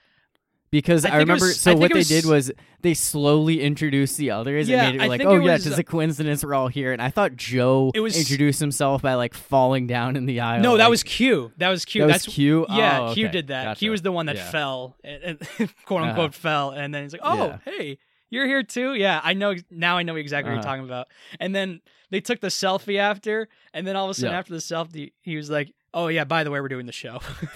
[0.75, 4.17] Because I I, remember, was- so I what they was- did was they slowly introduced
[4.17, 6.43] the others Yeah, and made it I like, oh it yeah, was- it's a coincidence
[6.43, 6.91] we're all here.
[6.91, 10.61] And I thought Joe It was- introduced himself by like falling down in the aisle.
[10.61, 11.53] no, that like- was Q.
[11.59, 12.01] That was Q.
[12.01, 12.65] that That's was Q.
[12.69, 13.63] Yeah, Oh, Q did that.
[13.63, 13.79] Gotcha.
[13.79, 14.51] Q was the one that Yeah.
[14.51, 16.39] fell, and, and quote unquote Uh-huh.
[16.39, 17.57] fell, and then he's like, "Oh, Yeah.
[17.63, 17.97] hey,
[18.29, 19.97] you're here too." Yeah, I know now.
[19.97, 20.67] I know exactly what Uh-huh.
[20.69, 21.07] you're talking about.
[21.39, 21.79] And then
[22.11, 25.37] they took the selfie after, and then all of a sudden after the selfie, he
[25.37, 27.19] was like, "Oh yeah, by the way, we're doing the show."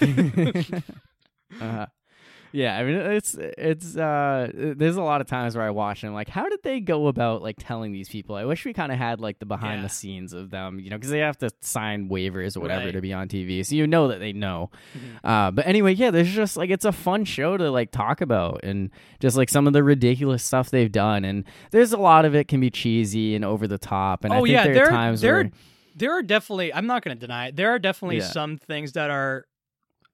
[1.60, 1.86] uh-huh.
[2.52, 6.08] Yeah, I mean it's it's uh there's a lot of times where I watch and
[6.10, 8.34] I'm like, how did they go about like telling these people?
[8.36, 9.82] I wish we kind of had like the behind Yeah.
[9.84, 12.92] the scenes of them, you know, because they have to sign waivers or whatever Right.
[12.92, 14.70] to be on TV, so you know that they know.
[14.96, 15.20] Mhm.
[15.22, 18.60] Uh, but anyway, yeah, there's just like it's a fun show to like talk about
[18.64, 18.90] and
[19.20, 22.48] just like some of the ridiculous stuff they've done, and there's a lot of it
[22.48, 24.90] can be cheesy and over the top, and I Oh, think yeah, there, there- are
[24.90, 25.50] times there- where
[25.96, 26.72] there are definitely.
[26.72, 27.56] I'm not going to deny it.
[27.56, 28.24] There are definitely Yeah.
[28.24, 29.44] some things that are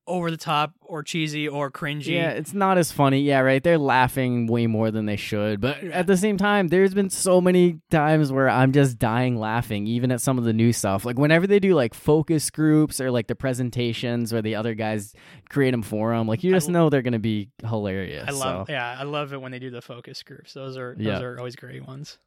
[0.09, 2.07] over the top or cheesy or cringy.
[2.15, 3.21] Yeah, it's not as funny.
[3.23, 3.63] Yeah, right.
[3.63, 5.61] They're laughing way more than they should.
[5.61, 9.87] But at the same time, there's been so many times where I'm just dying laughing,
[9.89, 11.05] even at some of the new stuff.
[11.05, 15.13] Like whenever they do like focus groups or like the presentations where the other guys
[15.49, 18.25] create them for them, like you just l- know they're going to be hilarious.
[18.29, 18.67] I love.
[18.69, 20.55] So, Yeah, I love it when they do the focus groups.
[20.55, 21.21] Those are those Yeah.
[21.21, 22.19] are always great ones.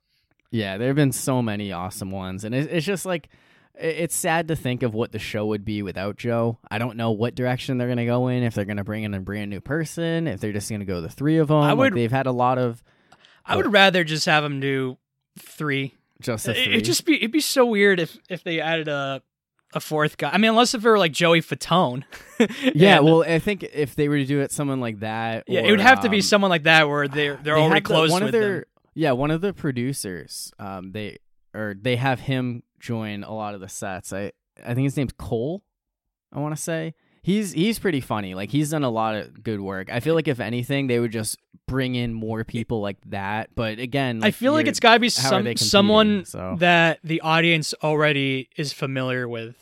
[0.51, 2.43] yeah, there have been so many awesome ones.
[2.43, 3.37] And it, it's just like, i-
[3.79, 6.59] it's sad to think of what the show would be without Joe.
[6.69, 9.03] I don't know what direction they're going to go in, if they're going to bring
[9.03, 11.57] in a brand new person, if they're just going to go the three of them.
[11.57, 12.83] I Like, would- they've had a lot of
[13.45, 14.97] I would rather just have them do
[15.37, 16.73] three just the It- three.
[16.73, 19.21] It'd just be it'd be so weird if if they added a
[19.73, 20.31] a fourth guy.
[20.31, 22.03] I mean, unless if it were like Joey Fatone.
[22.73, 25.43] Yeah, well, I think if they were to do it, someone like that.
[25.47, 27.61] yeah, or, it would have to be um, someone like that where they're they're they
[27.61, 28.63] already had the- close one with of their, them.
[28.95, 30.51] Yeah, one of the producers.
[30.59, 31.17] Um, they
[31.53, 34.11] or they have him join a lot of the sets.
[34.13, 34.31] I
[34.65, 35.63] I think his name's Cole.
[36.31, 38.33] I want to say, He's he's pretty funny.
[38.33, 39.91] Like he's done a lot of good work.
[39.91, 41.37] I feel like if anything, they would just
[41.67, 43.49] bring in more people like that.
[43.55, 47.73] But again, I feel like it's got to be some someone So- that the audience
[47.83, 49.55] already is familiar with,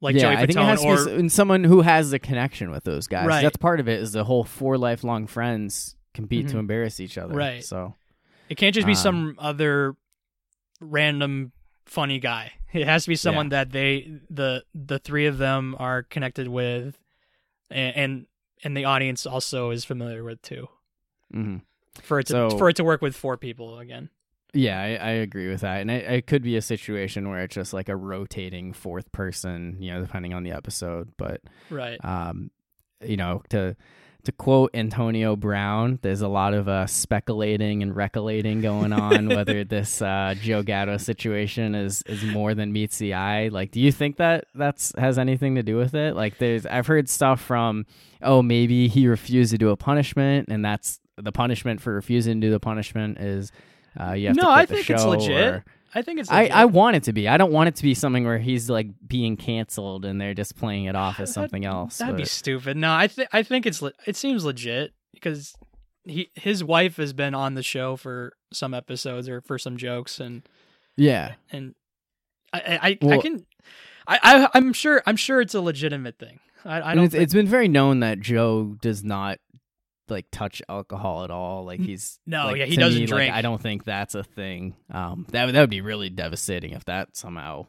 [0.00, 2.12] like yeah, Joey I think it Fatone has to or be and someone who has
[2.14, 3.26] a connection with those guys.
[3.26, 3.42] Right.
[3.42, 4.00] That's part of it.
[4.00, 6.60] Is the whole four lifelong friends compete to Mhm.
[6.60, 7.34] embarrass each other.
[7.34, 7.62] Right.
[7.62, 7.94] So
[8.48, 9.94] it can't just be um, some other
[10.80, 11.52] random
[11.88, 12.52] funny guy.
[12.72, 16.98] It has to be someone that they the the three of them are connected with,
[17.70, 18.26] and and,
[18.64, 20.68] and the audience also is familiar with too.
[21.34, 21.62] mhm.
[22.02, 24.10] For it to So- for it to work with four people again.
[24.54, 25.80] yeah, I, I agree with that.
[25.80, 29.76] And it, it could be a situation where it's just like a rotating fourth person,
[29.80, 31.10] you know, depending on the episode.
[31.16, 31.40] But
[31.70, 32.02] Right.
[32.04, 32.50] um,
[33.04, 33.76] you know, to
[34.28, 39.64] to quote Antonio Brown, there's a lot of uh, speculating and reccolating going on whether
[39.64, 43.48] this uh, Joe Gatto situation is is more than meets the eye.
[43.48, 46.14] Like, do you think that that's has anything to do with it?
[46.14, 47.86] Like, there's I've heard stuff from,
[48.20, 52.46] oh, maybe he refused to do a punishment, and that's the punishment for refusing to
[52.46, 53.50] do the punishment is
[53.98, 55.30] uh, you have to No, quit I the think it's show, legit.
[55.54, 55.64] or-
[55.94, 56.30] I think it's.
[56.30, 56.46] I.
[56.46, 57.28] I want it to be.
[57.28, 60.56] I don't want it to be something where he's like being canceled and they're just
[60.56, 61.98] playing it off as That- something else.
[61.98, 62.76] That'd be stupid.
[62.76, 65.54] No, I think I think it's le- it seems legit because
[66.04, 70.20] he his wife has been on the show for some episodes or for some jokes
[70.20, 70.42] and
[70.96, 71.34] yeah.
[71.52, 71.74] and
[72.52, 73.46] I I, I, I can
[74.06, 76.40] I, I I'm sure I'm sure it's a legitimate thing.
[76.64, 77.04] I, I don't.
[77.04, 79.38] it's, think, it's been very known that Joe does not
[80.10, 81.64] like touch alcohol at all.
[81.64, 83.34] Like he's No, like, yeah, he doesn't me, like, drink.
[83.34, 84.74] I don't think that's a thing.
[84.90, 87.66] Um, that would- that would be really devastating if that somehow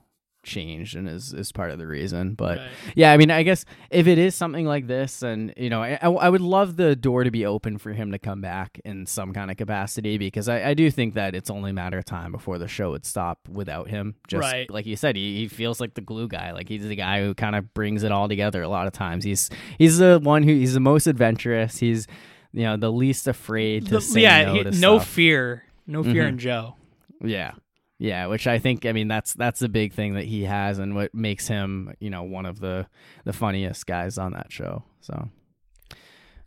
[0.49, 2.33] changed and is is part of the reason.
[2.33, 2.69] But Right.
[2.95, 5.97] yeah, I mean, I guess if it is something like this, and you know, I,
[6.01, 9.31] I, would love the door to be open for him to come back in some
[9.33, 12.31] kind of capacity because I, I do think that it's only a matter of time
[12.31, 14.15] before the show would stop without him.
[14.27, 14.69] Just Right.
[14.69, 16.51] like you said, he, he feels like the glue guy.
[16.51, 18.61] Like he's the guy who kind of brings it all together.
[18.63, 21.77] A lot of times, he's he's the one who he's the most adventurous.
[21.77, 22.07] He's
[22.51, 26.23] you know the least afraid to The- say yeah, no he- no fear, no fear
[26.23, 26.29] Mhm.
[26.29, 26.75] in Joe.
[27.23, 27.51] Yeah.
[27.99, 30.95] Yeah, which I think I mean that's that's the big thing that he has and
[30.95, 32.87] what makes him, you know, one of the
[33.25, 34.83] the funniest guys on that show.
[35.01, 35.29] So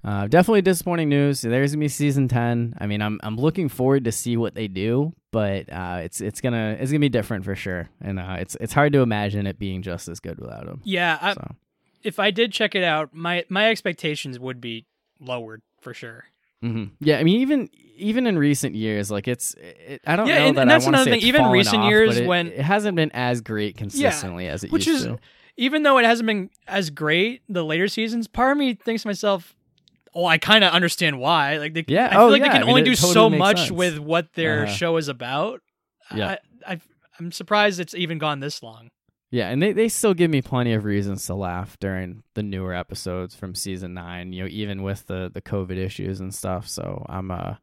[0.04, 1.42] uh, definitely disappointing news.
[1.42, 2.74] There's gonna be season ten.
[2.78, 6.40] I mean, I'm I'm looking forward to see what they do, but uh, it's it's
[6.40, 9.58] gonna it's gonna be different for sure, and uh, it's it's hard to imagine it
[9.58, 10.80] being just as good without him.
[10.84, 11.54] Yeah, I, So
[12.02, 14.86] if I did check it out, my my expectations would be
[15.20, 16.24] lowered for sure.
[16.62, 20.39] Hmm yeah, I mean even even in recent years, like it's it, I don't Yeah,
[20.39, 21.18] know and- that and I that's wanna another say thing.
[21.18, 24.72] it's Even recent off, years it- when- it hasn't been as great consistently as it
[24.72, 25.18] which used is to.
[25.56, 29.09] even though it hasn't been as great the later seasons, part of me thinks to
[29.09, 29.55] myself,
[30.14, 32.52] "Oh, I kind of understand why." Like, they, Yeah, I feel oh, like yeah, they
[32.55, 33.70] can I mean, only do totally so much sense.
[33.72, 34.72] with what their Uh-huh.
[34.74, 35.60] show is about.
[36.14, 36.36] Yeah.
[36.66, 36.80] I, I,
[37.18, 38.89] I'm surprised it's even gone this long.
[39.32, 42.74] Yeah, and they, they still give me plenty of reasons to laugh during the newer
[42.74, 44.34] episodes from season nine.
[44.34, 46.68] You know, even with the, the COVID issues and stuff.
[46.68, 47.54] So I'm uh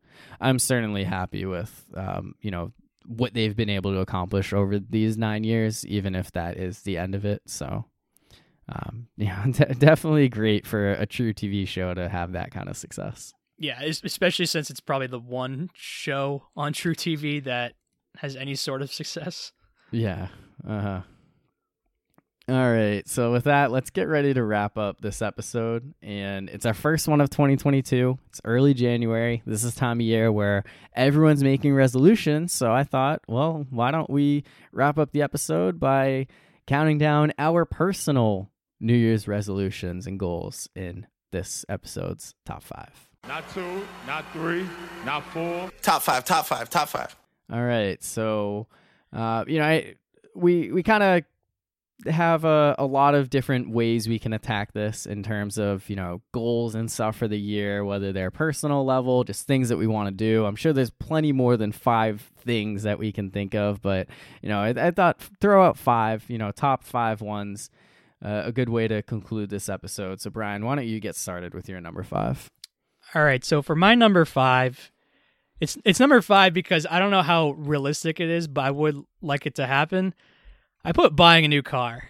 [0.42, 2.74] I'm certainly happy with um you know
[3.06, 6.98] what they've been able to accomplish over these nine years, even if that is the
[6.98, 7.44] end of it.
[7.46, 7.86] So
[8.68, 13.32] um yeah, de- definitely great for a truTV show to have that kind of success.
[13.60, 17.74] Yeah, especially since it's probably the one show on truTV that
[18.18, 19.52] has any sort of success.
[19.92, 20.30] Yeah.
[20.68, 21.02] Uh huh.
[22.50, 23.08] All right.
[23.08, 25.94] So with that, let's get ready to wrap up this episode.
[26.02, 28.18] And it's our first one of 2022.
[28.30, 29.44] It's early January.
[29.46, 30.64] This is time of year where
[30.96, 32.52] everyone's making resolutions.
[32.52, 36.26] So I thought, well, why don't we wrap up the episode by
[36.66, 38.50] counting down our personal
[38.80, 43.10] New Year's resolutions and goals in this episode's top five.
[43.28, 44.66] Not two, not three,
[45.06, 45.70] not four.
[45.84, 47.16] Top five, top five, top five.
[47.54, 48.04] All right.
[48.04, 48.66] So,
[49.14, 49.96] uh, you know, I,
[50.34, 51.24] we we kind of
[52.06, 55.96] have a, a lot of different ways we can attack this in terms of you
[55.96, 59.88] know goals and stuff for the year, whether they're personal level, just things that we
[59.88, 60.46] want to do.
[60.46, 64.08] I'm sure there's plenty more than five things that we can think of, but
[64.42, 67.70] you know, I, I thought throw out five, you know, top five ones.
[68.22, 70.20] Uh, a good way to conclude this episode.
[70.20, 72.50] So, Brian, why don't you get started with your number five?
[73.16, 74.92] All right, so for my number five,
[75.60, 79.02] it's it's number five because I don't know how realistic it is, but I would
[79.22, 80.14] like it to happen.
[80.84, 82.10] I put buying a new car,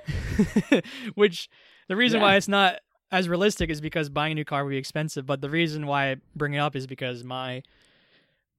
[1.15, 1.49] which
[1.87, 2.79] the reason why it's not
[3.11, 5.25] as realistic is because buying a new car would be expensive.
[5.25, 7.63] But the reason why I bring it up is because my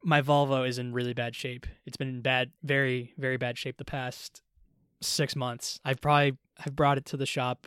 [0.03, 1.67] my Volvo is in really bad shape.
[1.87, 4.43] It's been in bad, very very bad shape the past
[5.01, 5.79] six months.
[5.85, 7.67] I've probably I've brought it to the shop.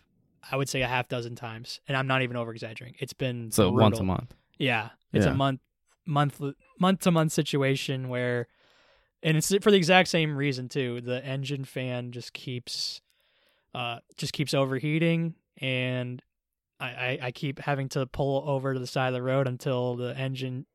[0.52, 2.98] I would say a half dozen times, and I'm not even over exaggerating.
[3.00, 4.36] It's been So, once a month.
[4.58, 5.32] Yeah, it's Yeah.
[5.32, 5.62] a month
[6.06, 6.42] month
[6.80, 8.48] month to month situation where,
[9.24, 11.02] and it's for the exact same reason too.
[11.02, 13.02] The engine fan just keeps,
[13.74, 16.22] uh, just keeps overheating, and
[16.80, 19.96] I, I, I keep having to pull over to the side of the road until
[19.96, 20.66] the engine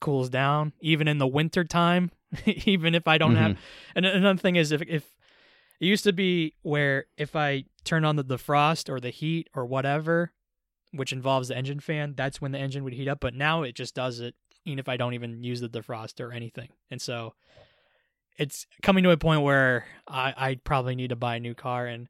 [0.00, 2.10] cools down, even in the winter time,
[2.46, 3.56] even if I don't have.
[3.94, 5.04] And another thing is, if if
[5.80, 9.64] it used to be where if I turn on the defrost or the heat or
[9.64, 10.32] whatever,
[10.92, 13.20] which involves the engine fan, that's when the engine would heat up.
[13.20, 14.34] But now it just does it,
[14.64, 16.68] even if I don't even use the defrost or anything.
[16.90, 17.34] And so
[18.36, 21.86] it's coming to a point where I I probably need to buy a new car,
[21.86, 22.08] and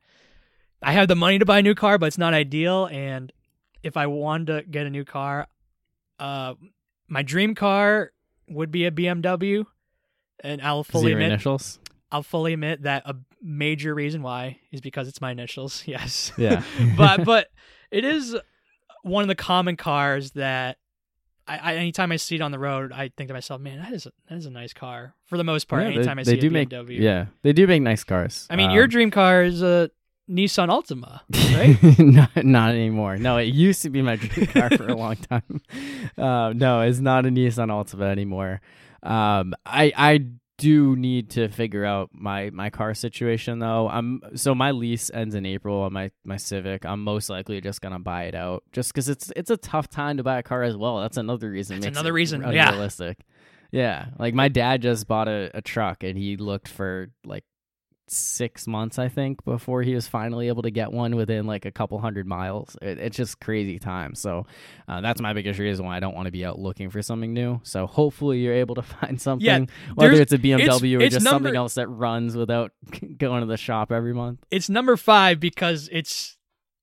[0.82, 2.86] I have the money to buy a new car, but it's not ideal.
[2.86, 3.32] And
[3.82, 5.48] if I wanted to get a new car,
[6.18, 6.54] uh,
[7.08, 8.12] my dream car
[8.48, 9.64] would be a BMW,
[10.40, 11.78] and I'll fully Zero admit initials.
[12.10, 15.82] I'll fully admit that a major reason why is because it's my initials.
[15.86, 16.32] Yes.
[16.36, 16.62] Yeah.
[16.96, 17.48] but but
[17.90, 18.36] it is
[19.02, 20.78] one of the common cars that
[21.46, 23.92] I, I anytime I see it on the road, I think to myself, man, that
[23.92, 25.14] is a, that is a nice car.
[25.26, 27.00] For the most part, Yeah, anytime they, I they do a make BMW.
[27.00, 28.46] yeah they do make nice cars.
[28.50, 29.90] I mean, Um, your dream car is a
[30.30, 31.20] Nissan Altima,
[31.56, 31.98] right?
[31.98, 33.16] not, not anymore.
[33.18, 35.60] No, it used to be my dream car for a long time.
[36.18, 38.60] Uh, no, it's not a Nissan Altima anymore.
[39.02, 40.26] Um, I I
[40.62, 43.88] do need to figure out my my car situation though.
[43.88, 46.86] I'm so my lease ends in April on my my Civic.
[46.86, 50.18] I'm most likely just gonna buy it out just because it's it's a tough time
[50.18, 51.00] to buy a car as well.
[51.00, 51.80] That's another reason.
[51.80, 52.68] That's another reason, yeah.
[52.68, 53.18] Unrealistic.
[53.72, 57.44] Yeah, like my dad just bought a, a truck and he looked for like
[58.08, 61.70] six months, I think, before he was finally able to get one within like a
[61.70, 62.76] couple hundred miles.
[62.82, 64.14] It, it's just crazy time.
[64.14, 64.46] So
[64.88, 67.32] uh, that's my biggest reason why I don't want to be out looking for something
[67.32, 67.60] new.
[67.62, 71.56] So hopefully you're able to find something, whether it's a BMW or it's just something
[71.56, 72.72] else that runs without
[73.18, 74.40] going to the shop every month.
[74.50, 76.36] it's number five because it's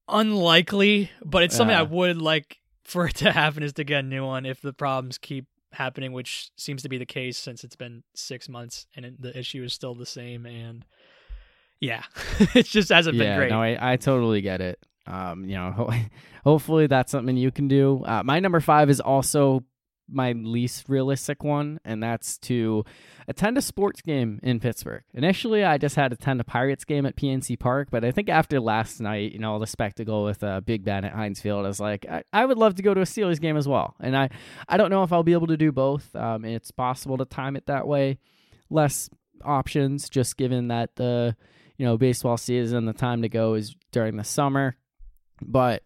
[0.07, 4.07] unlikely, but it's something I would like for it to happen is to get a
[4.07, 7.75] new one if the problems keep happening, which seems to be the case since it's
[7.75, 10.45] been six months and it, the issue is still the same.
[10.45, 10.85] And
[11.79, 12.03] yeah,
[12.55, 13.49] it just hasn't been yeah, great.
[13.51, 14.85] no, I, I totally get it.
[15.07, 15.93] Um, you know, ho-
[16.43, 18.03] hopefully that's something you can do.
[18.05, 19.63] Uh, my number five is also
[20.11, 22.83] my least realistic one, and that's to
[23.27, 25.03] attend a sports game in Pittsburgh.
[25.13, 28.29] Initially, I just had to attend a Pirates game at PNC Park, but I think
[28.29, 31.67] after last night, you know, the spectacle with uh, Big Ben at Heinz Field, I
[31.67, 33.95] was like, I, I would love to go to a Steelers game as well.
[33.99, 34.29] And I,
[34.67, 36.15] I don't know if I'll be able to do both.
[36.15, 38.17] Um, it's possible to time it that way.
[38.69, 39.09] Less
[39.43, 41.35] options, just given that the
[41.79, 44.75] you know baseball season, the time to go is during the summer.
[45.41, 45.81] But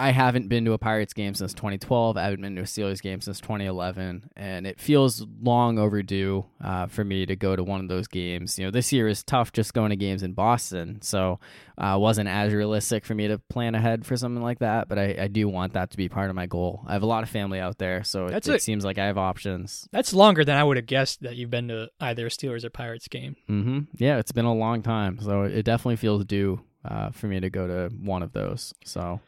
[0.00, 2.16] I haven't been to a Pirates game since 2012.
[2.16, 6.86] I haven't been to a Steelers game since 2011, and it feels long overdue uh,
[6.86, 8.58] for me to go to one of those games.
[8.58, 11.38] You know, this year is tough just going to games in Boston, so
[11.76, 14.88] uh, wasn't as realistic for me to plan ahead for something like that.
[14.88, 16.82] But I, I do want that to be part of my goal.
[16.86, 19.04] I have a lot of family out there, so it, That's it seems like I
[19.04, 19.86] have options.
[19.92, 22.70] That's longer than I would have guessed that you've been to either a Steelers or
[22.70, 23.36] Pirates game.
[23.46, 27.38] hmm Yeah, it's been a long time, so it definitely feels due uh, for me
[27.40, 28.72] to go to one of those.
[28.84, 29.20] So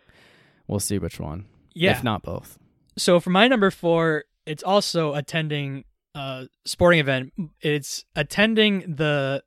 [0.73, 1.93] we'll see which one, Yeah.
[1.93, 2.59] if not both.
[2.99, 5.85] So for my number four, it's also attending
[6.15, 7.33] a sporting event.
[7.61, 9.43] It's attending the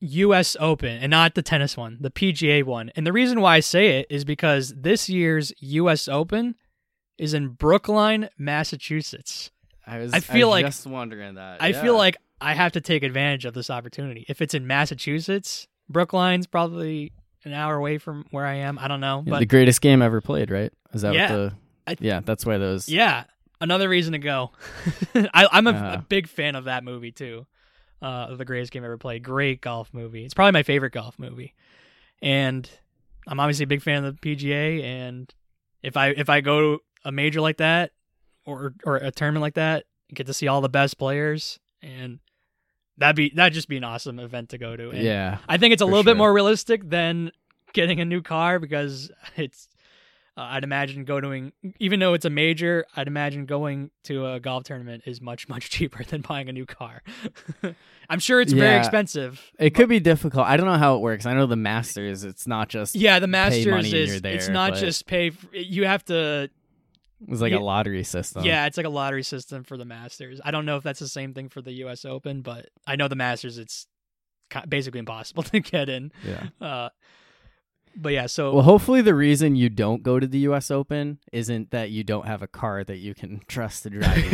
[0.00, 0.56] U.S.
[0.60, 2.90] Open and not the tennis one, the PGA one.
[2.94, 6.06] And the reason why I say it is because this year's U.S.
[6.06, 6.54] Open
[7.18, 9.50] is in Brookline, Massachusetts.
[9.86, 10.12] I was.
[10.12, 11.62] I feel was like- just wondering that.
[11.62, 11.80] I yeah.
[11.82, 14.26] feel like I have to take advantage of this opportunity.
[14.28, 17.12] If it's in Massachusetts, Brookline's probably
[17.46, 18.78] an hour away from where I am.
[18.78, 20.72] I don't know, Yeah, but the greatest game ever played, right?
[20.92, 21.30] Is that Yeah.
[21.30, 21.54] what the?
[21.92, 22.88] I- yeah, that's why those.
[22.88, 23.24] Yeah,
[23.60, 24.50] another reason to go.
[25.14, 25.96] I, I'm a, Uh-huh.
[26.00, 27.46] a big fan of that movie too.
[28.02, 29.22] Uh, the greatest game ever played.
[29.22, 30.24] Great golf movie.
[30.24, 31.54] It's probably my favorite golf movie.
[32.20, 32.68] And
[33.26, 34.82] I'm obviously a big fan of the PGA.
[34.82, 35.32] And
[35.82, 37.92] if I if I go to a major like that
[38.44, 42.18] or or a tournament like that, get to see all the best players, and
[42.98, 44.90] that'd be that'd just be an awesome event to go to.
[44.90, 47.32] And Yeah, I think it's a For little bit more realistic than
[47.72, 49.68] getting a new car because it's.
[50.38, 54.64] Uh, I'd imagine going, even though it's a major, I'd imagine going to a golf
[54.64, 57.02] tournament is much much cheaper than buying a new car.
[58.10, 59.40] I'm sure it's very expensive.
[59.58, 60.46] it could be difficult.
[60.46, 61.24] I don't know how it works.
[61.24, 62.22] I know the Masters.
[62.22, 62.94] It's not just.
[62.94, 65.28] Yeah, the Masters is it's not but- just pay.
[65.28, 66.50] f you have to.
[67.28, 67.58] It's like Yeah.
[67.58, 68.44] a lottery system.
[68.44, 70.40] Yeah, it's like a lottery system for the Masters.
[70.44, 72.04] I don't know if that's the same thing for the U.S.
[72.04, 73.56] Open, but I know the Masters.
[73.58, 73.86] It's
[74.68, 76.12] basically impossible to get in.
[76.24, 76.48] Yeah.
[76.60, 76.88] Uh,
[77.96, 80.70] but yeah, so Well, hopefully the reason you don't go to the U.S.
[80.70, 84.24] Open isn't that you don't have a car that you can trust to drive.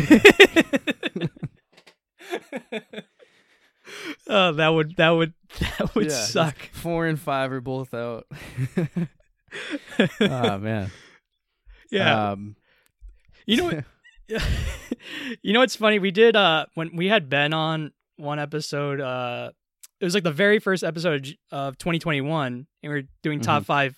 [4.26, 6.56] oh, that would that would that would Yeah, suck.
[6.72, 8.26] Four and five are both out.
[10.20, 10.90] oh man.
[11.90, 12.56] yeah, Um,
[13.52, 13.82] you know
[15.42, 15.98] you know what's funny?
[15.98, 19.00] We did uh when we had Ben on one episode.
[19.00, 19.50] Uh,
[20.00, 23.96] it was like the very first episode of 2021, and we were doing top five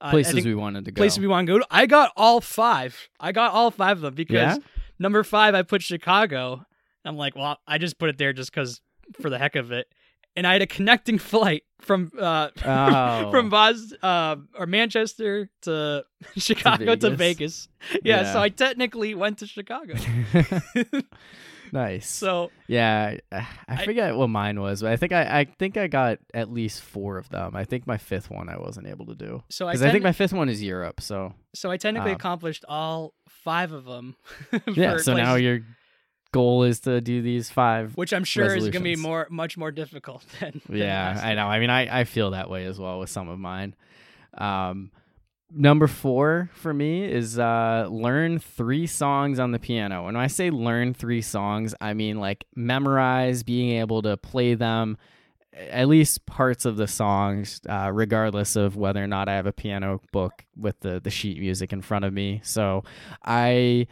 [0.00, 1.00] Uh, Places we wanted to go.
[1.00, 1.66] places we want to go to.
[1.70, 3.08] I got all five.
[3.18, 4.64] I got all five of them because Yeah?
[4.98, 6.64] number five I put Chicago.
[7.04, 8.80] I'm like, well, I just put it there just because
[9.20, 9.86] for the heck of it.
[10.36, 13.30] And I had a connecting flight from uh Oh.
[13.32, 16.04] from Bos uh or Manchester to
[16.36, 17.68] Chicago to Vegas?
[17.92, 18.02] Vegas.
[18.04, 18.32] Yeah, Yeah.
[18.32, 19.94] so I technically went to Chicago.
[21.72, 22.08] nice.
[22.08, 25.76] so Yeah, I, I I- forget what mine was, but I think I, I think
[25.76, 27.54] I got at least four of them.
[27.56, 30.04] I think my fifth one I wasn't able to do so I, because I, think
[30.04, 31.00] my fifth one is Europe.
[31.00, 34.16] So so I technically um, accomplished all five of them.
[34.74, 35.60] yeah, so now places- your
[36.34, 37.96] goal is to do these five.
[37.96, 41.34] which I'm sure is going to be more much more difficult than, than Yeah, I
[41.34, 41.46] know.
[41.46, 43.74] I mean, I, I feel that way as well with some of mine.
[44.36, 44.90] Um,
[45.50, 50.06] number four for me is uh, learn three songs on the piano.
[50.06, 54.54] And when I say learn three songs, I mean like memorize, being able to play
[54.54, 54.98] them,
[55.52, 59.52] at least parts of the songs, uh, regardless of whether or not I have a
[59.52, 62.40] piano book with the the sheet music in front of me.
[62.42, 62.82] So
[63.24, 63.86] I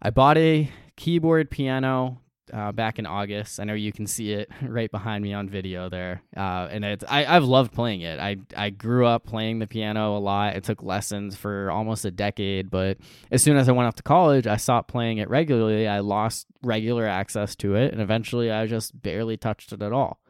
[0.00, 2.20] I bought a keyboard piano
[2.52, 3.60] uh, back in August.
[3.60, 7.04] I know you can see it right behind me on video there, uh, and it's
[7.08, 8.18] I, I've loved playing it.
[8.18, 10.56] I I grew up playing the piano a lot.
[10.56, 12.98] I took lessons for almost a decade, but
[13.30, 15.86] as soon as I went off to college, I stopped playing it regularly.
[15.86, 20.20] I lost regular access to it, and eventually I just barely touched it at all.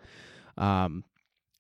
[0.57, 1.05] Um,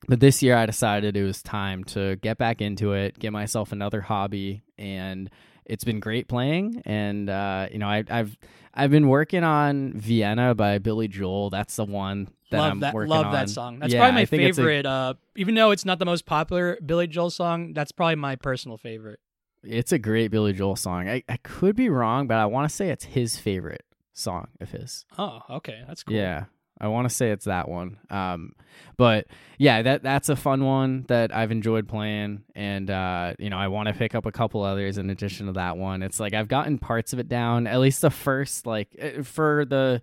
[0.06, 3.72] but this year I decided it was time to get back into it, get myself
[3.72, 5.30] another hobby, and
[5.68, 6.82] it's been great playing.
[6.84, 8.36] And uh, you know, I, I've
[8.74, 11.50] I've been working on Vienna by Billy Joel.
[11.50, 13.32] That's the one that love I'm that working love on.
[13.32, 13.78] that song.
[13.78, 14.86] That's Yeah, probably my it's a- favorite.
[14.86, 18.76] uh, even though it's not the most popular Billy Joel song, that's probably my personal
[18.78, 19.20] favorite.
[19.64, 21.08] It's a great Billy Joel song.
[21.08, 24.70] I, I could be wrong, but I want to say it's his favorite song of
[24.70, 25.04] his.
[25.18, 26.14] Oh, okay, that's cool.
[26.16, 26.44] Yeah.
[26.80, 27.98] I want to say it's that one.
[28.10, 28.54] Um,
[28.96, 29.26] but
[29.58, 33.68] yeah, that that's a fun one that I've enjoyed playing, and uh, you know, I
[33.68, 36.02] want to pick up a couple others in addition to that one.
[36.02, 39.64] It's like I've gotten parts of it down, at least the first like eh, for
[39.64, 40.02] the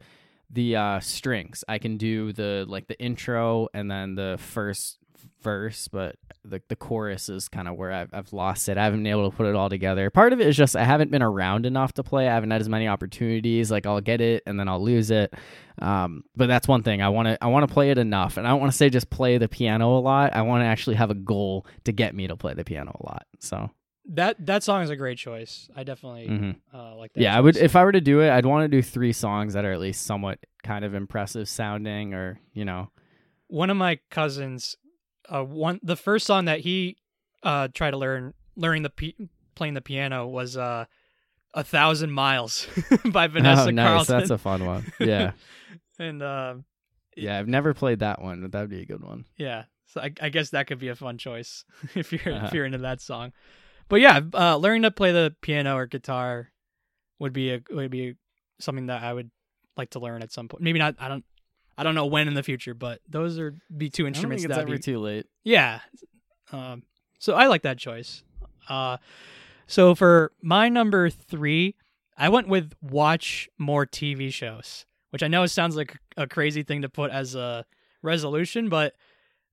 [0.49, 1.63] the uh, strings.
[1.67, 4.97] I can do the like the intro and then the first
[5.45, 8.77] verse, but the the chorus is kind of where I've I've lost it.
[8.77, 10.09] I haven't been able to put it all together.
[10.09, 12.27] Part of it is just I haven't been around enough to play.
[12.27, 13.71] I haven't had as many opportunities.
[13.71, 15.33] Like I'll get it and then I'll lose it.
[15.79, 18.47] Um, but that's one thing I want to I want to play it enough, and
[18.47, 20.33] I don't want to say just play the piano a lot.
[20.33, 23.05] I want to actually have a goal to get me to play the piano a
[23.05, 23.25] lot.
[23.39, 23.69] So
[24.13, 25.69] That that song is a great choice.
[25.75, 26.55] I definitely mhm.
[26.73, 27.21] uh, like that.
[27.21, 29.53] yeah, I would if I were to do it, I'd want to do three songs
[29.53, 32.89] that are at least somewhat kind of impressive sounding, or you know,
[33.47, 34.75] one of my cousins,
[35.29, 36.97] uh, one the first song that he
[37.43, 40.85] uh tried to learn learning the pi- playing the piano was uh
[41.53, 42.67] a thousand miles
[43.11, 43.87] by Vanessa oh, nice.
[43.87, 44.17] Carlton.
[44.17, 44.91] That's a fun one.
[44.99, 45.31] Yeah,
[45.99, 46.55] and uh,
[47.15, 47.39] yeah.
[47.39, 49.23] I've never played that one, but that'd be a good one.
[49.37, 51.63] yeah, so I, I guess that could be a fun choice
[51.95, 52.47] if you're Uh-huh.
[52.47, 53.31] if you're into that song.
[53.87, 56.49] But yeah, uh, learning to play the piano or guitar
[57.19, 58.15] would be a would be
[58.59, 59.31] something that I would
[59.77, 60.61] like to learn at some point.
[60.63, 60.95] Maybe not.
[60.99, 61.23] I don't.
[61.77, 64.73] I don't know when in the future, but those are be two instruments that ever
[64.73, 65.25] be, too late.
[65.43, 65.81] Yeah.
[66.51, 66.83] Um,
[67.19, 68.23] so I like that choice.
[68.69, 68.97] Uh,
[69.67, 71.75] so for my number three,
[72.17, 76.81] I went with watch more TV shows, which I know sounds like a crazy thing
[76.83, 77.65] to put as a
[78.01, 78.93] resolution, but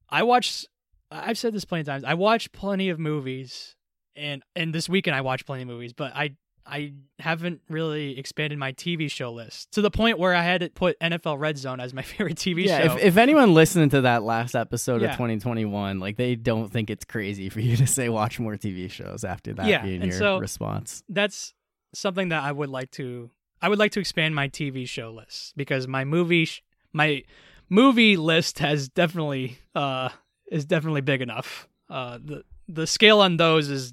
[0.08, 0.66] I watch.
[1.10, 2.04] I've said this plenty of times.
[2.04, 3.74] I watch plenty of movies,
[4.14, 6.36] and and this weekend I watched plenty of movies, but I
[6.72, 10.70] I haven't really expanded my TV show list to the point where I had to
[10.70, 12.96] put NFL Red Zone as my favorite TV yeah, show.
[12.96, 15.08] if, if anyone listening to that last episode Yeah.
[15.10, 18.90] of 2021, like they don't think it's crazy for you to say watch more TV
[18.90, 21.02] shows after that Yeah, being and your so- response.
[21.10, 21.52] that's
[21.94, 23.30] something that I would like to
[23.60, 26.62] I would like to expand my TV show list because my movie sh-
[26.94, 27.22] my
[27.68, 30.08] movie list has definitely uh
[30.50, 31.68] is definitely big enough.
[31.90, 33.92] Uh the the scale on those is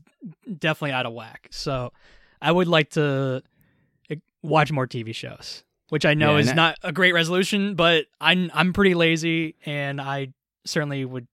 [0.58, 1.50] definitely out of whack.
[1.52, 1.92] So
[2.42, 3.44] I would like to
[4.10, 7.76] eh, watch more TV shows, which I know Yeah, is I- not a great resolution,
[7.76, 10.30] but I'm I'm pretty lazy and I
[10.66, 11.28] certainly would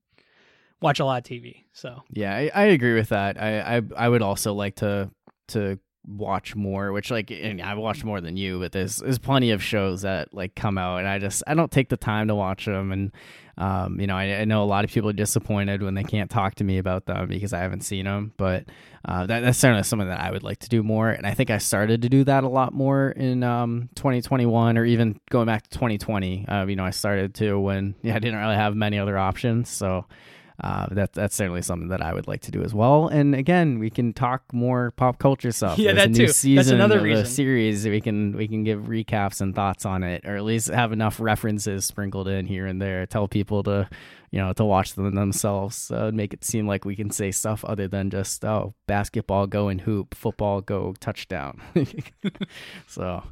[0.81, 1.65] watch a lot of TV.
[1.73, 3.41] So Yeah, I, I agree with that.
[3.41, 5.11] I, I I would also like to
[5.49, 9.51] to watch more, which like and I watch more than you, but there's there's plenty
[9.51, 12.35] of shows that like come out, and I just I don't take the time to
[12.35, 13.13] watch them, and
[13.59, 16.31] um you know I, I know a lot of people are disappointed when they can't
[16.31, 18.65] talk to me about them because I haven't seen them, but
[19.05, 21.51] uh, that, that's certainly something that I would like to do more, and I think
[21.51, 25.65] I started to do that a lot more in um 2021 or even going back
[25.65, 26.47] to 2020.
[26.49, 29.69] Uh, you know I started to when yeah I didn't really have many other options,
[29.69, 30.07] so.
[30.61, 33.09] Uh, that that's certainly something that I would like to do as well.
[33.09, 35.79] And again, we can talk more pop culture stuff.
[35.79, 36.33] Yeah, There's that a new too.
[36.33, 37.27] Season That's another the reason.
[37.27, 37.87] series.
[37.87, 41.21] We can we can give recaps and thoughts on it, or at least have enough
[41.21, 43.05] references sprinkled in here and there.
[43.07, 43.89] Tell people to
[44.31, 45.91] you know to watch them themselves.
[45.91, 49.69] Uh, make it seem like we can say stuff other than just oh basketball go
[49.69, 51.61] and hoop, football go touchdown.
[52.87, 53.23] so.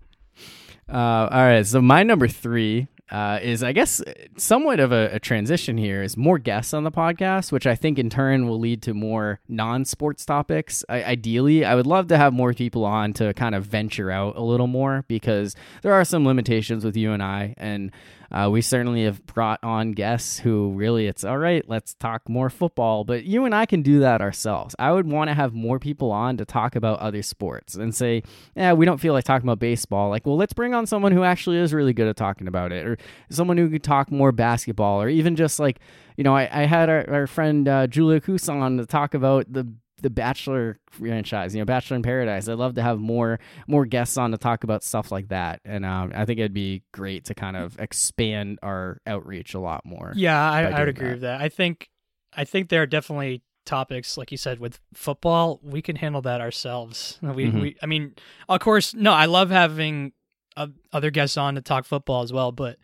[0.87, 4.03] Uh, all right, so my number three uh, is, I guess,
[4.37, 6.03] somewhat of a, a transition here.
[6.03, 9.41] Is more guests on the podcast, which I think in turn will lead to more
[9.49, 10.85] non-sports topics.
[10.89, 14.37] I, ideally, I would love to have more people on to kind of venture out
[14.37, 17.93] a little more because there are some limitations with you and I, and
[18.35, 21.65] uh, we certainly have brought on guests who really it's all right.
[21.69, 24.75] Let's talk more football, but you and I can do that ourselves.
[24.77, 28.25] I would want to have more people on to talk about other sports and say,
[28.57, 30.11] yeah, we don't feel like talking about baseball.
[30.11, 32.85] Like, well, let's bring on someone who actually is really good at talking about it,
[32.85, 32.99] or
[33.31, 35.79] someone who could talk more basketball, or even just like,
[36.17, 39.53] you know, I, I had our, our friend uh, Julia Couson on to talk about
[39.53, 39.73] the
[40.05, 42.47] the Bachelor franchise, you know, Bachelor in Paradise.
[42.47, 45.83] I'd love to have more more guests on to talk about stuff like that, and
[45.87, 50.13] um, I think it'd be great to kind of expand our outreach a lot more.
[50.15, 51.13] Yeah, I, I would agree that.
[51.13, 51.41] with that.
[51.41, 51.89] I think
[52.37, 55.59] I think there are definitely topics like you said with football.
[55.63, 57.19] We can handle that ourselves.
[57.23, 57.61] We Mhm.
[57.63, 58.15] we I mean,
[58.47, 59.11] of course, no.
[59.13, 60.13] I love having
[60.55, 62.77] uh, other guests on to talk football as well, but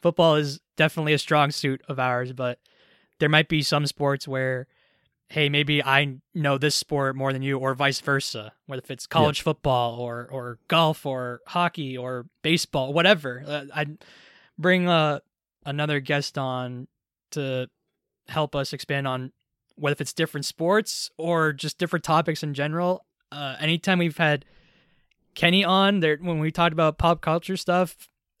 [0.00, 2.32] football is definitely a strong suit of ours.
[2.32, 2.60] But
[3.20, 4.66] there might be some sports where.
[5.32, 8.52] Hey, maybe I know this sport more than you, or vice versa.
[8.66, 13.42] Whether if it's college football, or or golf, or hockey, or baseball, whatever.
[13.46, 14.04] Uh, I'd
[14.58, 15.20] bring uh,
[15.64, 16.86] another guest on
[17.30, 17.68] to
[18.28, 19.32] help us expand on
[19.76, 23.06] whether if it's different sports or just different topics in general.
[23.30, 24.44] Uh, anytime we've had
[25.34, 27.96] Kenny on there when we talked about pop culture stuff,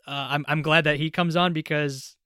[0.06, 2.16] uh, I'm I'm glad that he comes on because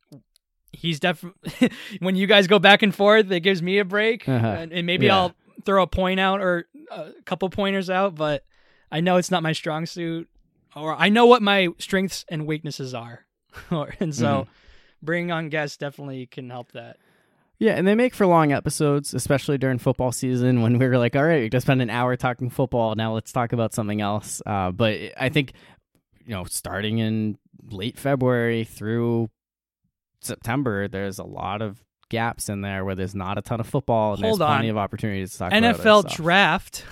[0.76, 1.70] he's definitely
[2.00, 4.46] when you guys go back and forth, it gives me a break, Uh-huh.
[4.46, 5.16] and, and maybe Yeah.
[5.16, 5.34] I'll
[5.64, 8.44] throw a point out or a couple pointers out, but
[8.92, 10.28] I know it's not my strong suit,
[10.76, 13.26] or I know what my strengths and weaknesses are,
[14.00, 14.46] and so Mhm.
[15.02, 16.98] bringing on guests definitely can help that.
[17.58, 21.16] Yeah, and they make for long episodes, especially during football season when we were like,
[21.16, 22.94] all right, we just spent an hour talking football.
[22.94, 24.42] Now let's talk about something else.
[24.44, 25.54] Uh, but I think,
[26.26, 27.38] you know, starting in
[27.70, 29.30] late February through
[30.20, 34.14] September, there's a lot of gaps in there where there's not a ton of football
[34.14, 36.84] and Hold there's plenty of opportunities to talk about NFL draft.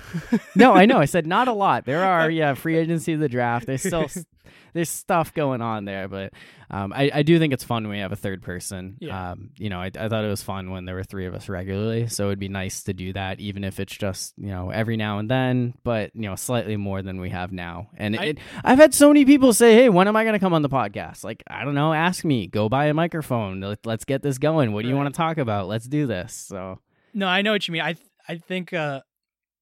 [0.56, 0.98] no, I know.
[0.98, 1.84] I said not a lot.
[1.84, 3.66] There are, yeah, free agency, the draft.
[3.66, 4.08] There's still
[4.74, 6.32] there's stuff going on there, but
[6.70, 8.96] um, I, I do think it's fun when we have a third person.
[9.00, 9.30] Yeah.
[9.32, 11.48] Um, you know, I, I thought it was fun when there were three of us
[11.48, 14.96] regularly, so it'd be nice to do that, even if it's just you know every
[14.96, 17.88] now and then, but you know slightly more than we have now.
[17.96, 20.38] And I- it, I've had so many people say, "Hey, when am I going to
[20.40, 21.92] come on the podcast?" Like, I don't know.
[21.94, 22.46] Ask me.
[22.48, 23.60] Go buy a microphone.
[23.60, 24.72] Let, let's get this going.
[24.72, 25.02] What do you Right.
[25.04, 25.68] want to talk about?
[25.68, 26.32] Let's do this.
[26.34, 26.80] So.
[27.14, 27.82] No, I know what you mean.
[27.82, 29.02] I th- I think uh,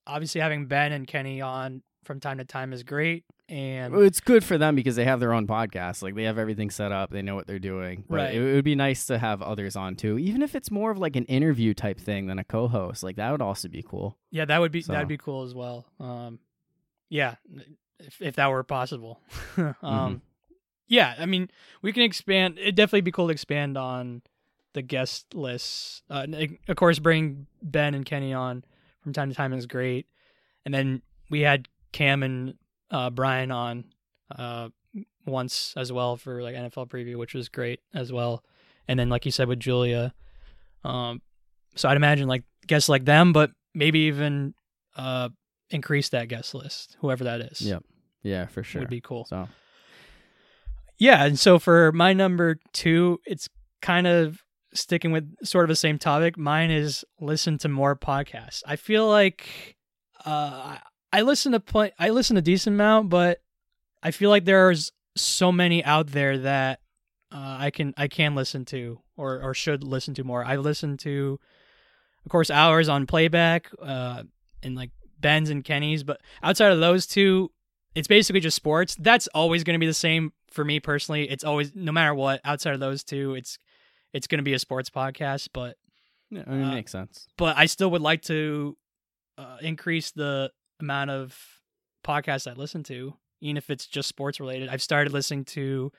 [0.06, 4.20] obviously having Ben and Kenny on from time to time is great, and Well, it's
[4.20, 6.02] good for them because they have their own podcast.
[6.02, 7.10] Like they have everything set up.
[7.10, 8.04] They know what they're doing.
[8.08, 8.34] But Right.
[8.34, 10.98] it, it would be nice to have others on too, even if it's more of
[10.98, 13.02] like an interview type thing than a co-host.
[13.02, 14.18] Like that would also be cool.
[14.30, 15.86] yeah, that would be So- that'd be cool as well.
[16.00, 16.38] Um,
[17.08, 17.36] yeah,
[18.00, 19.20] if if that were possible.
[19.56, 20.16] um, Mm-hmm.
[20.88, 21.50] yeah, I mean,
[21.82, 22.58] we can expand.
[22.58, 24.22] It'd definitely be cool to expand on
[24.74, 26.02] the guest lists.
[26.10, 26.26] Uh,
[26.68, 28.64] of course, bring Ben and Kenny on
[29.02, 30.06] from time to time is great,
[30.64, 32.54] and then we had Cam and
[32.90, 33.84] uh, Brian on
[34.36, 34.68] uh,
[35.26, 38.44] once as well for like NFL preview, which was great as well.
[38.88, 40.12] And then, like you said, with Julia,
[40.84, 41.22] um,
[41.76, 44.54] so I'd imagine like guests like them, but maybe even
[44.96, 45.28] uh,
[45.70, 47.60] increase that guest list, whoever that is.
[47.60, 47.84] Yep.
[48.22, 48.80] Yeah, for sure.
[48.80, 49.24] would be cool.
[49.24, 49.48] So
[50.98, 53.48] Yeah, and so for my number two, it's
[53.80, 54.42] kind of
[54.74, 56.38] sticking with sort of the same topic.
[56.38, 58.62] Mine is listen to more podcasts.
[58.66, 59.76] I feel like
[60.24, 60.76] uh,
[61.12, 63.42] I- listen to play, I listen a decent amount, but
[64.02, 66.80] I feel like there's so many out there that
[67.30, 70.44] uh, I can I can listen to or or should listen to more.
[70.44, 71.38] I listen to,
[72.24, 74.22] of course, ours on playback uh,
[74.62, 74.90] and like
[75.20, 77.50] Ben's and Kenny's, but outside of those two,
[77.94, 78.96] it's basically just sports.
[78.98, 81.28] That's always going to be the same for me personally.
[81.30, 83.58] It's always no matter what outside of those two, it's
[84.12, 85.76] it's going to be a sports podcast, but
[86.30, 87.28] yeah, I mean, it Uh, makes sense.
[87.38, 88.76] but I still would like to
[89.38, 91.36] uh, increase the amount of
[92.04, 94.68] podcasts I listen to, even if it's just sports related.
[94.68, 95.92] I've started listening to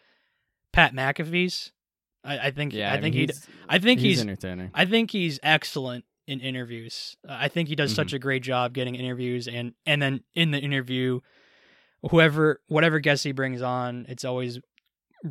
[0.71, 1.71] Pat McAfee's.
[2.23, 4.71] I, I think Yeah, I, think mean, he he's, I think he's, he's entertaining.
[4.73, 7.17] I think he's excellent in interviews.
[7.27, 7.95] Uh, I think he does Mm-hmm.
[7.95, 11.19] such a great job getting interviews and and then in the interview
[12.09, 14.59] whoever whatever guest he brings on, it's always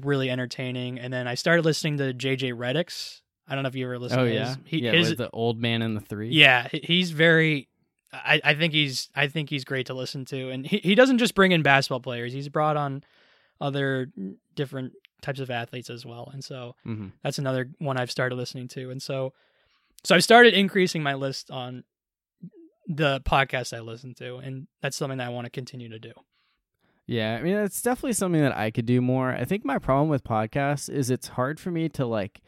[0.02, 0.98] really entertaining.
[0.98, 4.20] And then I started listening to JJ Redick's I don't know if you ever listened.
[4.20, 4.92] Oh to yeah, his, he, yeah.
[4.92, 6.30] his, the old man and the three.
[6.30, 7.68] yeah, he's very.
[8.12, 11.18] I, I think he's I think he's great to listen to, and he, he doesn't
[11.18, 12.32] just bring in basketball players.
[12.32, 13.02] He's brought on
[13.60, 14.08] other
[14.54, 18.68] different types of athletes as well, and so hmm that's another one I've started listening
[18.68, 19.32] to, and so
[20.04, 21.84] so I've started increasing my list on
[22.86, 26.12] the podcasts I listen to, and that's something that I want to continue to do.
[27.06, 29.30] Yeah, I mean it's definitely something that I could do more.
[29.30, 32.40] I think my problem with podcasts is it's hard for me to like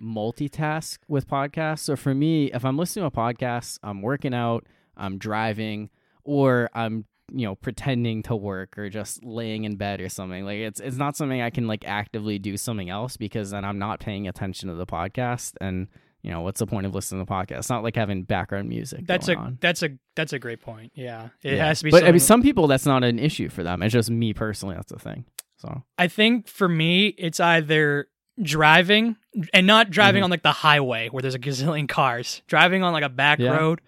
[0.00, 1.80] multitask with podcasts.
[1.80, 4.66] So for me, if I'm listening to a podcast, I'm working out,
[4.96, 5.90] I'm driving,
[6.24, 7.04] or I'm
[7.34, 10.44] you know pretending to work or just laying in bed or something.
[10.44, 13.78] Like it's it's not something I can like actively do something else because then I'm
[13.78, 15.88] not paying attention to the podcast and
[16.22, 17.58] you know what's the point of listening to the podcast?
[17.60, 19.06] It's not like having background music.
[19.06, 19.58] That's a on.
[19.60, 20.92] that's a that's a great point.
[20.94, 21.66] Yeah, it Yeah.
[21.66, 21.90] has to be.
[21.90, 23.82] But I mean, some people that's not an issue for them.
[23.82, 24.74] It's just me personally.
[24.76, 25.24] That's the thing.
[25.56, 28.08] So I think for me, it's either
[28.42, 29.16] driving
[29.54, 30.24] and not driving Mhm.
[30.24, 33.56] on like the highway where there's a gazillion cars, driving on like a back Yeah.
[33.56, 33.80] road,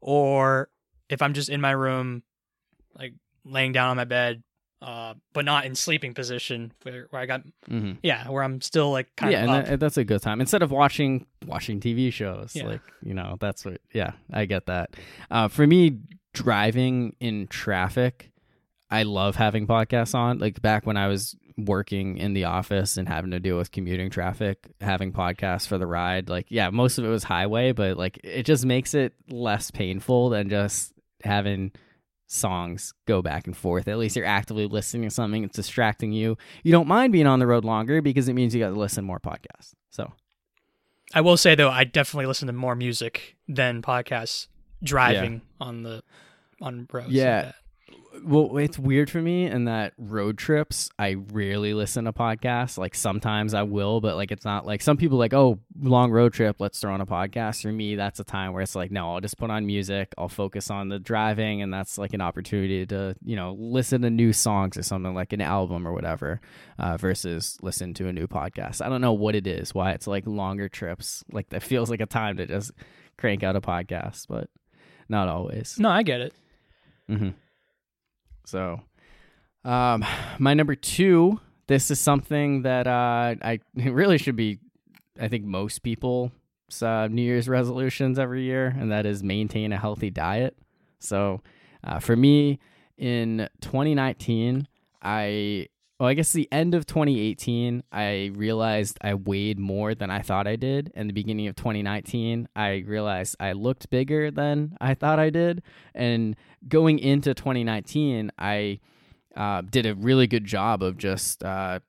[0.00, 0.68] or
[1.08, 2.22] if I'm just in my room,
[2.98, 3.14] like
[3.44, 4.42] laying down on my bed,
[4.82, 8.90] uh, but not in sleeping position where, where I got, hmm yeah, where I'm still
[8.90, 12.12] like kind yeah, of and that, that's a good time instead of watching watching TV
[12.12, 12.54] shows.
[12.54, 12.66] Yeah.
[12.66, 13.80] Like you know, that's what.
[13.92, 14.96] Yeah, I get that.
[15.30, 15.98] Uh, for me,
[16.32, 18.30] driving in traffic,
[18.90, 20.38] I love having podcasts on.
[20.38, 24.10] Like back when I was working in the office and having to deal with commuting
[24.10, 26.28] traffic, having podcasts for the ride.
[26.28, 30.30] Like yeah, most of it was highway, but like it just makes it less painful
[30.30, 30.92] than just
[31.22, 31.72] having
[32.26, 33.88] songs go back and forth.
[33.88, 35.42] At least you're actively listening to something.
[35.42, 36.38] It's distracting you.
[36.62, 39.04] You don't mind being on the road longer because it means you got to listen
[39.04, 39.72] more podcasts.
[39.90, 40.12] So
[41.12, 44.46] I will say though, I definitely listen to more music than podcasts
[44.82, 46.02] driving on the
[46.60, 47.10] on roads.
[47.10, 47.42] Yeah.
[47.42, 47.54] that.
[48.24, 50.90] Well, it's weird for me in that road trips.
[50.98, 52.76] I rarely listen to podcasts.
[52.76, 56.32] Like sometimes I will, but like it's not like some people like, oh, long road
[56.32, 57.62] trip, let's throw on a podcast.
[57.62, 60.12] For me, that's a time where it's like, no, I'll just put on music.
[60.18, 64.10] I'll focus on the driving, and that's like an opportunity to you know listen to
[64.10, 66.40] new songs or something like an album or whatever,
[66.78, 68.84] uh, versus listen to a new podcast.
[68.84, 71.24] I don't know what it is, why it's like longer trips.
[71.32, 72.72] Like that feels like a time to just
[73.18, 74.48] crank out a podcast, but
[75.08, 75.78] not always.
[75.78, 76.34] No, I get it.
[77.08, 77.30] Mm-hmm.
[78.50, 78.80] So,
[79.64, 80.04] um,
[80.38, 81.40] my number two.
[81.66, 84.58] This is something that uh, I really should be.
[85.20, 86.32] I think most people's
[86.82, 90.56] uh, New Year's resolutions every year, and that is maintain a healthy diet.
[90.98, 91.42] So,
[91.84, 92.58] uh, for me,
[92.98, 94.66] in 2019,
[95.02, 95.68] I
[96.00, 100.46] well, I guess the end of 2018, I realized I weighed more than I thought
[100.46, 100.90] I did.
[100.94, 105.62] And the beginning of 2019, I realized I looked bigger than I thought I did.
[105.94, 106.36] And
[106.66, 108.80] going into 2019, I
[109.36, 111.80] uh, did a really good job of just, uh,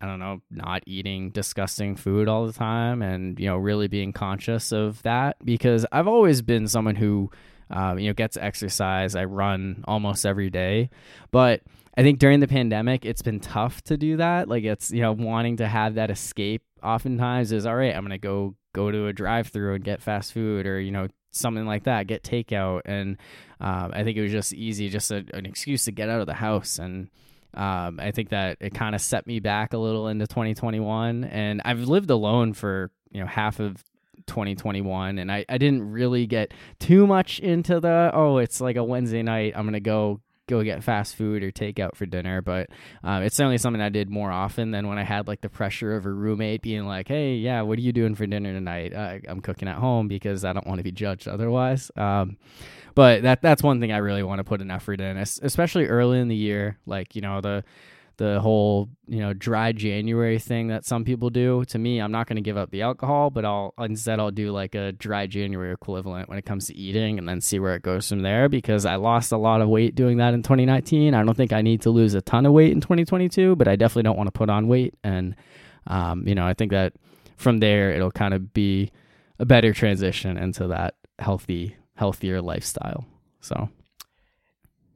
[0.00, 4.12] I don't know, not eating disgusting food all the time and, you know, really being
[4.12, 7.32] conscious of that because I've always been someone who,
[7.68, 9.16] uh, you know, gets exercise.
[9.16, 10.88] I run almost every day.
[11.32, 11.62] But
[11.96, 14.48] I think during the pandemic, it's been tough to do that.
[14.48, 18.10] Like it's, you know, wanting to have that escape oftentimes is all right, I'm going
[18.10, 21.64] to go go to a drive through and get fast food or, you know, something
[21.64, 22.82] like that, get takeout.
[22.84, 23.16] And
[23.60, 26.26] um, I think it was just easy, just a, an excuse to get out of
[26.26, 26.78] the house.
[26.78, 27.08] And
[27.54, 31.24] um, I think that it kind of set me back a little into 2021.
[31.24, 33.82] And I've lived alone for, you know, half of
[34.26, 38.82] 2021 and I, I didn't really get too much into the oh it's like a
[38.82, 42.68] wednesday night i'm gonna go go get fast food or takeout for dinner but
[43.02, 45.94] um, it's certainly something i did more often than when i had like the pressure
[45.96, 48.92] of a roommate being like hey yeah what are you doing for dinner tonight?
[48.92, 51.90] Uh, i'm cooking at home because i don't want to be judged otherwise.
[51.96, 52.36] Um,
[52.94, 56.18] but that that's one thing i really want to put an effort in especially early
[56.18, 57.62] in the year like you know the
[58.18, 61.64] the whole you know dry January thing that some people do.
[61.66, 64.52] To me, I'm not going to give up the alcohol, but I'll instead I'll do
[64.52, 67.82] like a dry January equivalent when it comes to eating, and then see where it
[67.82, 68.48] goes from there.
[68.48, 71.14] Because I lost a lot of weight doing that in 2019.
[71.14, 73.76] I don't think I need to lose a ton of weight in 2022, but I
[73.76, 74.94] definitely don't want to put on weight.
[75.04, 75.36] And
[75.86, 76.94] um, you know, I think that
[77.36, 78.90] from there it'll kind of be
[79.38, 83.04] a better transition into that healthy, healthier lifestyle.
[83.40, 83.68] So.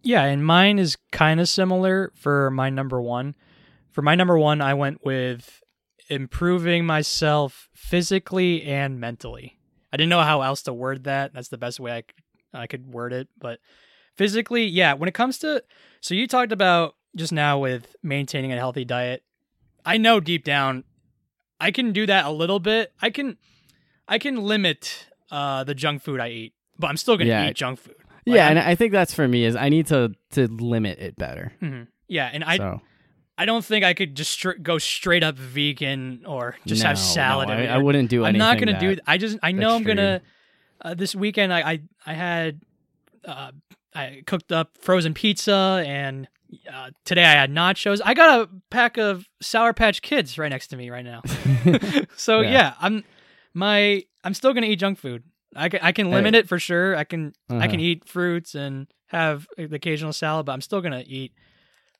[0.02, 3.35] Yeah, and mine is kind of similar for my number one.
[3.90, 5.60] For my number one, I went with
[6.09, 9.59] improving myself physically and mentally.
[9.93, 11.35] I didn't know how else to word that.
[11.35, 12.14] That's the best way I could,
[12.55, 13.28] I could word it.
[13.39, 13.59] But
[14.16, 15.62] physically, yeah, when it comes to.
[16.01, 19.22] So you talked about just now with maintaining a healthy diet.
[19.85, 20.85] I know deep down
[21.62, 22.93] I can do that a little bit.
[23.02, 23.36] I can
[24.09, 27.51] I can limit uh the junk food I eat, but I'm still going to Yeah.
[27.51, 27.97] eat junk food.
[28.31, 30.98] Like, yeah, I'm- and I think that's for me is I need to to limit
[30.98, 31.52] it better.
[31.62, 31.86] Mhm.
[32.09, 32.81] Yeah, and I so
[33.39, 36.98] I don't think I could just str- go straight up vegan or just No, have
[36.98, 37.48] salad.
[37.48, 38.97] no, I, I wouldn't do I'm not gonna that, do.
[39.07, 40.20] I just I know I'm gonna.
[40.82, 42.61] Uh, this weekend I I, I had
[43.24, 43.52] uh,
[43.94, 46.27] I cooked up frozen pizza and
[46.73, 48.01] uh, today I had nachos.
[48.05, 51.23] I got a pack of Sour Patch Kids right next to me right now.
[52.16, 52.51] so Yeah.
[52.51, 52.74] yeah.
[52.81, 53.05] I'm
[53.55, 55.23] my I'm still gonna eat junk food.
[55.56, 56.94] I can I can limit it for sure.
[56.97, 57.68] I can I Uh-huh.
[57.68, 61.32] can eat fruits and have the occasional salad, but I'm still gonna eat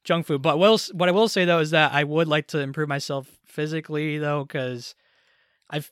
[0.05, 0.43] junk food.
[0.43, 3.29] But what what I will say though is that I would like to improve myself
[3.47, 4.95] physically though, because
[5.69, 5.91] I've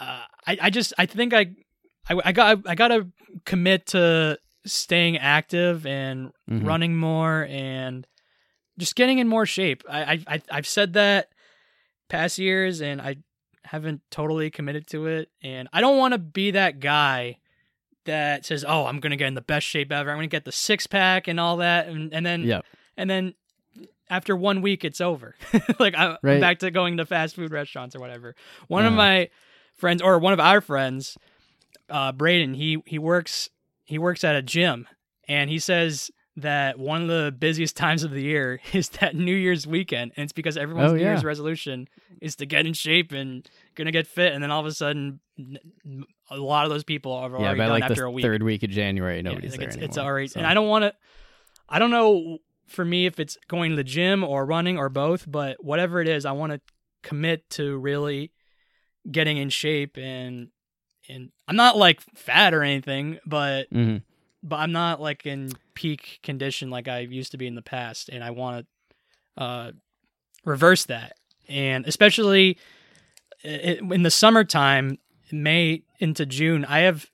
[0.00, 1.50] uh, I I just I think I
[2.08, 3.08] I, I got I gotta
[3.44, 6.64] commit to staying active and Mhm.
[6.66, 8.06] running more and
[8.78, 9.82] just getting in more shape.
[9.88, 11.28] I, I I I've said that
[12.08, 13.16] past years and I
[13.64, 15.30] haven't totally committed to it.
[15.42, 17.38] And I don't want to be that guy
[18.04, 20.10] that says, "Oh, I'm gonna get in the best shape ever.
[20.10, 22.64] I'm gonna get the six pack and all that," and, and then Yep.
[22.96, 23.34] and then
[24.10, 25.34] after one week it's over.
[25.78, 26.40] like I'm Right.
[26.40, 28.34] back to going to fast food restaurants or whatever.
[28.68, 28.96] One of Uh-huh.
[29.02, 29.30] my
[29.74, 31.16] friends or one of our friends,
[31.88, 33.48] uh, Braden, he he works
[33.84, 34.86] he works at a gym
[35.26, 39.34] and he says that one of the busiest times of the year is that New
[39.34, 41.88] Year's weekend, and it's because everyone's Oh, New Year's resolution
[42.20, 45.20] is to get in shape and gonna get fit, and then all of a sudden,
[46.30, 48.24] a lot of those people are already Yeah, by done like after the a week.
[48.24, 49.88] third week of January, Yeah, nobody's like there it's, anymore.
[49.88, 50.38] it's already, so.
[50.40, 50.94] and I don't want to.
[51.68, 55.30] I don't know for me if it's going to the gym or running or both,
[55.30, 56.60] but whatever it is, I want to
[57.02, 58.32] commit to really
[59.10, 60.48] getting in shape and
[61.08, 64.02] and I'm not like fat or anything, but Mhm.
[64.44, 68.08] But I'm not like in peak condition like I used to be in the past,
[68.10, 68.66] and I want
[69.36, 69.72] to uh,
[70.44, 71.14] reverse that.
[71.48, 72.58] And especially
[73.44, 73.48] i-
[73.80, 74.98] i- in the summertime,
[75.32, 77.06] May into June, I have.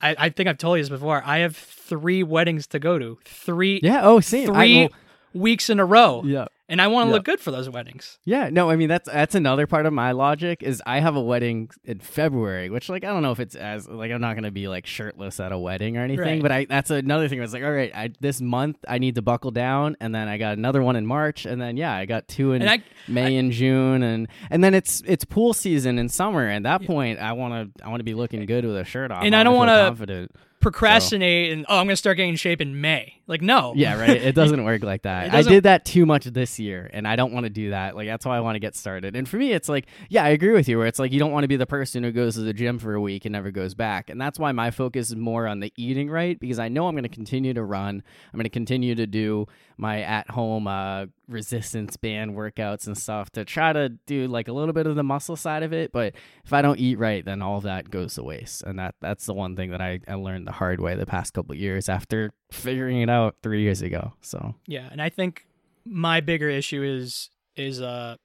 [0.00, 1.22] I, I think I've told you this before.
[1.24, 3.18] I have three weddings to go to.
[3.24, 4.00] Three Yeah.
[4.04, 4.50] Oh, same.
[4.50, 4.88] I- three well,
[5.32, 6.46] weeks in a row, yeah.
[6.68, 7.14] And I want to Yeah.
[7.14, 8.18] look good for those weddings.
[8.24, 11.20] Yeah, no, I mean that's that's another part of my logic is I have a
[11.20, 14.50] wedding in February, which like I don't know if it's as like I'm not gonna
[14.50, 16.42] be like shirtless at a wedding or anything, Right.
[16.42, 17.38] but I that's another thing.
[17.38, 20.28] I was like, all right, I, this month I need to buckle down, and then
[20.28, 22.82] I got another one in March, and then yeah, I got two in And I
[23.08, 26.48] May and June, and and then it's it's pool season in summer.
[26.48, 29.10] At that point, I want to I want to be looking good with a shirt
[29.10, 30.28] off, And I don't wanna wanna-
[30.64, 33.20] procrastinate and oh, I'm gonna start getting in shape in May.
[33.26, 34.10] Like no, Yeah, right.
[34.10, 35.32] It doesn't work like that.
[35.32, 37.96] I did that too much this year, and I don't want to do that.
[37.96, 39.16] Like that's why I want to get started.
[39.16, 40.78] And for me, it's like, yeah, I agree with you.
[40.78, 42.78] Where it's like you don't want to be the person who goes to the gym
[42.78, 44.10] for a week and never goes back.
[44.10, 46.96] And that's why my focus is more on the eating right because I know I'm
[47.02, 48.02] to continue to run.
[48.32, 49.46] I'm to continue to do
[49.76, 54.72] my at-home uh, resistance band workouts and stuff to try to do like a little
[54.72, 55.90] bit of the muscle side of it.
[55.92, 56.14] But
[56.44, 58.62] if I don't eat right, then all that goes to waste.
[58.62, 61.34] And that that's the one thing that I, I learned the hard way the past
[61.34, 64.12] couple of years after figuring it out three years ago.
[64.20, 65.46] So Yeah, and I think
[65.84, 68.16] my bigger issue is is uh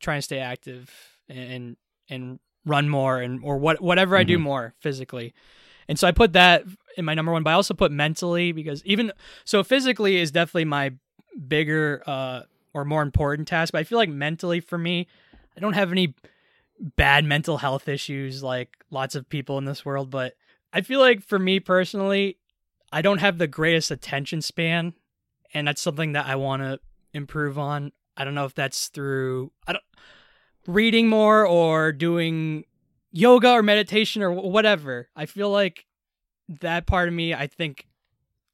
[0.00, 0.90] trying to stay active
[1.28, 1.76] and
[2.08, 4.42] and run more and or what whatever I do Mhm.
[4.42, 5.34] more physically.
[5.88, 6.64] And so I put that
[6.96, 9.12] in my number one, but I also put mentally because even
[9.44, 10.92] so physically is definitely my
[11.48, 12.42] bigger uh
[12.74, 15.06] or more important task, but I feel like mentally for me,
[15.56, 16.14] I don't have any
[16.96, 20.34] bad mental health issues like lots of people in this world, but
[20.72, 22.38] I feel like for me personally,
[22.90, 24.94] I don't have the greatest attention span
[25.54, 26.80] and that's something that I want to
[27.12, 27.92] improve on.
[28.16, 29.84] I don't know if that's through I don't
[30.66, 32.64] reading more or doing
[33.10, 35.08] yoga or meditation or whatever.
[35.14, 35.86] I feel like
[36.60, 37.86] that part of me I think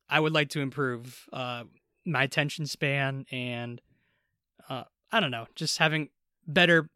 [0.08, 1.64] I would like to improve uh
[2.06, 3.80] my attention span and
[4.68, 6.08] uh I don't know, just having
[6.46, 6.88] better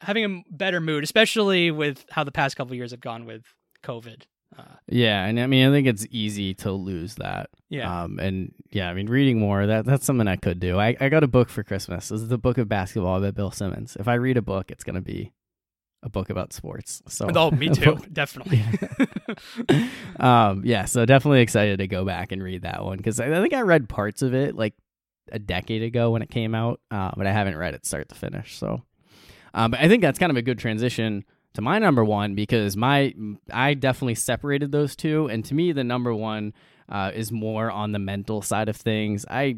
[0.00, 3.44] having a better mood, especially with how the past couple of years have gone with
[3.84, 4.22] COVID.
[4.58, 7.48] Uh, yeah, and I mean I think it's easy to lose that.
[7.70, 8.02] yeah.
[8.02, 10.78] Um, and yeah, I mean reading more that that's something I could do.
[10.78, 12.10] I, I got a book for Christmas.
[12.10, 13.96] This is the book of basketball by Bill Simmons.
[13.98, 15.32] If I read a book, it's gonna be
[16.02, 17.02] a book about sports.
[17.08, 18.64] So oh, me too, definitely.
[20.20, 23.40] um, yeah, so definitely excited to go back and read that one because I, I
[23.40, 24.74] think I read parts of it like
[25.30, 28.14] a decade ago when it came out, uh, but I haven't read it start to
[28.14, 28.56] finish.
[28.56, 28.82] So,
[29.54, 31.24] um, but I think that's kind of a good transition
[31.54, 33.14] to my number one because my
[33.52, 36.52] I definitely separated those two, and to me the number one
[36.92, 39.24] uh, is more on the mental side of things.
[39.28, 39.56] I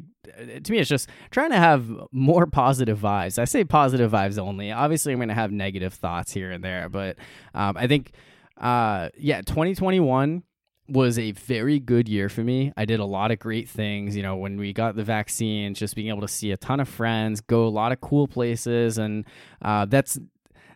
[0.62, 3.38] to me it's just trying to have more positive vibes.
[3.38, 4.72] I say positive vibes only.
[4.72, 7.16] Obviously, I'm going to have negative thoughts here and there, but
[7.52, 8.12] um, I think
[8.56, 10.44] uh, yeah, 2021
[10.88, 12.72] was a very good year for me.
[12.76, 14.16] I did a lot of great things.
[14.16, 16.88] You know, when we got the vaccines, just being able to see a ton of
[16.88, 19.24] friends, go a lot of cool places, and
[19.60, 20.18] uh, that's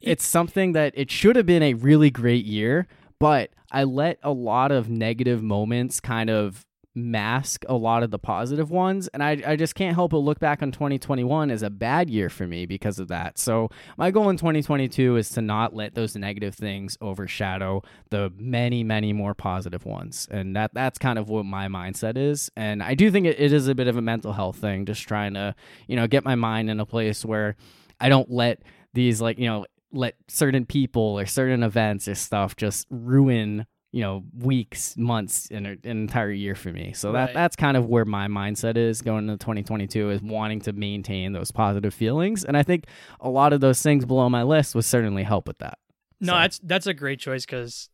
[0.01, 2.89] it's something that it should have been a really great year,
[3.21, 6.65] but I let a lot of negative moments kind of
[6.99, 9.09] mask a lot of the positive ones.
[9.09, 12.29] And I, I just can't help but look back on 2021 as a bad year
[12.29, 13.39] for me because of that.
[13.39, 18.85] So my goal in 2022 is to not let those negative things overshadow the many,
[18.85, 20.27] many more positive ones.
[20.31, 22.51] And that that's kind of what my mindset is.
[22.57, 25.03] And I do think it, it is a bit of a mental health thing, just
[25.03, 25.55] trying to,
[25.87, 27.57] you know, get my mind in a place where
[28.01, 28.63] I don't let
[28.95, 34.03] these like, you know, let certain people or certain events or stuff just ruin you
[34.03, 37.35] know weeks months and er, an entire year for me so that Right.
[37.35, 41.51] that's kind of where my mindset is going into 2022 is wanting to maintain those
[41.51, 42.85] positive feelings and i think
[43.21, 45.79] a lot of those things below my list would certainly help with that
[46.21, 47.89] No, So- that's that's a great choice because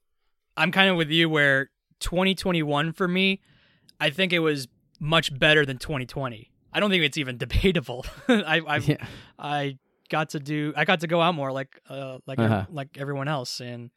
[0.56, 3.40] I'm kind of with you where 2021 for me,
[4.00, 4.68] I think it was
[5.00, 6.50] much better than 2020.
[6.72, 8.04] I don't think it's even debatable.
[8.28, 9.06] I I yeah
[9.38, 9.78] I
[10.10, 12.66] got to do I got to go out more like uh like Uh-huh.
[12.70, 13.90] like everyone else and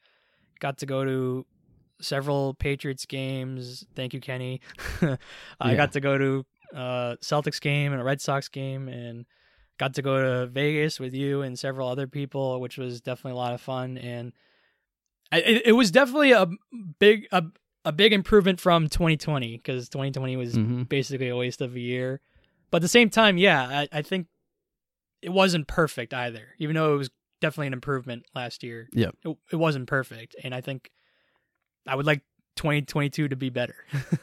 [0.59, 1.45] got to go to
[2.01, 3.85] several Patriots games.
[3.95, 4.61] Thank you, Kenny.
[5.01, 5.17] I
[5.71, 5.75] Yeah.
[5.75, 9.25] got to go to uh Celtics game and a Red Sox game and
[9.77, 13.35] got to go to Vegas with you and several other people, which was definitely a
[13.35, 14.33] lot of fun and
[15.31, 16.47] I, it, it was definitely a
[16.99, 17.43] big a,
[17.83, 22.21] a big improvement from 2020 because 2020 was hmm basically a waste of a year.
[22.71, 24.27] But at the same time, yeah, I, I think
[25.27, 26.55] it wasn't perfect either.
[26.57, 27.09] Even though it was
[27.41, 28.87] definitely an improvement last year.
[28.93, 30.37] Yeah, It, it wasn't perfect.
[30.41, 30.89] And I think
[31.85, 32.21] I would like
[32.55, 33.75] 2022 to be better.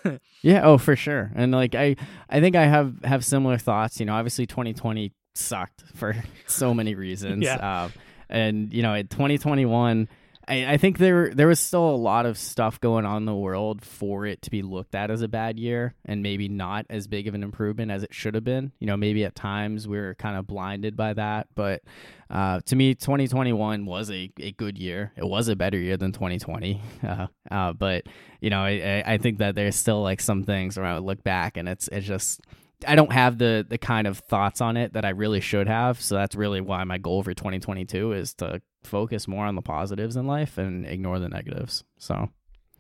[0.41, 1.31] Yeah, oh for sure.
[1.35, 1.97] And like I
[2.29, 6.15] I think I have have similar thoughts, you know, obviously 2020 sucked for
[6.47, 7.45] so many reasons.
[7.45, 7.57] Yeah.
[7.57, 7.89] Uh,
[8.29, 10.09] and you know, in 2021
[10.47, 13.35] I, I think there there was still a lot of stuff going on in the
[13.35, 17.07] world for it to be looked at as a bad year and maybe not as
[17.07, 18.73] big of an improvement as it should have been.
[18.79, 21.49] You know, maybe at times we are kind of blinded by that.
[21.55, 21.83] But
[22.31, 25.13] uh, to me, 2021 was a, a good year.
[25.17, 26.81] It was a better year than 2020.
[27.05, 28.05] Uh, uh, but
[28.41, 31.23] you know, I, I think that there's still like some things where I would look
[31.23, 32.41] back and it's it's just
[32.87, 36.01] I don't have the the kind of thoughts on it that I really should have.
[36.01, 40.17] So that's really why my goal for 2022 is to focus more on the positives
[40.17, 41.85] in life and ignore the negatives.
[41.99, 42.29] So,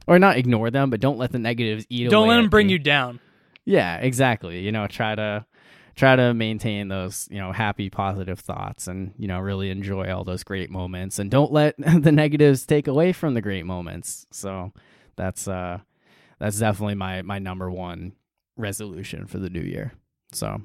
[0.06, 2.06] or not ignore them, but don't let the negatives eat.
[2.06, 2.10] Away.
[2.10, 2.74] Don't let them bring me.
[2.74, 3.20] you down.
[3.64, 4.60] Yeah, exactly.
[4.60, 5.46] You know, try to
[5.94, 10.24] try to maintain those you know happy positive thoughts and you know really enjoy all
[10.24, 14.72] those great moments and don't let the negatives take away from the great moments so
[15.16, 15.78] that's uh
[16.38, 18.12] that's definitely my my number one
[18.56, 19.92] resolution for the new year
[20.32, 20.60] so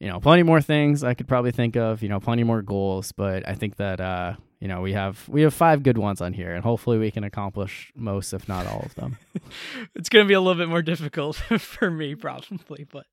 [0.00, 3.12] you know plenty more things i could probably think of you know plenty more goals
[3.12, 6.32] but i think that uh you know we have we have five good ones on
[6.32, 9.18] here and hopefully we can accomplish most if not all of them
[9.94, 12.86] It's going to be a little bit more difficult for me, probably.
[12.90, 13.06] But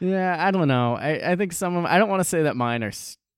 [0.00, 0.96] Yeah, I don't know.
[0.96, 2.90] I, I think some of I don't want to say that mine are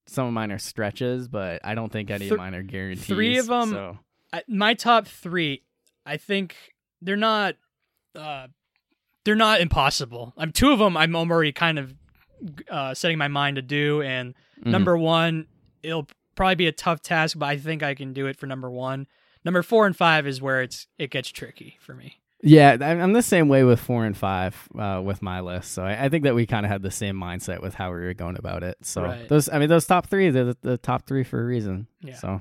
[0.07, 3.07] some of mine are stretches, but I don't think any Th- of mine are guarantees.
[3.07, 3.99] three of 'em- So.
[4.33, 5.63] I, my top three,
[6.07, 6.57] I think
[7.03, 7.57] they're not,
[8.15, 8.47] uh,
[9.25, 10.33] they're not impossible.
[10.37, 10.97] I'm two of them.
[10.97, 11.95] I'm already kind of
[12.71, 14.71] uh, setting my mind to do, and Mhm.
[14.71, 15.47] number one,
[15.83, 18.71] it'll probably be a tough task, but I think I can do it for number
[18.71, 19.07] one.
[19.45, 22.17] Number four and five is where it's it gets tricky for me.
[22.43, 25.73] Yeah, I'm I'm the same way with four and five uh, with my list.
[25.73, 28.01] So I, I think that we kind of had the same mindset with how we
[28.01, 28.79] were going about it.
[28.83, 29.29] So Right.
[29.29, 31.87] those, I mean, those top three, they're the, the top three for a reason.
[32.01, 32.15] Yeah.
[32.15, 32.41] So.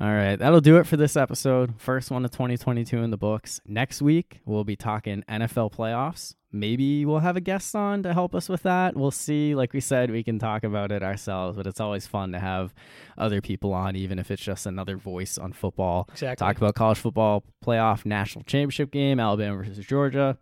[0.00, 1.74] All right, that'll do it for this episode.
[1.80, 3.60] First one of 2022 in the books.
[3.66, 6.36] Next week, we'll be talking NFL playoffs.
[6.52, 8.96] Maybe we'll have a guest on to help us with that.
[8.96, 9.56] We'll see.
[9.56, 12.72] Like we said, we can talk about it ourselves, but it's always fun to have
[13.18, 16.46] other people on, even if it's just another voice on football Exactly.
[16.46, 20.38] talk about college football playoff national championship game, Alabama versus Georgia,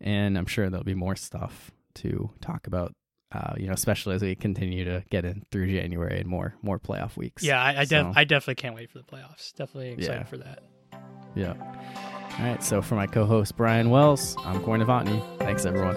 [0.00, 2.94] and I'm sure there'll be more stuff to talk about.
[3.34, 6.78] Uh, you know, especially as we continue to get in through January and more more
[6.78, 7.42] playoff weeks.
[7.42, 9.52] yeah, I, I, def- So- I definitely can't wait for the playoffs.
[9.54, 10.22] Definitely excited Yeah.
[10.24, 10.62] for that.
[11.34, 11.54] yeah.
[12.38, 12.62] All right.
[12.62, 15.20] So for my co-host Brian Wells, I'm Corey Novotny.
[15.40, 15.96] Thanks everyone.